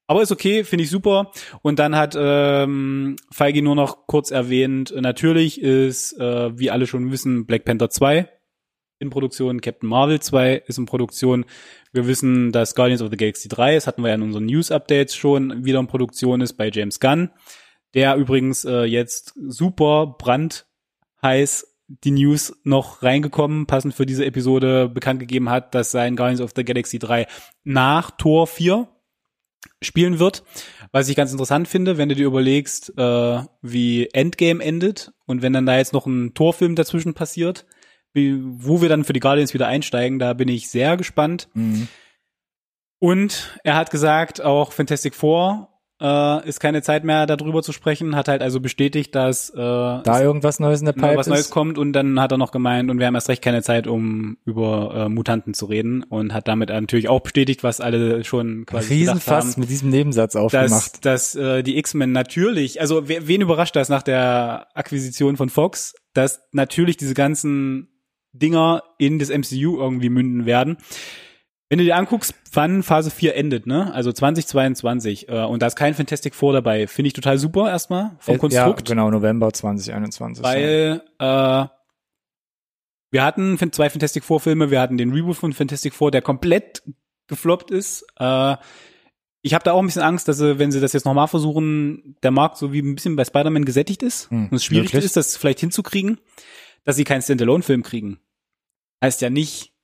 Aber 0.07 0.21
ist 0.21 0.31
okay, 0.31 0.63
finde 0.63 0.83
ich 0.83 0.89
super. 0.89 1.31
Und 1.61 1.79
dann 1.79 1.95
hat 1.95 2.15
ähm, 2.17 3.15
Feige 3.31 3.61
nur 3.61 3.75
noch 3.75 4.05
kurz 4.07 4.31
erwähnt, 4.31 4.93
natürlich 4.95 5.59
ist, 5.59 6.13
äh, 6.19 6.57
wie 6.57 6.69
alle 6.69 6.85
schon 6.85 7.11
wissen, 7.11 7.45
Black 7.45 7.65
Panther 7.65 7.89
2 7.89 8.29
in 8.99 9.09
Produktion, 9.09 9.61
Captain 9.61 9.89
Marvel 9.89 10.19
2 10.19 10.63
ist 10.67 10.77
in 10.77 10.85
Produktion. 10.85 11.45
Wir 11.91 12.07
wissen, 12.07 12.51
dass 12.51 12.75
Guardians 12.75 13.01
of 13.01 13.09
the 13.09 13.17
Galaxy 13.17 13.49
3, 13.49 13.75
das 13.75 13.87
hatten 13.87 14.03
wir 14.03 14.09
ja 14.09 14.15
in 14.15 14.21
unseren 14.21 14.45
News-Updates 14.45 15.15
schon, 15.15 15.65
wieder 15.65 15.79
in 15.79 15.87
Produktion 15.87 16.41
ist 16.41 16.53
bei 16.53 16.69
James 16.69 16.99
Gunn, 16.99 17.31
der 17.93 18.15
übrigens 18.15 18.63
äh, 18.63 18.83
jetzt 18.83 19.33
super 19.35 20.15
brandheiß 20.17 21.75
die 21.87 22.11
News 22.11 22.55
noch 22.63 23.03
reingekommen, 23.03 23.67
passend 23.67 23.93
für 23.93 24.05
diese 24.05 24.25
Episode 24.25 24.89
bekannt 24.89 25.19
gegeben 25.19 25.49
hat, 25.49 25.75
dass 25.75 25.91
sein 25.91 26.15
Guardians 26.15 26.41
of 26.41 26.51
the 26.55 26.65
Galaxy 26.65 26.97
3 26.99 27.27
nach 27.63 28.11
Tor 28.11 28.47
4 28.47 28.87
spielen 29.81 30.19
wird. 30.19 30.43
Was 30.91 31.09
ich 31.09 31.15
ganz 31.15 31.31
interessant 31.31 31.67
finde, 31.67 31.97
wenn 31.97 32.09
du 32.09 32.15
dir 32.15 32.25
überlegst, 32.25 32.93
äh, 32.97 33.39
wie 33.61 34.07
Endgame 34.13 34.63
endet 34.63 35.11
und 35.25 35.41
wenn 35.41 35.53
dann 35.53 35.65
da 35.65 35.77
jetzt 35.77 35.93
noch 35.93 36.05
ein 36.05 36.33
Torfilm 36.33 36.75
dazwischen 36.75 37.13
passiert, 37.13 37.65
wie, 38.13 38.39
wo 38.41 38.81
wir 38.81 38.89
dann 38.89 39.03
für 39.03 39.13
die 39.13 39.19
Guardians 39.19 39.53
wieder 39.53 39.67
einsteigen, 39.67 40.19
da 40.19 40.33
bin 40.33 40.47
ich 40.47 40.69
sehr 40.69 40.97
gespannt. 40.97 41.49
Mhm. 41.53 41.87
Und 42.99 43.59
er 43.63 43.75
hat 43.75 43.91
gesagt, 43.91 44.41
auch 44.41 44.71
Fantastic 44.71 45.13
Four 45.13 45.74
äh, 46.01 46.47
ist 46.47 46.59
keine 46.59 46.81
Zeit 46.81 47.03
mehr 47.03 47.25
darüber 47.25 47.63
zu 47.63 47.71
sprechen, 47.71 48.15
hat 48.15 48.27
halt 48.27 48.41
also 48.41 48.59
bestätigt, 48.59 49.15
dass 49.15 49.49
äh, 49.49 49.55
da 49.55 50.21
irgendwas 50.21 50.59
Neues 50.59 50.81
in 50.81 50.85
der 50.85 50.93
Pipe 50.93 51.15
was 51.15 51.27
ist. 51.27 51.31
Neues 51.31 51.49
kommt 51.49 51.77
und 51.77 51.93
dann 51.93 52.19
hat 52.19 52.31
er 52.31 52.37
noch 52.37 52.51
gemeint 52.51 52.89
und 52.89 52.99
wir 52.99 53.07
haben 53.07 53.15
erst 53.15 53.29
recht 53.29 53.41
keine 53.41 53.63
Zeit, 53.63 53.87
um 53.87 54.37
über 54.45 55.05
äh, 55.05 55.09
Mutanten 55.09 55.53
zu 55.53 55.65
reden 55.65 56.03
und 56.03 56.33
hat 56.33 56.47
damit 56.47 56.69
natürlich 56.69 57.07
auch 57.07 57.21
bestätigt, 57.21 57.63
was 57.63 57.79
alle 57.79 58.23
schon 58.23 58.65
quasi 58.65 58.93
Riesenfass 58.93 59.53
haben, 59.53 59.61
mit 59.61 59.69
diesem 59.69 59.89
Nebensatz 59.89 60.35
aufgemacht. 60.35 61.05
Dass, 61.05 61.33
dass 61.33 61.35
äh, 61.35 61.63
die 61.63 61.77
X-Men 61.77 62.11
natürlich, 62.11 62.81
also 62.81 63.07
wen 63.07 63.41
überrascht 63.41 63.75
das 63.75 63.89
nach 63.89 64.03
der 64.03 64.67
Akquisition 64.73 65.37
von 65.37 65.49
Fox, 65.49 65.95
dass 66.13 66.41
natürlich 66.51 66.97
diese 66.97 67.13
ganzen 67.13 67.89
Dinger 68.33 68.83
in 68.97 69.17
das 69.17 69.29
MCU 69.29 69.77
irgendwie 69.77 70.09
münden 70.09 70.45
werden. 70.45 70.77
Wenn 71.69 71.79
du 71.79 71.83
dir 71.83 71.95
anguckst, 71.95 72.35
wann 72.53 72.83
Phase 72.83 73.09
4 73.09 73.35
endet, 73.35 73.65
ne? 73.65 73.91
Also 73.93 74.11
2022 74.11 75.29
äh, 75.29 75.43
und 75.43 75.61
da 75.61 75.67
ist 75.67 75.75
kein 75.75 75.95
Fantastic 75.95 76.35
Four 76.35 76.53
dabei, 76.53 76.87
finde 76.87 77.07
ich 77.07 77.13
total 77.13 77.39
super 77.39 77.69
erstmal 77.69 78.11
vom 78.19 78.35
äh, 78.35 78.37
Konstrukt. 78.37 78.87
Ja, 78.87 78.93
genau, 78.93 79.09
November 79.09 79.51
2021. 79.51 80.43
Weil 80.43 81.01
äh, 81.17 81.65
wir 83.11 83.23
hatten 83.23 83.57
zwei 83.71 83.89
Fantastic 83.89 84.23
Four 84.23 84.39
Filme, 84.41 84.69
wir 84.69 84.79
hatten 84.79 84.97
den 84.97 85.11
Reboot 85.11 85.37
von 85.37 85.53
Fantastic 85.53 85.93
Four, 85.93 86.11
der 86.11 86.21
komplett 86.21 86.83
gefloppt 87.27 87.71
ist. 87.71 88.05
Äh, 88.19 88.57
ich 89.41 89.53
habe 89.53 89.63
da 89.63 89.73
auch 89.73 89.79
ein 89.79 89.85
bisschen 89.85 90.01
Angst, 90.01 90.27
dass 90.27 90.37
sie, 90.37 90.59
wenn 90.59 90.71
sie 90.71 90.79
das 90.79 90.93
jetzt 90.93 91.05
nochmal 91.05 91.27
versuchen, 91.27 92.15
der 92.23 92.31
Markt 92.31 92.57
so 92.57 92.73
wie 92.73 92.79
ein 92.79 92.95
bisschen 92.95 93.15
bei 93.15 93.25
Spider-Man 93.25 93.65
gesättigt 93.65 94.01
ist 94.01 94.29
hm, 94.31 94.49
und 94.49 94.55
es 94.55 94.65
schwierig 94.65 94.87
wirklich? 94.87 95.05
ist, 95.05 95.17
das 95.17 95.37
vielleicht 95.37 95.59
hinzukriegen, 95.59 96.19
dass 96.83 96.95
sie 96.95 97.03
keinen 97.03 97.21
Standalone-Film 97.21 97.83
kriegen. 97.83 98.19
Heißt 99.03 99.21
ja 99.21 99.29
nicht, 99.29 99.74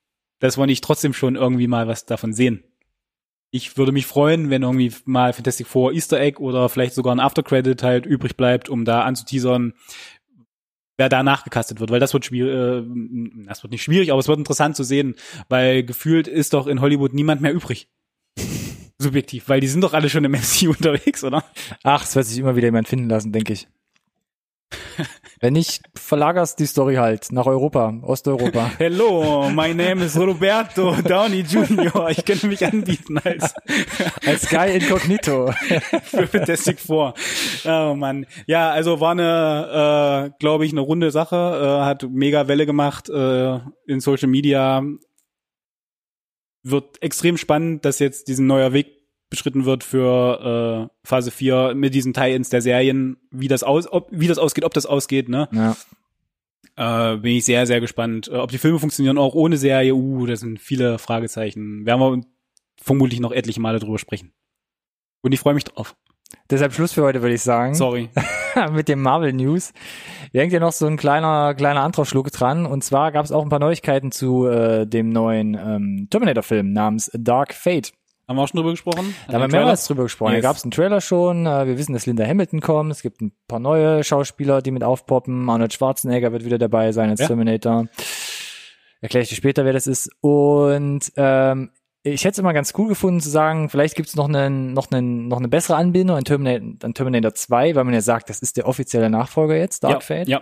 dass 0.41 0.58
wir 0.58 0.65
nicht 0.65 0.84
trotzdem 0.84 1.13
schon 1.13 1.36
irgendwie 1.36 1.67
mal 1.67 1.88
was 1.88 2.06
davon 2.06 2.34
sehen. 2.34 2.63
Ich 3.51 3.77
würde 3.77 3.91
mich 3.91 4.06
freuen, 4.06 4.49
wenn 4.49 4.63
irgendwie 4.63 4.93
mal 5.06 5.34
Fantastic 5.34 5.67
Four 5.67 5.93
Easter 5.93 6.19
Egg 6.19 6.39
oder 6.39 6.67
vielleicht 6.67 6.95
sogar 6.95 7.15
ein 7.15 7.19
Aftercredit 7.19 7.84
halt 7.84 8.06
übrig 8.06 8.36
bleibt, 8.36 8.69
um 8.69 8.84
da 8.86 9.04
anzuteasern, 9.04 9.73
wer 10.97 11.10
da 11.10 11.23
nachgekastet 11.23 11.80
wird, 11.80 11.91
weil 11.91 11.99
das 11.99 12.13
wird 12.13 12.25
schwierig, 12.25 12.54
äh, 12.54 13.45
das 13.45 13.63
wird 13.63 13.71
nicht 13.71 13.84
schwierig, 13.84 14.12
aber 14.12 14.19
es 14.19 14.27
wird 14.27 14.39
interessant 14.39 14.75
zu 14.75 14.84
sehen, 14.84 15.15
weil 15.47 15.84
gefühlt 15.84 16.27
ist 16.27 16.54
doch 16.54 16.67
in 16.67 16.82
Hollywood 16.82 17.13
niemand 17.13 17.41
mehr 17.41 17.54
übrig. 17.54 17.89
Subjektiv, 18.97 19.49
weil 19.49 19.60
die 19.60 19.67
sind 19.67 19.84
doch 19.84 19.93
alle 19.93 20.10
schon 20.10 20.23
im 20.23 20.32
MCU 20.32 20.69
unterwegs, 20.69 21.23
oder? 21.23 21.43
Ach, 21.84 22.04
es 22.04 22.15
wird 22.15 22.25
sich 22.25 22.38
immer 22.38 22.56
wieder 22.56 22.67
jemand 22.67 22.88
finden 22.88 23.10
lassen, 23.10 23.32
denke 23.32 23.54
ich. 23.54 23.67
Wenn 25.40 25.54
nicht, 25.54 25.84
verlagerst 25.96 26.60
die 26.60 26.66
Story 26.66 26.96
halt 26.96 27.32
nach 27.32 27.46
Europa, 27.46 27.94
Osteuropa. 28.04 28.72
Hello, 28.78 29.50
my 29.50 29.74
name 29.74 30.06
is 30.06 30.18
Roberto 30.18 30.96
Downey 31.08 31.42
Jr. 31.42 32.10
Ich 32.10 32.24
könnte 32.26 32.48
mich 32.48 32.66
anbieten 32.66 33.18
als 33.24 33.54
als 34.26 34.50
Guy 34.50 34.78
Incognito 34.78 35.52
für 36.04 36.28
Fantastic 36.28 36.80
Four. 36.80 37.14
Oh 37.66 37.96
Mann. 37.96 38.26
Ja, 38.46 38.72
also 38.72 39.00
war 39.00 39.12
eine, 39.12 40.32
äh, 40.32 40.38
glaube 40.40 40.66
ich, 40.66 40.72
eine 40.72 40.82
runde 40.82 41.12
Sache. 41.12 41.36
Äh, 41.36 41.86
hat 41.86 42.08
mega 42.10 42.48
Welle 42.48 42.66
gemacht 42.66 43.10
äh, 43.10 43.60
in 43.88 44.00
Social 44.00 44.30
Media. 44.30 44.84
Wird 46.64 47.02
extrem 47.02 47.38
spannend, 47.38 47.86
dass 47.86 48.00
jetzt 48.00 48.28
diesen 48.28 48.46
neuer 48.46 48.74
Weg 48.74 49.01
beschritten 49.32 49.65
wird 49.65 49.84
für 49.84 50.89
äh, 50.91 51.08
Phase 51.08 51.32
4 51.32 51.74
mit 51.74 51.96
diesen 51.96 52.13
Tie-Ins 52.13 52.50
der 52.50 52.62
Serien, 52.62 53.17
wie 53.32 53.48
das 53.48 53.63
aus, 53.63 53.91
ob, 53.91 54.10
wie 54.12 54.28
das 54.28 54.38
ausgeht, 54.38 54.65
ob 54.65 54.76
das 54.76 54.86
ausgeht, 54.86 55.30
ne? 55.30 55.50
Ja. 55.52 55.76
Äh, 56.76 57.17
bin 57.17 57.38
ich 57.38 57.46
sehr, 57.46 57.65
sehr 57.65 57.82
gespannt. 57.82 58.28
Äh, 58.28 58.36
ob 58.36 58.52
die 58.52 58.60
Filme 58.60 58.78
funktionieren 58.78 59.17
auch 59.17 59.34
ohne 59.34 59.58
Serie, 59.58 59.96
uh, 59.96 60.26
das 60.28 60.41
sind 60.41 60.60
viele 60.60 61.00
Fragezeichen. 61.00 61.86
Werden 61.86 62.00
wir 62.00 62.22
vermutlich 62.80 63.20
noch 63.20 63.32
etliche 63.32 63.62
Male 63.62 63.80
drüber 63.80 63.98
sprechen. 63.98 64.34
Und 65.22 65.32
ich 65.32 65.39
freue 65.39 65.54
mich 65.54 65.63
drauf. 65.63 65.96
Deshalb 66.50 66.74
Schluss 66.74 66.94
für 66.94 67.04
heute, 67.04 67.22
würde 67.22 67.36
ich 67.36 67.41
sagen. 67.41 67.76
Sorry. 67.76 68.10
Mit 68.72 68.89
dem 68.89 69.02
Marvel 69.02 69.34
News. 69.34 69.74
Hier 70.32 70.41
hängt 70.41 70.54
ja 70.54 70.60
noch 70.60 70.72
so 70.72 70.88
ein 70.88 70.98
kleiner, 70.98 71.54
kleiner 71.56 71.82
anderer 71.82 72.06
Schluck 72.06 72.32
dran. 72.32 72.65
Und 72.65 72.84
zwar 72.84 73.12
gab 73.12 73.26
es 73.26 73.32
auch 73.32 73.44
ein 73.44 73.50
paar 73.50 73.60
Neuigkeiten 73.60 74.12
zu 74.12 74.48
äh, 74.48 74.86
dem 74.86 75.10
neuen 75.10 75.56
ähm, 75.56 76.08
Terminator-Film 76.10 76.74
namens 76.74 77.12
Dark 77.13 77.54
Fate. 77.54 77.94
Haben 78.32 78.38
wir 78.38 78.44
auch 78.44 78.48
schon 78.48 78.60
drüber 78.60 78.72
gesprochen? 78.72 79.13
Da 79.28 79.34
haben 79.34 79.52
wir 79.52 79.60
mehrmals 79.60 79.86
drüber 79.86 80.04
gesprochen. 80.04 80.32
Yes. 80.32 80.41
Da 80.41 80.48
gab 80.48 80.56
es 80.56 80.63
einen 80.63 80.72
Trailer 80.72 81.02
schon. 81.02 81.46
Äh, 81.46 81.67
wir 81.67 81.78
wissen, 81.78 81.91
dass 81.91 82.06
Linda 82.06 82.26
Hamilton 82.26 82.62
kommt. 82.62 82.89
Es 82.89 83.02
gibt 83.02 83.20
ein 83.20 83.34
paar 83.50 83.60
neue 83.60 84.06
Schauspieler, 84.06 84.62
die 84.62 84.72
mit 84.72 84.86
aufpoppen. 84.86 85.50
Arnold 85.50 85.74
Schwarzenegger 85.74 86.32
wird 86.32 86.46
wieder 86.46 86.58
dabei 86.58 86.94
sein 86.94 87.10
als 87.10 87.20
ja. 87.20 87.28
Terminator. 87.28 87.88
Erkläre 89.02 89.24
ich 89.24 89.30
dir 89.30 89.36
später, 89.36 89.65
wer 89.65 89.74
das 89.74 89.86
ist. 89.86 90.10
Und 90.22 91.12
ähm, 91.17 91.72
ich 92.04 92.24
hätte 92.24 92.32
es 92.32 92.38
immer 92.38 92.54
ganz 92.54 92.74
cool 92.78 92.88
gefunden 92.88 93.20
zu 93.20 93.30
sagen, 93.30 93.67
vielleicht 93.67 93.96
gibt 93.96 94.08
es 94.08 94.15
noch, 94.15 94.30
einen, 94.30 94.72
noch, 94.72 94.89
einen, 94.91 95.28
noch 95.28 95.39
eine 95.39 95.50
bessere 95.50 95.76
Anbindung 95.76 96.15
an 96.15 96.24
Terminator, 96.24 96.88
an 96.88 96.94
Terminator 96.94 97.34
2, 97.34 97.76
weil 97.76 97.84
man 97.84 97.94
ja 97.94 98.00
sagt, 98.00 98.30
das 98.30 98.39
ist 98.39 98.56
der 98.56 98.65
offizielle 98.65 99.10
Nachfolger 99.10 99.58
jetzt, 99.58 99.84
Dark 99.84 99.96
ja, 99.96 100.00
Fate. 100.00 100.30
Ja. 100.30 100.41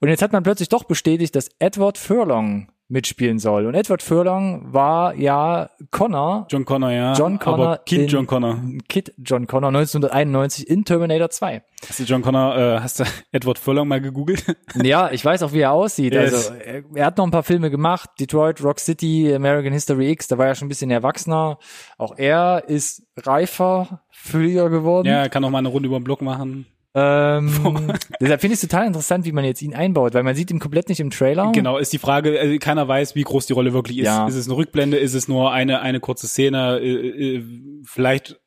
Und 0.00 0.08
jetzt 0.08 0.22
hat 0.22 0.32
man 0.32 0.44
plötzlich 0.44 0.70
doch 0.70 0.84
bestätigt, 0.84 1.36
dass 1.36 1.50
Edward 1.58 1.98
Furlong 1.98 2.68
mitspielen 2.92 3.38
soll. 3.38 3.66
Und 3.66 3.74
Edward 3.74 4.02
Furlong 4.02 4.72
war 4.72 5.14
ja 5.14 5.70
Connor. 5.90 6.46
John 6.50 6.64
Connor, 6.64 6.90
ja. 6.90 7.14
John 7.14 7.38
Connor. 7.38 7.66
Aber 7.66 7.78
Kid 7.78 8.12
John 8.12 8.26
Connor. 8.26 8.62
Kid 8.88 9.14
John 9.18 9.46
Connor 9.46 9.68
1991 9.68 10.68
in 10.68 10.84
Terminator 10.84 11.30
2. 11.30 11.62
Hast 11.88 11.98
du 11.98 12.04
John 12.04 12.22
Connor, 12.22 12.56
äh, 12.56 12.80
hast 12.80 13.00
du 13.00 13.04
Edward 13.32 13.58
Furlong 13.58 13.88
mal 13.88 14.00
gegoogelt? 14.00 14.44
ja, 14.82 15.10
ich 15.10 15.24
weiß 15.24 15.42
auch, 15.42 15.52
wie 15.52 15.60
er 15.60 15.72
aussieht. 15.72 16.12
Yes. 16.12 16.50
Also 16.50 16.54
er, 16.54 16.84
er, 16.94 17.06
hat 17.06 17.16
noch 17.16 17.24
ein 17.24 17.30
paar 17.30 17.42
Filme 17.42 17.70
gemacht. 17.70 18.10
Detroit, 18.20 18.62
Rock 18.62 18.78
City, 18.78 19.34
American 19.34 19.72
History 19.72 20.10
X, 20.10 20.28
da 20.28 20.36
war 20.36 20.46
er 20.46 20.54
schon 20.54 20.66
ein 20.66 20.68
bisschen 20.68 20.90
erwachsener. 20.90 21.58
Auch 21.96 22.16
er 22.18 22.64
ist 22.68 23.02
reifer, 23.16 24.02
fülliger 24.10 24.68
geworden. 24.68 25.08
Ja, 25.08 25.22
er 25.22 25.28
kann 25.30 25.44
auch 25.44 25.50
mal 25.50 25.58
eine 25.58 25.68
Runde 25.68 25.88
über 25.88 25.98
den 25.98 26.04
Block 26.04 26.20
machen. 26.20 26.66
Ähm, 26.94 27.92
deshalb 28.20 28.40
finde 28.40 28.54
ich 28.54 28.62
es 28.62 28.68
total 28.68 28.86
interessant, 28.86 29.24
wie 29.24 29.32
man 29.32 29.44
jetzt 29.44 29.62
ihn 29.62 29.74
einbaut, 29.74 30.14
weil 30.14 30.22
man 30.22 30.34
sieht 30.34 30.50
ihn 30.50 30.58
komplett 30.58 30.88
nicht 30.88 31.00
im 31.00 31.10
Trailer. 31.10 31.52
Genau, 31.52 31.78
ist 31.78 31.92
die 31.92 31.98
Frage, 31.98 32.38
also 32.38 32.56
keiner 32.58 32.86
weiß, 32.86 33.14
wie 33.14 33.22
groß 33.22 33.46
die 33.46 33.54
Rolle 33.54 33.72
wirklich 33.72 33.98
ist. 33.98 34.06
Ja. 34.06 34.26
Ist 34.26 34.36
es 34.36 34.46
eine 34.46 34.56
Rückblende, 34.56 34.98
ist 34.98 35.14
es 35.14 35.28
nur 35.28 35.52
eine, 35.52 35.80
eine 35.80 36.00
kurze 36.00 36.28
Szene, 36.28 36.80
äh, 36.80 37.36
äh, 37.36 37.44
vielleicht 37.84 38.40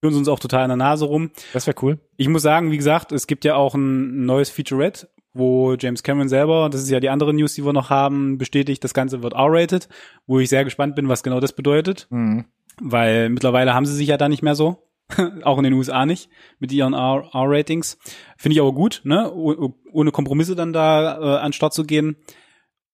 führen 0.00 0.12
sie 0.12 0.18
uns 0.18 0.28
auch 0.28 0.38
total 0.38 0.64
an 0.64 0.70
der 0.70 0.76
Nase 0.76 1.06
rum. 1.06 1.30
Das 1.54 1.66
wäre 1.66 1.76
cool. 1.82 1.98
Ich 2.16 2.28
muss 2.28 2.42
sagen, 2.42 2.70
wie 2.70 2.76
gesagt, 2.76 3.12
es 3.12 3.26
gibt 3.26 3.44
ja 3.44 3.54
auch 3.54 3.74
ein 3.74 4.26
neues 4.26 4.50
Featurette, 4.50 5.08
wo 5.32 5.74
James 5.74 6.02
Cameron 6.02 6.28
selber, 6.28 6.68
das 6.70 6.82
ist 6.82 6.90
ja 6.90 7.00
die 7.00 7.08
andere 7.08 7.32
News, 7.32 7.54
die 7.54 7.64
wir 7.64 7.72
noch 7.72 7.90
haben, 7.90 8.36
bestätigt, 8.38 8.84
das 8.84 8.94
Ganze 8.94 9.22
wird 9.22 9.32
R-rated, 9.32 9.88
wo 10.26 10.38
ich 10.38 10.48
sehr 10.50 10.64
gespannt 10.64 10.94
bin, 10.94 11.08
was 11.08 11.22
genau 11.22 11.40
das 11.40 11.54
bedeutet. 11.54 12.06
Mhm. 12.10 12.44
weil 12.80 13.30
mittlerweile 13.30 13.72
haben 13.72 13.86
sie 13.86 13.94
sich 13.94 14.08
ja 14.08 14.18
da 14.18 14.28
nicht 14.28 14.42
mehr 14.42 14.54
so. 14.54 14.85
auch 15.42 15.58
in 15.58 15.64
den 15.64 15.72
USA 15.72 16.06
nicht, 16.06 16.28
mit 16.58 16.72
ihren 16.72 16.94
R-Ratings. 16.94 17.98
Finde 18.36 18.54
ich 18.54 18.60
aber 18.60 18.72
gut, 18.72 19.02
ne? 19.04 19.32
ohne 19.32 20.10
Kompromisse 20.10 20.56
dann 20.56 20.72
da 20.72 21.18
äh, 21.18 21.38
an 21.40 21.52
Start 21.52 21.74
zu 21.74 21.84
gehen. 21.84 22.16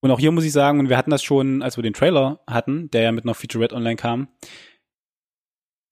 Und 0.00 0.10
auch 0.10 0.18
hier 0.18 0.32
muss 0.32 0.44
ich 0.44 0.52
sagen, 0.52 0.80
und 0.80 0.88
wir 0.88 0.96
hatten 0.96 1.10
das 1.10 1.22
schon, 1.22 1.62
als 1.62 1.76
wir 1.76 1.82
den 1.82 1.94
Trailer 1.94 2.40
hatten, 2.46 2.90
der 2.90 3.02
ja 3.02 3.12
mit 3.12 3.24
einer 3.24 3.34
Featurette 3.34 3.74
online 3.74 3.96
kam. 3.96 4.28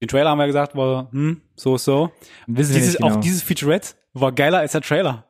Den 0.03 0.09
Trailer 0.09 0.31
haben 0.31 0.39
wir 0.39 0.47
gesagt, 0.47 0.75
war, 0.75 1.11
hm, 1.13 1.43
so, 1.55 1.79
so. 1.79 2.11
Wissen 2.47 2.75
dieses, 2.75 2.97
genau. 2.97 3.11
Auch 3.11 3.17
dieses 3.21 3.43
Featurette 3.43 3.95
war 4.13 4.33
geiler 4.33 4.59
als 4.59 4.73
der 4.73 4.81
Trailer. 4.81 5.27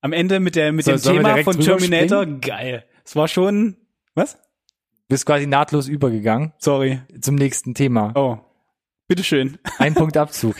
Am 0.00 0.12
Ende 0.12 0.40
mit 0.40 0.56
der, 0.56 0.72
mit 0.72 0.84
so, 0.84 0.92
dem 0.92 1.00
Thema 1.00 1.36
von 1.44 1.60
Terminator, 1.60 2.26
geil. 2.26 2.84
Es 3.04 3.14
war 3.14 3.28
schon, 3.28 3.76
was? 4.14 4.34
Du 4.34 5.10
bist 5.10 5.26
quasi 5.26 5.46
nahtlos 5.46 5.86
übergegangen. 5.86 6.52
Sorry. 6.58 7.00
Zum 7.20 7.36
nächsten 7.36 7.74
Thema. 7.74 8.12
Oh. 8.16 8.38
Bitteschön. 9.08 9.58
Ein 9.78 9.94
Punkt 9.94 10.16
Abzug. 10.16 10.56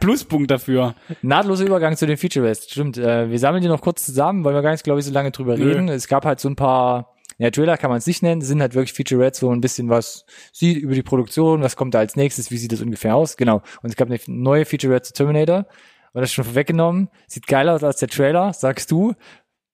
Pluspunkt 0.00 0.50
dafür. 0.50 0.94
Nahtloser 1.22 1.64
Übergang 1.64 1.96
zu 1.96 2.06
den 2.06 2.16
Feature 2.16 2.46
Rest. 2.46 2.70
Stimmt. 2.70 2.98
Äh, 2.98 3.30
wir 3.30 3.38
sammeln 3.38 3.62
die 3.62 3.68
noch 3.68 3.80
kurz 3.80 4.04
zusammen, 4.04 4.44
weil 4.44 4.54
wir 4.54 4.62
gar 4.62 4.72
nicht, 4.72 4.84
glaube 4.84 5.00
ich, 5.00 5.06
so 5.06 5.12
lange 5.12 5.30
drüber 5.30 5.56
Nö. 5.56 5.68
reden. 5.68 5.88
Es 5.88 6.06
gab 6.06 6.24
halt 6.24 6.38
so 6.38 6.48
ein 6.48 6.56
paar, 6.56 7.14
ja, 7.38 7.50
Trailer 7.50 7.76
kann 7.76 7.90
man 7.90 7.98
es 7.98 8.06
nicht 8.06 8.22
nennen, 8.22 8.42
sind 8.42 8.60
halt 8.60 8.74
wirklich 8.74 8.92
Feature 8.92 9.24
Reds, 9.24 9.42
wo 9.42 9.48
man 9.48 9.58
ein 9.58 9.62
bisschen 9.62 9.88
was 9.88 10.24
sieht 10.52 10.76
über 10.76 10.94
die 10.94 11.02
Produktion, 11.02 11.62
was 11.62 11.76
kommt 11.76 11.94
da 11.94 11.98
als 11.98 12.14
nächstes, 12.14 12.50
wie 12.50 12.58
sieht 12.58 12.72
das 12.72 12.82
ungefähr 12.82 13.16
aus. 13.16 13.36
Genau. 13.36 13.62
Und 13.82 13.90
es 13.90 13.96
gab 13.96 14.08
eine 14.08 14.20
neue 14.26 14.64
Feature 14.64 14.94
Red 14.94 15.06
zu 15.06 15.12
Terminator. 15.12 15.66
Und 16.12 16.20
das 16.20 16.30
ist 16.30 16.34
schon 16.34 16.44
vorweggenommen. 16.44 17.08
Sieht 17.26 17.46
geiler 17.46 17.74
aus 17.74 17.82
als 17.82 17.96
der 17.96 18.08
Trailer, 18.08 18.52
sagst 18.52 18.90
du. 18.90 19.14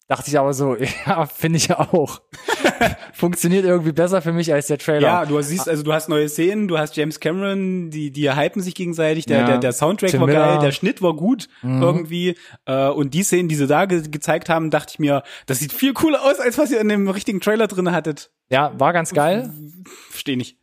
Dachte 0.09 0.31
ich 0.31 0.39
aber 0.39 0.55
so, 0.55 0.75
ja, 1.07 1.27
finde 1.27 1.59
ich 1.59 1.71
auch. 1.71 2.23
Funktioniert 3.13 3.67
irgendwie 3.67 3.93
besser 3.93 4.23
für 4.23 4.33
mich 4.33 4.53
als 4.53 4.67
der 4.67 4.79
Trailer. 4.79 5.07
Ja, 5.07 5.27
du 5.27 5.41
siehst, 5.43 5.69
also 5.69 5.83
du 5.83 5.93
hast 5.93 6.09
neue 6.09 6.31
Szenen, 6.31 6.67
du 6.67 6.79
hast 6.79 6.97
James 6.97 7.21
Cameron, 7.21 7.91
die, 7.91 8.11
die 8.11 8.35
hypen 8.35 8.63
sich 8.63 8.75
gegenseitig, 8.75 9.27
der, 9.27 9.41
ja. 9.41 9.47
der, 9.47 9.59
der 9.59 9.73
Soundtrack 9.73 10.11
Tim 10.11 10.21
war 10.21 10.27
Miller. 10.27 10.47
geil, 10.47 10.59
der 10.61 10.73
Schnitt 10.73 11.03
war 11.03 11.15
gut 11.15 11.49
mhm. 11.61 11.83
irgendwie. 11.83 12.37
Äh, 12.65 12.89
und 12.89 13.13
die 13.13 13.23
Szenen, 13.23 13.49
die 13.49 13.55
sie 13.55 13.67
da 13.67 13.85
ge 13.85 14.03
gezeigt 14.09 14.49
haben, 14.49 14.71
dachte 14.71 14.93
ich 14.95 14.99
mir, 14.99 15.23
das 15.45 15.59
sieht 15.59 15.73
viel 15.73 15.93
cooler 15.93 16.25
aus, 16.25 16.41
als 16.41 16.57
was 16.57 16.71
ihr 16.71 16.81
in 16.81 16.89
dem 16.89 17.09
richtigen 17.09 17.41
Trailer 17.41 17.67
drin 17.67 17.93
hattet. 17.93 18.31
Ja, 18.49 18.73
war 18.79 18.95
ganz 18.95 19.13
geil. 19.13 19.53
Verstehe 20.11 20.39
nicht 20.39 20.57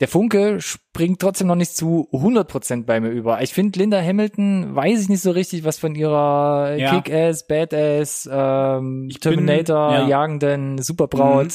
der 0.00 0.08
Funke 0.08 0.60
springt 0.60 1.20
trotzdem 1.20 1.46
noch 1.46 1.54
nicht 1.54 1.74
zu 1.74 2.08
100% 2.12 2.84
bei 2.84 3.00
mir 3.00 3.08
über. 3.08 3.40
Ich 3.40 3.54
finde 3.54 3.78
Linda 3.78 4.00
Hamilton, 4.00 4.74
weiß 4.74 5.02
ich 5.02 5.08
nicht 5.08 5.22
so 5.22 5.30
richtig, 5.30 5.64
was 5.64 5.78
von 5.78 5.94
ihrer 5.94 6.76
ja. 6.76 7.00
Kick-Ass, 7.00 7.46
Badass, 7.46 8.28
ähm, 8.30 9.08
Terminator, 9.20 9.90
bin, 9.90 10.00
ja. 10.00 10.08
jagenden 10.08 10.78
Superbraut 10.78 11.46
mhm. 11.46 11.50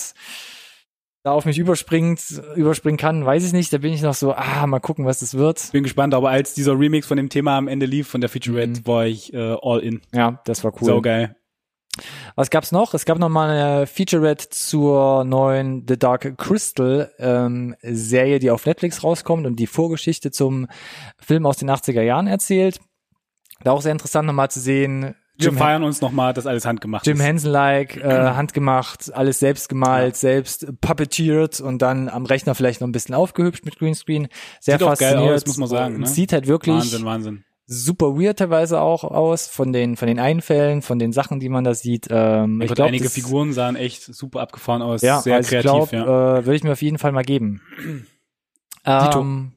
da 1.24 1.32
auf 1.34 1.46
mich 1.46 1.60
überspringt, 1.60 2.20
überspringen 2.56 2.98
kann, 2.98 3.24
weiß 3.24 3.46
ich 3.46 3.54
nicht. 3.54 3.72
Da 3.74 3.78
bin 3.78 3.94
ich 3.94 4.02
noch 4.02 4.16
so, 4.16 4.34
ah, 4.34 4.66
mal 4.66 4.80
gucken, 4.80 5.06
was 5.06 5.20
das 5.20 5.36
wird. 5.36 5.72
Bin 5.72 5.84
gespannt, 5.84 6.16
aber 6.16 6.32
als 6.32 6.56
dieser 6.56 6.78
Remix 6.80 7.06
von 7.06 7.18
dem 7.18 7.30
Thema 7.30 7.58
am 7.58 7.68
Ende 7.68 7.86
lief, 7.86 8.08
von 8.08 8.22
der 8.22 8.30
Featurette, 8.30 8.82
mhm. 8.82 8.88
war 8.88 9.06
ich 9.06 9.32
äh, 9.34 9.56
all 9.62 9.82
in. 9.82 10.02
Ja, 10.14 10.42
das 10.46 10.64
war 10.64 10.74
cool. 10.82 10.88
So 10.88 11.02
geil. 11.02 11.36
Was 12.36 12.50
gab's 12.50 12.72
noch? 12.72 12.94
Es 12.94 13.06
gab 13.06 13.20
noch 13.20 13.30
mal 13.30 13.50
eine 13.50 13.88
Featurette 13.88 14.50
zur 14.50 15.24
neuen 15.26 15.86
The 15.88 15.98
Dark 15.98 16.38
Crystal 16.38 17.12
ähm, 17.20 17.76
Serie, 17.82 18.40
die 18.40 18.50
auf 18.50 18.66
Netflix 18.66 19.04
rauskommt 19.04 19.46
und 19.46 19.58
die 19.58 19.68
Vorgeschichte 19.68 20.32
zum 20.32 20.68
Film 21.20 21.46
aus 21.46 21.58
den 21.58 21.70
80er 21.70 22.02
Jahren 22.02 22.28
erzählt. 22.28 22.80
Da 23.64 23.72
auch 23.72 23.82
sehr 23.82 23.92
interessant 23.92 24.26
nochmal 24.26 24.50
zu 24.50 24.60
sehen. 24.60 25.16
Wir 25.38 25.54
feiern 25.54 25.84
uns 25.84 26.02
nochmal, 26.02 26.34
dass 26.34 26.46
alles 26.46 26.66
handgemacht 26.66 27.06
Jim 27.06 27.16
ist. 27.16 27.20
Jim 27.20 27.26
Henson-like, 27.26 27.98
äh, 27.98 28.02
handgemacht, 28.36 29.14
alles 29.14 29.40
selbst 29.40 29.70
gemalt, 29.70 30.14
ja. 30.14 30.20
selbst 30.20 30.68
puppeteered 30.82 31.60
und 31.62 31.82
dann 31.82 32.10
am 32.10 32.26
Rechner 32.26 32.54
vielleicht 32.54 32.82
noch 32.82 32.88
ein 32.88 32.92
bisschen 32.92 33.16
aufgehübscht 33.16 33.66
mit 33.66 33.78
Greenscreen. 33.80 34.28
Sehr 34.60 34.78
Sieht 34.78 34.88
fasziniert. 34.88 35.18
Auch 35.18 35.26
geil 35.26 35.36
aus, 35.36 35.46
muss 35.46 35.58
man 35.58 35.68
sagen. 35.68 36.00
Ne? 36.00 36.08
Sieht 36.08 36.32
halt 36.32 36.48
wirklich 36.48 36.76
Wahnsinn, 36.76 37.06
Wahnsinn 37.06 37.44
super 37.72 38.18
weird 38.20 38.38
teilweise 38.38 38.82
auch 38.82 39.06
aus 39.06 39.48
von 39.48 39.72
den 39.72 39.96
von 39.96 40.08
den 40.08 40.20
Einfällen, 40.20 40.82
von 40.82 41.00
den 41.00 41.14
Sachen, 41.14 41.40
die 41.40 41.48
man 41.48 41.64
da 41.64 41.74
sieht. 41.74 42.08
Ähm, 42.10 42.60
ich 42.62 42.74
glaube, 42.74 42.90
einige 42.90 43.06
das, 43.06 43.14
Figuren 43.14 43.54
sahen 43.54 43.78
echt 43.78 44.04
super 44.04 44.42
abgefahren 44.42 44.82
aus, 44.82 45.02
ja, 45.02 45.22
sehr 45.22 45.38
also 45.38 45.50
kreativ. 45.50 45.84
Ich 45.84 45.90
glaub, 45.90 45.94
ja. 45.94 46.38
äh, 46.40 46.46
würde 46.46 46.56
ich 46.56 46.64
mir 46.64 46.74
auf 46.74 46.82
jeden 46.82 46.98
Fall 46.98 47.14
mal 47.14 47.24
geben. 47.24 47.62
ähm, 48.86 49.54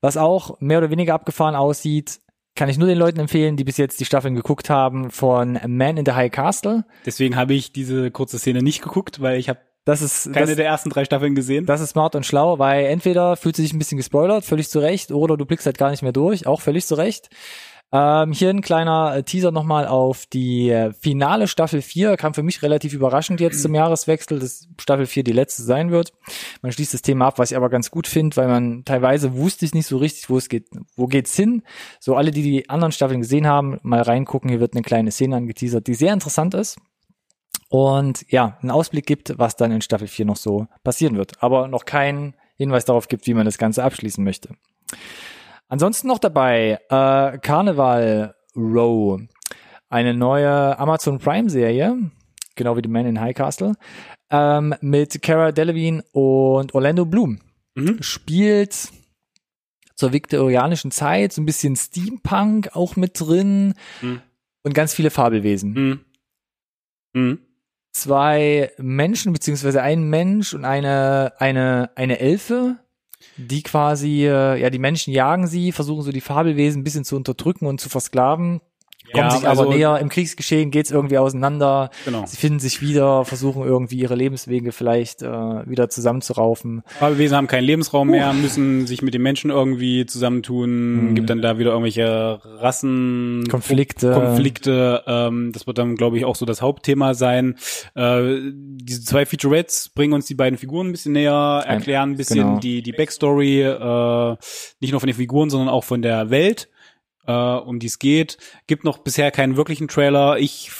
was 0.00 0.16
auch 0.16 0.60
mehr 0.60 0.78
oder 0.78 0.90
weniger 0.90 1.14
abgefahren 1.14 1.54
aussieht, 1.54 2.20
kann 2.56 2.68
ich 2.68 2.78
nur 2.78 2.88
den 2.88 2.98
Leuten 2.98 3.20
empfehlen, 3.20 3.56
die 3.56 3.64
bis 3.64 3.76
jetzt 3.76 4.00
die 4.00 4.04
Staffeln 4.04 4.34
geguckt 4.34 4.68
haben 4.68 5.10
von 5.10 5.60
Man 5.68 5.98
in 5.98 6.04
the 6.04 6.12
High 6.12 6.32
Castle. 6.32 6.84
Deswegen 7.04 7.36
habe 7.36 7.54
ich 7.54 7.72
diese 7.72 8.10
kurze 8.10 8.38
Szene 8.38 8.62
nicht 8.62 8.82
geguckt, 8.82 9.20
weil 9.20 9.38
ich 9.38 9.48
habe 9.48 9.60
das 9.86 10.02
ist 10.02 10.32
keine 10.32 10.46
das, 10.46 10.56
der 10.56 10.66
ersten 10.66 10.90
drei 10.90 11.04
Staffeln 11.04 11.36
gesehen. 11.36 11.64
Das 11.64 11.80
ist 11.80 11.90
smart 11.90 12.16
und 12.16 12.26
schlau, 12.26 12.58
weil 12.58 12.86
entweder 12.86 13.36
fühlt 13.36 13.54
sie 13.54 13.62
sich 13.62 13.72
ein 13.72 13.78
bisschen 13.78 13.96
gespoilert, 13.96 14.44
völlig 14.44 14.68
zu 14.68 14.80
Recht, 14.80 15.12
oder 15.12 15.36
du 15.36 15.46
blickst 15.46 15.64
halt 15.64 15.78
gar 15.78 15.90
nicht 15.90 16.02
mehr 16.02 16.12
durch, 16.12 16.44
auch 16.46 16.60
völlig 16.60 16.84
zu 16.86 16.96
Recht. 16.96 17.30
Ähm, 17.92 18.32
hier 18.32 18.50
ein 18.50 18.62
kleiner 18.62 19.14
äh, 19.14 19.22
Teaser 19.22 19.52
nochmal 19.52 19.86
auf 19.86 20.26
die 20.26 20.70
äh, 20.70 20.92
finale 20.92 21.46
Staffel 21.46 21.82
4. 21.82 22.16
Kam 22.16 22.34
für 22.34 22.42
mich 22.42 22.62
relativ 22.64 22.94
überraschend 22.94 23.40
jetzt 23.40 23.62
zum 23.62 23.76
Jahreswechsel, 23.76 24.40
dass 24.40 24.68
Staffel 24.80 25.06
4 25.06 25.22
die 25.22 25.32
letzte 25.32 25.62
sein 25.62 25.92
wird. 25.92 26.12
Man 26.62 26.72
schließt 26.72 26.92
das 26.92 27.02
Thema 27.02 27.26
ab, 27.26 27.38
was 27.38 27.52
ich 27.52 27.56
aber 27.56 27.70
ganz 27.70 27.92
gut 27.92 28.08
finde, 28.08 28.36
weil 28.36 28.48
man 28.48 28.84
teilweise 28.84 29.36
wusste 29.36 29.66
ich 29.66 29.72
nicht 29.72 29.86
so 29.86 29.98
richtig, 29.98 30.28
wo 30.28 30.36
es 30.36 30.48
geht, 30.48 30.66
wo 30.96 31.06
geht's 31.06 31.36
hin. 31.36 31.62
So 32.00 32.16
alle, 32.16 32.32
die 32.32 32.42
die 32.42 32.68
anderen 32.68 32.90
Staffeln 32.90 33.20
gesehen 33.20 33.46
haben, 33.46 33.78
mal 33.82 34.02
reingucken. 34.02 34.50
Hier 34.50 34.58
wird 34.58 34.74
eine 34.74 34.82
kleine 34.82 35.12
Szene 35.12 35.36
angeteasert, 35.36 35.86
die 35.86 35.94
sehr 35.94 36.12
interessant 36.12 36.54
ist 36.54 36.78
und 37.68 38.24
ja, 38.30 38.58
einen 38.60 38.70
Ausblick 38.70 39.06
gibt, 39.06 39.38
was 39.38 39.56
dann 39.56 39.72
in 39.72 39.80
Staffel 39.80 40.08
4 40.08 40.24
noch 40.24 40.36
so 40.36 40.66
passieren 40.84 41.16
wird. 41.16 41.42
Aber 41.42 41.68
noch 41.68 41.84
keinen 41.84 42.34
Hinweis 42.56 42.84
darauf 42.84 43.08
gibt, 43.08 43.26
wie 43.26 43.34
man 43.34 43.44
das 43.44 43.58
Ganze 43.58 43.84
abschließen 43.84 44.22
möchte. 44.22 44.50
Ansonsten 45.68 46.06
noch 46.06 46.18
dabei 46.18 46.78
äh, 46.88 47.38
Carnival 47.38 48.34
Row, 48.54 49.20
eine 49.88 50.14
neue 50.14 50.78
Amazon 50.78 51.18
Prime 51.18 51.50
Serie, 51.50 52.10
genau 52.54 52.76
wie 52.76 52.82
The 52.82 52.88
Man 52.88 53.06
in 53.06 53.20
High 53.20 53.34
Castle, 53.34 53.74
ähm, 54.30 54.74
mit 54.80 55.20
Cara 55.22 55.52
Delevingne 55.52 56.04
und 56.12 56.74
Orlando 56.74 57.04
Bloom. 57.04 57.40
Mhm. 57.74 58.02
Spielt 58.02 58.90
zur 59.96 60.12
viktorianischen 60.12 60.90
Zeit, 60.90 61.32
so 61.32 61.42
ein 61.42 61.46
bisschen 61.46 61.74
Steampunk 61.74 62.70
auch 62.74 62.96
mit 62.96 63.18
drin 63.18 63.74
mhm. 64.02 64.22
und 64.62 64.74
ganz 64.74 64.94
viele 64.94 65.10
Fabelwesen. 65.10 66.04
Mhm. 67.12 67.38
Zwei 67.96 68.72
Menschen, 68.76 69.32
beziehungsweise 69.32 69.80
ein 69.80 70.02
Mensch 70.02 70.52
und 70.52 70.66
eine, 70.66 71.32
eine, 71.38 71.88
eine 71.94 72.18
Elfe, 72.18 72.76
die 73.38 73.62
quasi, 73.62 74.26
äh, 74.26 74.60
ja, 74.60 74.68
die 74.68 74.78
Menschen 74.78 75.14
jagen 75.14 75.46
sie, 75.46 75.72
versuchen 75.72 76.02
so 76.02 76.12
die 76.12 76.20
Fabelwesen 76.20 76.82
ein 76.82 76.84
bisschen 76.84 77.06
zu 77.06 77.16
unterdrücken 77.16 77.64
und 77.64 77.80
zu 77.80 77.88
versklaven 77.88 78.60
kommen 79.12 79.24
ja, 79.24 79.30
sich 79.30 79.46
aber 79.46 79.60
also, 79.60 79.72
näher. 79.72 79.98
Im 79.98 80.08
Kriegsgeschehen 80.08 80.70
geht's 80.70 80.90
irgendwie 80.90 81.18
auseinander. 81.18 81.90
Genau. 82.04 82.24
Sie 82.26 82.36
finden 82.36 82.58
sich 82.58 82.80
wieder, 82.80 83.24
versuchen 83.24 83.64
irgendwie 83.64 83.96
ihre 83.96 84.14
Lebenswege 84.14 84.72
vielleicht 84.72 85.22
äh, 85.22 85.26
wieder 85.28 85.88
zusammenzuraufen. 85.88 86.82
Fabelwesen 86.98 87.36
haben 87.36 87.46
keinen 87.46 87.64
Lebensraum 87.64 88.08
uh. 88.08 88.12
mehr, 88.12 88.32
müssen 88.32 88.86
sich 88.86 89.02
mit 89.02 89.14
den 89.14 89.22
Menschen 89.22 89.50
irgendwie 89.50 90.06
zusammentun. 90.06 91.10
Mhm. 91.10 91.14
Gibt 91.14 91.30
dann 91.30 91.42
da 91.42 91.58
wieder 91.58 91.70
irgendwelche 91.70 92.40
Rassen, 92.44 93.44
Konflikte. 93.50 94.12
Konflikte. 94.12 95.02
Ähm, 95.06 95.52
das 95.52 95.66
wird 95.66 95.78
dann, 95.78 95.96
glaube 95.96 96.18
ich, 96.18 96.24
auch 96.24 96.36
so 96.36 96.46
das 96.46 96.62
Hauptthema 96.62 97.14
sein. 97.14 97.56
Äh, 97.94 98.40
diese 98.52 99.04
zwei 99.04 99.26
Featurettes 99.26 99.90
bringen 99.90 100.14
uns 100.14 100.26
die 100.26 100.34
beiden 100.34 100.58
Figuren 100.58 100.88
ein 100.88 100.92
bisschen 100.92 101.12
näher, 101.12 101.64
erklären 101.66 102.12
ein 102.12 102.16
bisschen 102.16 102.40
genau. 102.40 102.58
die 102.58 102.82
die 102.82 102.92
Backstory, 102.92 103.62
äh, 103.62 104.36
nicht 104.80 104.92
nur 104.92 105.00
von 105.00 105.06
den 105.06 105.16
Figuren, 105.16 105.50
sondern 105.50 105.68
auch 105.68 105.84
von 105.84 106.02
der 106.02 106.30
Welt 106.30 106.68
äh, 107.26 107.32
um 107.32 107.78
die 107.78 107.86
es 107.86 107.98
geht. 107.98 108.38
Gibt 108.66 108.84
noch 108.84 108.98
bisher 108.98 109.30
keinen 109.30 109.56
wirklichen 109.56 109.88
Trailer. 109.88 110.38
Ich 110.38 110.70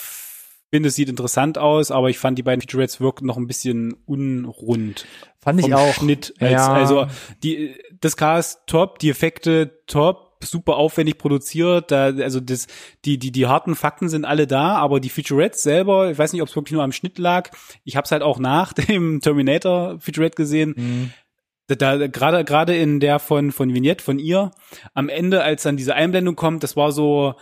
finde, 0.69 0.89
es 0.89 0.95
sieht 0.95 1.09
interessant 1.09 1.57
aus, 1.57 1.91
aber 1.91 2.09
ich 2.09 2.19
fand 2.19 2.37
die 2.37 2.43
beiden 2.43 2.61
Featurettes 2.61 2.99
wirken 2.99 3.25
noch 3.25 3.37
ein 3.37 3.47
bisschen 3.47 3.93
unrund. 4.05 5.05
Fand 5.39 5.59
ich 5.59 5.73
auch. 5.73 5.93
Schnitt 5.93 6.33
als, 6.39 6.51
ja. 6.51 6.73
Also 6.73 7.07
die, 7.43 7.75
das 8.01 8.17
Cast 8.17 8.67
top, 8.67 8.99
die 8.99 9.09
Effekte 9.09 9.79
top, 9.87 10.27
super 10.43 10.75
aufwendig 10.75 11.17
produziert. 11.17 11.91
Da, 11.91 12.05
also 12.05 12.39
das, 12.39 12.67
die, 13.05 13.17
die, 13.17 13.31
die 13.31 13.47
harten 13.47 13.75
Fakten 13.75 14.09
sind 14.09 14.25
alle 14.25 14.45
da, 14.45 14.75
aber 14.75 14.99
die 14.99 15.09
Featurettes 15.09 15.63
selber, 15.63 16.11
ich 16.11 16.17
weiß 16.17 16.33
nicht, 16.33 16.41
ob 16.41 16.49
es 16.49 16.55
wirklich 16.55 16.73
nur 16.73 16.83
am 16.83 16.91
Schnitt 16.91 17.17
lag. 17.17 17.49
Ich 17.83 17.95
habe 17.95 18.05
es 18.05 18.11
halt 18.11 18.21
auch 18.21 18.39
nach 18.39 18.73
dem 18.89 19.21
Terminator 19.21 19.99
Featurette 19.99 20.35
gesehen. 20.35 20.73
Mhm 20.75 21.13
da 21.67 22.07
gerade 22.07 22.43
gerade 22.45 22.75
in 22.75 22.99
der 22.99 23.19
von 23.19 23.51
von 23.51 23.73
Vignette 23.73 24.03
von 24.03 24.19
ihr 24.19 24.51
am 24.93 25.09
Ende 25.09 25.43
als 25.43 25.63
dann 25.63 25.77
diese 25.77 25.95
Einblendung 25.95 26.35
kommt 26.35 26.63
das 26.63 26.77
war 26.77 26.91
so 26.91 27.35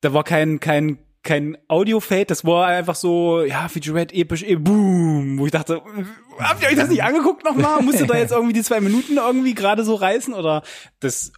da 0.00 0.14
war 0.14 0.24
kein 0.24 0.60
kein 0.60 0.98
kein 1.24 1.58
Audio 1.68 2.00
Fade 2.00 2.26
das 2.26 2.44
war 2.44 2.66
einfach 2.66 2.94
so 2.94 3.42
ja 3.42 3.68
Featurette 3.68 4.14
episch 4.14 4.44
eh, 4.44 4.56
boom 4.56 5.38
wo 5.38 5.46
ich 5.46 5.52
dachte 5.52 5.82
habt 6.38 6.62
ihr 6.62 6.68
euch 6.68 6.76
das 6.76 6.88
nicht 6.88 7.02
angeguckt 7.02 7.44
nochmal? 7.44 7.82
Musst 7.82 8.00
ihr 8.00 8.06
da 8.06 8.16
jetzt 8.16 8.32
irgendwie 8.32 8.52
die 8.52 8.62
zwei 8.62 8.80
Minuten 8.80 9.16
irgendwie 9.16 9.54
gerade 9.54 9.84
so 9.84 9.94
reißen? 9.94 10.34
Oder 10.34 10.62
das 11.00 11.32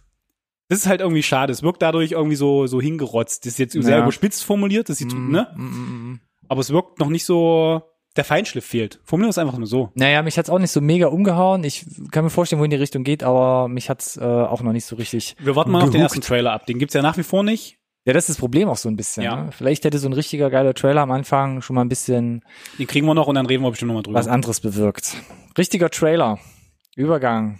das 0.67 0.79
ist 0.79 0.87
halt 0.87 1.01
irgendwie 1.01 1.23
schade. 1.23 1.53
Es 1.53 1.61
wirkt 1.61 1.81
dadurch 1.81 2.11
irgendwie 2.13 2.35
so 2.35 2.67
so 2.67 2.81
hingerotzt. 2.81 3.45
Das 3.45 3.53
ist 3.53 3.59
jetzt 3.59 3.75
ja. 3.75 3.81
sehr 3.81 3.99
überspitzt 3.99 4.43
formuliert 4.43 4.89
das 4.89 4.97
sieht 4.97 5.13
mm, 5.13 5.31
ne? 5.31 5.47
Mm, 5.55 5.63
mm, 5.63 6.19
aber 6.47 6.61
es 6.61 6.71
wirkt 6.71 6.99
noch 6.99 7.09
nicht 7.09 7.25
so 7.25 7.83
der 8.15 8.23
Feinschliff 8.23 8.65
fehlt. 8.65 8.99
Formulieren 9.03 9.27
wir 9.27 9.31
es 9.31 9.37
einfach 9.37 9.57
nur 9.57 9.67
so. 9.67 9.91
Naja, 9.95 10.21
mich 10.21 10.37
hat's 10.37 10.49
auch 10.49 10.59
nicht 10.59 10.71
so 10.71 10.81
mega 10.81 11.07
umgehauen. 11.07 11.63
Ich 11.63 11.85
kann 12.11 12.23
mir 12.23 12.29
vorstellen, 12.29 12.59
wohin 12.59 12.71
die 12.71 12.77
Richtung 12.77 13.03
geht, 13.03 13.23
aber 13.23 13.67
mich 13.67 13.89
hat's 13.89 14.17
äh, 14.17 14.23
auch 14.23 14.61
noch 14.61 14.71
nicht 14.71 14.85
so 14.85 14.95
richtig. 14.95 15.35
Wir 15.39 15.55
warten 15.55 15.71
mal 15.71 15.79
gehuckt. 15.79 15.89
auf 15.89 15.93
den 15.95 16.01
ersten 16.01 16.21
Trailer 16.21 16.53
ab. 16.53 16.65
Den 16.65 16.79
gibt's 16.79 16.93
ja 16.93 17.01
nach 17.01 17.17
wie 17.17 17.23
vor 17.23 17.43
nicht. 17.43 17.77
Ja, 18.05 18.13
das 18.13 18.25
ist 18.25 18.29
das 18.29 18.37
Problem 18.37 18.69
auch 18.69 18.77
so 18.77 18.87
ein 18.87 18.95
bisschen. 18.95 19.23
Ja. 19.23 19.45
Ne? 19.45 19.51
Vielleicht 19.51 19.83
hätte 19.83 19.97
so 19.97 20.07
ein 20.07 20.13
richtiger 20.13 20.49
geiler 20.49 20.73
Trailer 20.73 21.01
am 21.01 21.11
Anfang 21.11 21.61
schon 21.61 21.75
mal 21.75 21.81
ein 21.81 21.89
bisschen. 21.89 22.43
Den 22.77 22.87
kriegen 22.87 23.05
wir 23.07 23.15
noch 23.15 23.27
und 23.27 23.35
dann 23.35 23.47
reden 23.47 23.63
wir 23.63 23.71
bestimmt 23.71 23.87
noch 23.87 23.95
mal 23.95 24.03
drüber. 24.03 24.19
Was 24.19 24.27
anderes 24.27 24.59
bewirkt. 24.59 25.15
Richtiger 25.57 25.89
Trailer. 25.89 26.39
Übergang. 26.95 27.59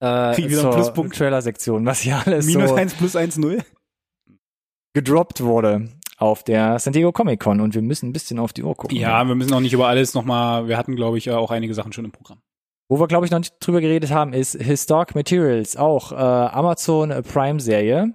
Äh, 0.00 0.34
Kriegen 0.34 0.50
wir 0.50 0.60
zur 0.60 0.70
Pluspunkt. 0.70 1.16
Trailer-Sektion, 1.16 1.84
was 1.84 2.00
hier 2.00 2.22
alles 2.24 2.46
Minus 2.46 2.70
so 2.70 2.76
eins 2.76 2.94
plus 2.94 3.16
eins 3.16 3.36
null 3.36 3.62
gedroppt 4.94 5.42
wurde 5.42 5.88
auf 6.16 6.44
der 6.44 6.78
San 6.78 6.92
Diego 6.92 7.12
Comic 7.12 7.40
Con 7.40 7.60
und 7.60 7.74
wir 7.74 7.82
müssen 7.82 8.08
ein 8.08 8.12
bisschen 8.12 8.38
auf 8.38 8.52
die 8.52 8.62
Uhr 8.62 8.76
gucken. 8.76 8.96
Ja, 8.96 9.24
wir 9.24 9.34
müssen 9.34 9.52
auch 9.52 9.60
nicht 9.60 9.72
über 9.72 9.88
alles 9.88 10.14
nochmal, 10.14 10.68
wir 10.68 10.76
hatten 10.76 10.96
glaube 10.96 11.18
ich 11.18 11.30
auch 11.30 11.50
einige 11.50 11.74
Sachen 11.74 11.92
schon 11.92 12.04
im 12.04 12.12
Programm. 12.12 12.38
Wo 12.88 13.00
wir 13.00 13.08
glaube 13.08 13.26
ich 13.26 13.32
noch 13.32 13.38
nicht 13.38 13.54
drüber 13.60 13.80
geredet 13.80 14.10
haben, 14.10 14.32
ist 14.32 14.54
Historic 14.60 15.14
Materials, 15.14 15.76
auch 15.76 16.12
äh, 16.12 16.14
Amazon 16.14 17.22
Prime 17.22 17.60
Serie. 17.60 18.14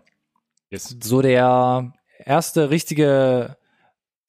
Yes. 0.69 0.95
So 1.01 1.21
der 1.21 1.93
erste 2.23 2.69
richtige 2.69 3.57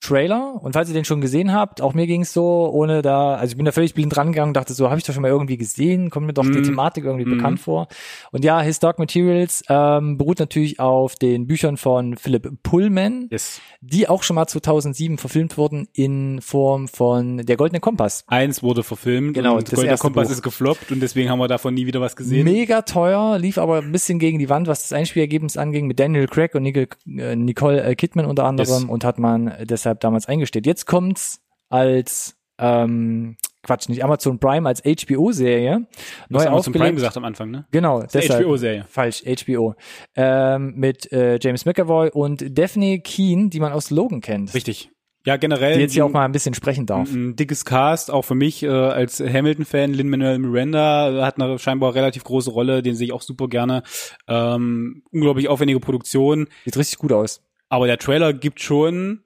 Trailer 0.01 0.59
und 0.61 0.73
falls 0.73 0.89
ihr 0.89 0.95
den 0.95 1.05
schon 1.05 1.21
gesehen 1.21 1.53
habt, 1.53 1.79
auch 1.79 1.93
mir 1.93 2.07
ging 2.07 2.23
es 2.23 2.33
so, 2.33 2.69
ohne 2.73 3.03
da, 3.03 3.35
also 3.35 3.51
ich 3.51 3.57
bin 3.57 3.65
da 3.65 3.71
völlig 3.71 3.93
blind 3.93 4.15
dran 4.15 4.31
gegangen, 4.31 4.53
dachte 4.53 4.73
so, 4.73 4.89
habe 4.89 4.97
ich 4.97 5.05
doch 5.05 5.13
schon 5.13 5.21
mal 5.21 5.29
irgendwie 5.29 5.57
gesehen, 5.57 6.09
kommt 6.09 6.25
mir 6.25 6.33
doch 6.33 6.43
mm. 6.43 6.51
die 6.51 6.59
mhm. 6.59 6.63
Thematik 6.63 7.05
irgendwie 7.05 7.25
mm. 7.25 7.37
bekannt 7.37 7.59
vor. 7.59 7.87
Und 8.31 8.43
ja, 8.43 8.59
Historic 8.61 8.97
Materials 8.97 9.63
ähm, 9.69 10.17
beruht 10.17 10.39
natürlich 10.39 10.79
auf 10.79 11.15
den 11.15 11.45
Büchern 11.45 11.77
von 11.77 12.17
Philip 12.17 12.51
Pullman, 12.63 13.27
yes. 13.29 13.61
die 13.79 14.09
auch 14.09 14.23
schon 14.23 14.35
mal 14.35 14.47
2007 14.47 15.19
verfilmt 15.19 15.57
wurden 15.57 15.87
in 15.93 16.41
Form 16.41 16.87
von 16.87 17.37
Der 17.37 17.55
Goldene 17.55 17.79
Kompass. 17.79 18.23
Eins 18.25 18.63
wurde 18.63 18.81
verfilmt 18.81 19.35
genau, 19.35 19.57
und 19.57 19.71
Der 19.71 19.75
Goldene 19.75 19.97
Kompass 19.97 20.29
Buch. 20.29 20.33
ist 20.33 20.41
gefloppt 20.41 20.91
und 20.91 20.99
deswegen 20.99 21.29
haben 21.29 21.39
wir 21.39 21.47
davon 21.47 21.75
nie 21.75 21.85
wieder 21.85 22.01
was 22.01 22.15
gesehen. 22.15 22.43
Mega 22.43 22.81
teuer, 22.81 23.37
lief 23.37 23.59
aber 23.59 23.77
ein 23.77 23.91
bisschen 23.91 24.17
gegen 24.17 24.39
die 24.39 24.49
Wand, 24.49 24.67
was 24.67 24.81
das 24.81 24.93
Einspielergebnis 24.93 25.57
anging, 25.57 25.85
mit 25.85 25.99
Daniel 25.99 26.25
Craig 26.25 26.55
und 26.55 26.63
Nicole, 26.63 26.87
äh, 27.05 27.35
Nicole 27.35 27.95
Kidman 27.95 28.25
unter 28.25 28.45
anderem 28.45 28.81
yes. 28.81 28.89
und 28.89 29.03
hat 29.03 29.19
man 29.19 29.53
deshalb 29.63 29.90
deshalb 29.91 29.99
damals 29.99 30.27
eingestellt. 30.27 30.65
Jetzt 30.65 30.85
kommt's 30.85 31.41
als 31.69 32.37
ähm, 32.57 33.37
Quatsch, 33.63 33.89
nicht 33.89 34.03
Amazon 34.03 34.39
Prime 34.39 34.67
als 34.67 34.81
HBO-Serie. 34.83 35.87
Neu 36.29 36.47
Amazon 36.47 36.73
Prime 36.73 36.93
gesagt 36.93 37.17
am 37.17 37.25
Anfang, 37.25 37.51
ne? 37.51 37.65
Genau, 37.71 38.01
das 38.01 38.13
deshalb, 38.13 38.45
HBO-Serie. 38.45 38.85
Falsch, 38.87 39.23
HBO. 39.23 39.75
Ähm, 40.15 40.73
mit 40.75 41.11
äh, 41.11 41.37
James 41.41 41.65
McAvoy 41.65 42.09
und 42.09 42.57
Daphne 42.57 42.99
Keen, 42.99 43.49
die 43.49 43.59
man 43.59 43.73
aus 43.73 43.89
Logan 43.91 44.21
kennt. 44.21 44.53
Richtig. 44.53 44.89
Ja, 45.23 45.37
generell. 45.37 45.75
Die 45.75 45.81
jetzt 45.81 45.93
hier 45.93 46.03
auch 46.03 46.09
mal 46.09 46.25
ein 46.25 46.31
bisschen 46.31 46.55
sprechen 46.55 46.87
darf. 46.87 47.11
Ein, 47.11 47.29
ein 47.29 47.35
dickes 47.35 47.63
Cast, 47.63 48.09
auch 48.09 48.23
für 48.23 48.33
mich 48.33 48.63
äh, 48.63 48.69
als 48.69 49.19
Hamilton-Fan. 49.19 49.93
Lin-Manuel 49.93 50.39
Miranda 50.39 51.23
hat 51.23 51.39
eine 51.39 51.59
scheinbar 51.59 51.93
relativ 51.93 52.23
große 52.23 52.49
Rolle, 52.49 52.81
den 52.81 52.95
sehe 52.95 53.05
ich 53.05 53.13
auch 53.13 53.21
super 53.21 53.47
gerne. 53.47 53.83
Ähm, 54.27 55.03
unglaublich 55.11 55.47
aufwendige 55.47 55.79
Produktion. 55.79 56.47
Sieht 56.65 56.77
richtig 56.77 56.97
gut 56.97 57.11
aus. 57.11 57.43
Aber 57.69 57.85
der 57.85 57.99
Trailer 57.99 58.33
gibt 58.33 58.59
schon 58.61 59.23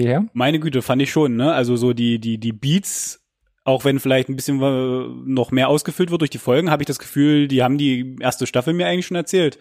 hierher? 0.00 0.26
Meine 0.32 0.60
Güte, 0.60 0.82
fand 0.82 1.02
ich 1.02 1.10
schon, 1.10 1.36
ne? 1.36 1.52
Also 1.52 1.76
so 1.76 1.92
die, 1.92 2.18
die, 2.18 2.38
die 2.38 2.52
Beats, 2.52 3.20
auch 3.64 3.84
wenn 3.84 4.00
vielleicht 4.00 4.28
ein 4.28 4.36
bisschen 4.36 4.58
noch 5.26 5.50
mehr 5.50 5.68
ausgefüllt 5.68 6.10
wird 6.10 6.22
durch 6.22 6.30
die 6.30 6.38
Folgen, 6.38 6.70
habe 6.70 6.82
ich 6.82 6.86
das 6.86 6.98
Gefühl, 6.98 7.48
die 7.48 7.62
haben 7.62 7.78
die 7.78 8.16
erste 8.20 8.46
Staffel 8.46 8.74
mir 8.74 8.86
eigentlich 8.86 9.06
schon 9.06 9.16
erzählt. 9.16 9.58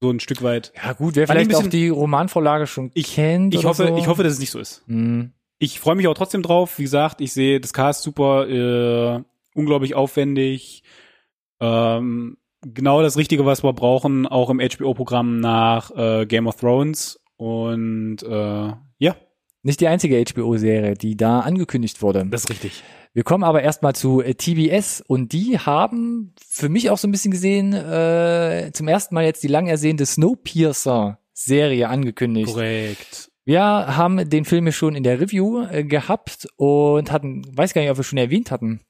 So 0.00 0.10
ein 0.10 0.20
Stück 0.20 0.42
weit. 0.42 0.72
Ja 0.82 0.92
gut, 0.92 1.16
wer 1.16 1.26
vielleicht 1.26 1.48
bisschen, 1.48 1.66
auch 1.66 1.70
die 1.70 1.88
Romanvorlage 1.88 2.66
schon 2.66 2.90
ich, 2.94 3.14
kennt. 3.14 3.54
Ich 3.54 3.64
hoffe, 3.64 3.88
so. 3.88 3.96
ich 3.96 4.06
hoffe, 4.06 4.22
dass 4.22 4.34
es 4.34 4.38
nicht 4.38 4.50
so 4.50 4.58
ist. 4.58 4.82
Mhm. 4.86 5.32
Ich 5.58 5.80
freue 5.80 5.94
mich 5.94 6.08
auch 6.08 6.14
trotzdem 6.14 6.42
drauf. 6.42 6.78
Wie 6.78 6.82
gesagt, 6.82 7.20
ich 7.20 7.32
sehe 7.32 7.60
das 7.60 7.72
Cast 7.72 8.02
super, 8.02 8.48
äh, 8.48 9.22
unglaublich 9.54 9.94
aufwendig. 9.94 10.82
Ähm, 11.60 12.36
genau 12.60 13.02
das 13.02 13.16
Richtige, 13.16 13.46
was 13.46 13.62
wir 13.62 13.72
brauchen, 13.72 14.26
auch 14.26 14.50
im 14.50 14.60
HBO-Programm 14.60 15.40
nach 15.40 15.90
äh, 15.92 16.26
Game 16.26 16.46
of 16.46 16.56
Thrones. 16.56 17.20
Und 17.36 18.22
äh. 18.22 18.72
Nicht 19.64 19.80
die 19.80 19.88
einzige 19.88 20.22
HBO-Serie, 20.22 20.94
die 20.94 21.16
da 21.16 21.40
angekündigt 21.40 22.02
wurde. 22.02 22.26
Das 22.30 22.44
ist 22.44 22.50
richtig. 22.50 22.82
Wir 23.14 23.22
kommen 23.22 23.44
aber 23.44 23.62
erstmal 23.62 23.94
zu 23.94 24.20
äh, 24.20 24.34
TBS 24.34 25.02
und 25.06 25.32
die 25.32 25.58
haben 25.58 26.34
für 26.46 26.68
mich 26.68 26.90
auch 26.90 26.98
so 26.98 27.08
ein 27.08 27.12
bisschen 27.12 27.30
gesehen, 27.30 27.72
äh, 27.72 28.70
zum 28.74 28.88
ersten 28.88 29.14
Mal 29.14 29.24
jetzt 29.24 29.42
die 29.42 29.48
lang 29.48 29.66
ersehnte 29.66 30.04
Snowpiercer-Serie 30.04 31.88
angekündigt. 31.88 32.52
Korrekt. 32.52 33.30
Wir 33.46 33.62
haben 33.62 34.28
den 34.28 34.44
Film 34.44 34.66
ja 34.66 34.72
schon 34.72 34.94
in 34.96 35.02
der 35.02 35.18
Review 35.18 35.62
äh, 35.62 35.82
gehabt 35.84 36.46
und 36.56 37.10
hatten, 37.10 37.42
weiß 37.56 37.72
gar 37.72 37.80
nicht, 37.80 37.90
ob 37.90 37.96
wir 37.96 38.04
schon 38.04 38.18
erwähnt 38.18 38.50
hatten, 38.50 38.80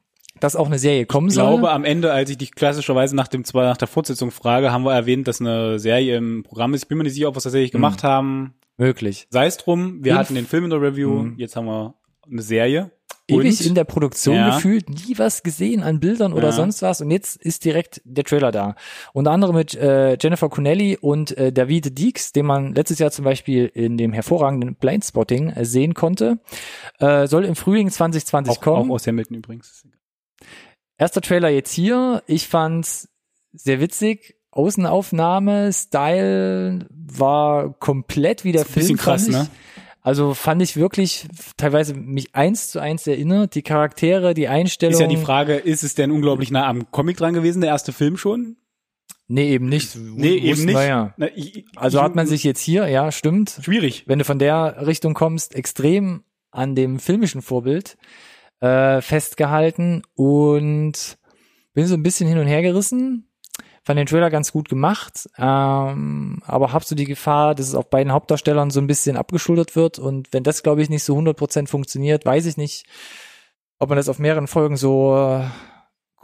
dass 0.40 0.56
auch 0.56 0.66
eine 0.66 0.80
Serie 0.80 1.06
kommen 1.06 1.30
soll. 1.30 1.44
Ich 1.44 1.50
glaube, 1.50 1.70
am 1.70 1.84
Ende, 1.84 2.12
als 2.12 2.30
ich 2.30 2.38
dich 2.38 2.52
klassischerweise 2.52 3.14
nach 3.14 3.28
dem 3.28 3.44
nach 3.52 3.76
der 3.76 3.88
Fortsetzung 3.88 4.32
frage, 4.32 4.72
haben 4.72 4.84
wir 4.84 4.94
erwähnt, 4.94 5.28
dass 5.28 5.40
eine 5.40 5.78
Serie 5.78 6.16
im 6.16 6.42
Programm 6.42 6.74
ist. 6.74 6.82
Ich 6.84 6.88
bin 6.88 6.98
mir 6.98 7.04
nicht 7.04 7.14
sicher, 7.14 7.28
ob 7.28 7.34
wir 7.34 7.38
es 7.38 7.44
tatsächlich 7.44 7.70
hm. 7.70 7.78
gemacht 7.78 8.02
haben. 8.02 8.54
Möglich. 8.76 9.26
Sei 9.30 9.46
es 9.46 9.56
drum, 9.56 10.04
wir 10.04 10.12
Inf 10.12 10.20
hatten 10.20 10.34
den 10.34 10.46
Film 10.46 10.64
in 10.64 10.70
der 10.70 10.82
Review, 10.82 11.20
hm. 11.20 11.34
jetzt 11.38 11.56
haben 11.56 11.66
wir 11.66 11.94
eine 12.30 12.42
Serie. 12.42 12.90
Ewig 13.26 13.60
und, 13.60 13.66
in 13.66 13.74
der 13.74 13.84
Produktion 13.84 14.36
ja. 14.36 14.54
gefühlt, 14.54 14.90
nie 14.90 15.16
was 15.16 15.42
gesehen 15.42 15.82
an 15.82 15.98
Bildern 15.98 16.34
oder 16.34 16.48
ja. 16.48 16.52
sonst 16.52 16.82
was 16.82 17.00
und 17.00 17.10
jetzt 17.10 17.36
ist 17.36 17.64
direkt 17.64 18.02
der 18.04 18.24
Trailer 18.24 18.52
da. 18.52 18.74
Unter 19.14 19.30
anderem 19.30 19.56
mit 19.56 19.74
äh, 19.74 20.18
Jennifer 20.20 20.50
Connelly 20.50 20.98
und 21.00 21.34
äh, 21.38 21.50
David 21.50 21.98
Deeks, 21.98 22.32
den 22.32 22.44
man 22.44 22.74
letztes 22.74 22.98
Jahr 22.98 23.10
zum 23.10 23.24
Beispiel 23.24 23.70
in 23.72 23.96
dem 23.96 24.12
hervorragenden 24.12 24.74
Blindspotting 24.74 25.50
äh, 25.50 25.64
sehen 25.64 25.94
konnte. 25.94 26.38
Äh, 26.98 27.26
soll 27.26 27.46
im 27.46 27.56
Frühling 27.56 27.90
2020 27.90 28.58
auch, 28.58 28.60
kommen. 28.60 28.90
Auch 28.90 28.96
aus 28.96 29.06
Hamilton 29.06 29.38
übrigens. 29.38 29.86
Erster 30.98 31.22
Trailer 31.22 31.48
jetzt 31.48 31.72
hier. 31.72 32.22
Ich 32.26 32.46
fand's 32.46 33.08
sehr 33.52 33.80
witzig. 33.80 34.36
Außenaufnahme, 34.54 35.72
Style 35.72 36.86
war 36.90 37.74
komplett 37.74 38.44
wie 38.44 38.52
der 38.52 38.64
Film. 38.64 38.86
Bisschen 38.86 38.96
krass, 38.96 39.28
ne? 39.28 39.48
Also 40.00 40.34
fand 40.34 40.60
ich 40.60 40.76
wirklich 40.76 41.26
teilweise 41.56 41.94
mich 41.94 42.34
eins 42.34 42.70
zu 42.70 42.78
eins 42.78 43.06
erinnert. 43.06 43.54
Die 43.54 43.62
Charaktere, 43.62 44.34
die 44.34 44.48
Einstellung. 44.48 44.92
Ist 44.92 45.00
ja 45.00 45.06
die 45.06 45.16
Frage, 45.16 45.54
ist 45.54 45.82
es 45.82 45.94
denn 45.94 46.10
unglaublich 46.10 46.50
nah 46.50 46.66
am 46.66 46.90
Comic 46.90 47.16
dran 47.16 47.32
gewesen, 47.32 47.62
der 47.62 47.70
erste 47.70 47.92
Film 47.92 48.18
schon? 48.18 48.56
Nee, 49.26 49.50
eben 49.50 49.70
nicht. 49.70 49.96
Nee, 49.96 50.34
eben 50.34 50.66
nicht. 50.66 50.74
Ja. 50.74 51.14
Na, 51.16 51.28
ich, 51.34 51.64
also 51.76 52.02
hat 52.02 52.14
man 52.14 52.26
sich 52.26 52.44
jetzt 52.44 52.60
hier, 52.60 52.86
ja, 52.88 53.10
stimmt. 53.10 53.58
Schwierig. 53.62 54.04
Wenn 54.06 54.18
du 54.18 54.26
von 54.26 54.38
der 54.38 54.86
Richtung 54.86 55.14
kommst, 55.14 55.54
extrem 55.54 56.22
an 56.50 56.74
dem 56.74 56.98
filmischen 56.98 57.40
Vorbild 57.40 57.96
äh, 58.60 59.00
festgehalten 59.00 60.02
und 60.14 61.16
bin 61.72 61.86
so 61.86 61.94
ein 61.94 62.02
bisschen 62.02 62.28
hin 62.28 62.38
und 62.38 62.46
her 62.46 62.60
gerissen. 62.60 63.30
Fand 63.84 63.98
den 63.98 64.06
Trailer 64.06 64.30
ganz 64.30 64.50
gut 64.52 64.68
gemacht, 64.68 65.28
ähm, 65.36 66.40
aber 66.46 66.72
hab 66.72 66.84
so 66.84 66.94
die 66.94 67.04
Gefahr, 67.04 67.54
dass 67.54 67.68
es 67.68 67.74
auf 67.74 67.90
beiden 67.90 68.12
Hauptdarstellern 68.12 68.70
so 68.70 68.80
ein 68.80 68.86
bisschen 68.86 69.16
abgeschuldet 69.16 69.76
wird 69.76 69.98
und 69.98 70.32
wenn 70.32 70.42
das, 70.42 70.62
glaube 70.62 70.82
ich, 70.82 70.88
nicht 70.88 71.04
so 71.04 71.16
100% 71.16 71.68
funktioniert, 71.68 72.24
weiß 72.24 72.46
ich 72.46 72.56
nicht, 72.56 72.86
ob 73.78 73.90
man 73.90 73.96
das 73.96 74.08
auf 74.08 74.18
mehreren 74.18 74.46
Folgen 74.46 74.76
so 74.76 75.14
äh, 75.16 75.44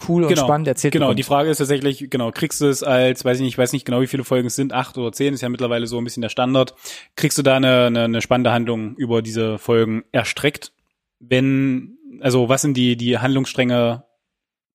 cool 0.09 0.23
und 0.23 0.31
genau, 0.31 0.45
spannend 0.45 0.69
erzählt 0.69 0.93
Genau, 0.93 1.07
bekommt. 1.07 1.19
die 1.19 1.25
Frage 1.25 1.51
ist 1.51 1.59
tatsächlich, 1.59 2.09
genau, 2.09 2.31
kriegst 2.31 2.61
du 2.63 2.67
es 2.67 2.83
als, 2.83 3.25
weiß 3.25 3.37
ich 3.37 3.43
nicht, 3.43 3.53
ich 3.55 3.59
weiß 3.59 3.73
nicht 3.73 3.85
genau, 3.85 4.01
wie 4.01 4.07
viele 4.07 4.25
Folgen 4.25 4.47
es 4.47 4.57
sind, 4.57 4.73
acht 4.73 4.97
oder 4.97 5.13
zehn, 5.13 5.35
ist 5.35 5.43
ja 5.43 5.49
mittlerweile 5.49 5.87
so 5.87 5.99
ein 5.99 6.05
bisschen 6.05 6.23
der 6.23 6.31
Standard. 6.31 6.75
Kriegst 7.15 7.37
du 7.37 7.43
da 7.43 7.57
eine, 7.57 7.87
eine, 7.87 8.05
eine 8.05 8.23
spannende 8.23 8.53
Handlung 8.53 8.97
über 8.97 9.21
diese 9.21 9.59
Folgen 9.59 10.05
erstreckt? 10.13 10.73
Wenn 11.19 11.99
also 12.21 12.49
was 12.49 12.63
sind 12.63 12.77
die, 12.77 12.97
die 12.97 13.19
Handlungsstränge, 13.19 14.05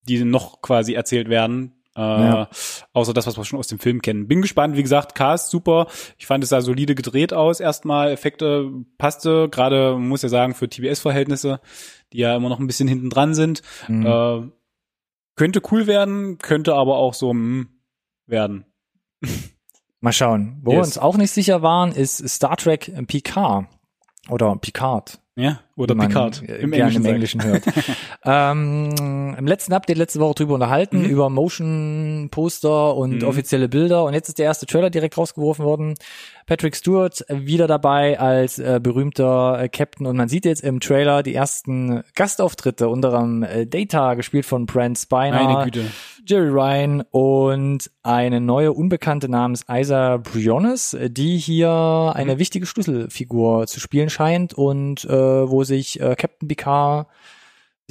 die 0.03 0.23
noch 0.23 0.61
quasi 0.61 0.93
erzählt 0.93 1.29
werden? 1.29 1.73
Äh, 1.95 2.01
ja. 2.01 2.49
Außer 2.93 3.13
das, 3.13 3.25
was 3.25 3.37
wir 3.37 3.45
schon 3.45 3.59
aus 3.59 3.67
dem 3.67 3.79
Film 3.79 4.01
kennen. 4.01 4.27
Bin 4.27 4.41
gespannt, 4.41 4.75
wie 4.75 4.83
gesagt, 4.83 5.15
Cast 5.15 5.49
super. 5.49 5.87
Ich 6.17 6.25
fand 6.27 6.43
es 6.43 6.49
da 6.49 6.61
solide 6.61 6.95
gedreht 6.95 7.33
aus 7.33 7.59
erstmal. 7.59 8.11
Effekte 8.11 8.71
passte, 8.97 9.49
gerade 9.49 9.97
muss 9.97 10.21
ja 10.21 10.29
sagen, 10.29 10.53
für 10.53 10.69
TBS-Verhältnisse, 10.69 11.61
die 12.11 12.19
ja 12.19 12.35
immer 12.35 12.49
noch 12.49 12.59
ein 12.59 12.67
bisschen 12.67 12.87
hinten 12.87 13.09
dran 13.09 13.33
sind. 13.33 13.61
Mhm. 13.87 14.05
Äh, 14.05 14.41
könnte 15.35 15.61
cool 15.71 15.87
werden, 15.87 16.37
könnte 16.37 16.75
aber 16.75 16.97
auch 16.97 17.13
so 17.13 17.33
mh, 17.33 17.67
werden. 18.25 18.65
Mal 20.01 20.13
schauen. 20.13 20.59
Wo 20.61 20.71
yes. 20.71 20.77
wir 20.77 20.83
uns 20.83 20.97
auch 20.97 21.17
nicht 21.17 21.31
sicher 21.31 21.61
waren, 21.61 21.91
ist 21.91 22.27
Star 22.29 22.57
Trek 22.57 22.91
Picard. 23.07 23.67
Oder 24.29 24.55
Picard. 24.57 25.19
Ja, 25.35 25.59
oder 25.77 25.93
Picard 25.95 26.41
im 26.41 26.71
Englischen, 26.71 27.05
im 27.05 27.13
Englischen 27.13 27.43
hört. 27.43 27.63
ähm, 28.23 29.35
Im 29.37 29.47
letzten 29.47 29.73
Update 29.73 29.97
letzte 29.97 30.19
Woche 30.19 30.35
drüber 30.35 30.53
unterhalten, 30.53 30.99
mhm. 30.99 31.05
über 31.05 31.29
Motion 31.29 32.29
Poster 32.31 32.95
und 32.95 33.21
mhm. 33.21 33.27
offizielle 33.27 33.67
Bilder. 33.67 34.05
Und 34.05 34.13
jetzt 34.13 34.29
ist 34.29 34.39
der 34.39 34.45
erste 34.45 34.65
Trailer 34.65 34.89
direkt 34.89 35.17
rausgeworfen 35.17 35.65
worden. 35.65 35.95
Patrick 36.45 36.75
Stewart 36.75 37.25
wieder 37.29 37.67
dabei 37.67 38.19
als 38.19 38.59
äh, 38.59 38.79
berühmter 38.81 39.59
äh, 39.59 39.69
Captain. 39.69 40.05
Und 40.05 40.15
man 40.15 40.29
sieht 40.29 40.45
jetzt 40.45 40.63
im 40.63 40.79
Trailer 40.79 41.23
die 41.23 41.33
ersten 41.33 42.03
Gastauftritte, 42.13 42.87
unter 42.87 43.05
anderem 43.05 43.43
äh, 43.43 43.65
Data, 43.65 44.13
gespielt 44.13 44.45
von 44.45 44.65
Brent 44.65 44.97
Spiner. 44.97 45.67
Jerry 46.27 46.49
Ryan 46.49 47.03
und 47.11 47.91
eine 48.01 48.41
neue 48.41 48.73
Unbekannte 48.73 49.29
namens 49.29 49.63
Isa 49.69 50.17
Briones, 50.17 50.97
die 50.99 51.37
hier 51.37 52.13
eine 52.15 52.35
mhm. 52.35 52.39
wichtige 52.39 52.65
Schlüsselfigur 52.65 53.67
zu 53.67 53.79
spielen 53.79 54.09
scheint 54.09 54.55
und 54.55 55.05
äh, 55.05 55.09
wo 55.09 55.63
sich 55.65 55.99
äh, 55.99 56.15
Captain 56.15 56.47
Picard 56.47 57.07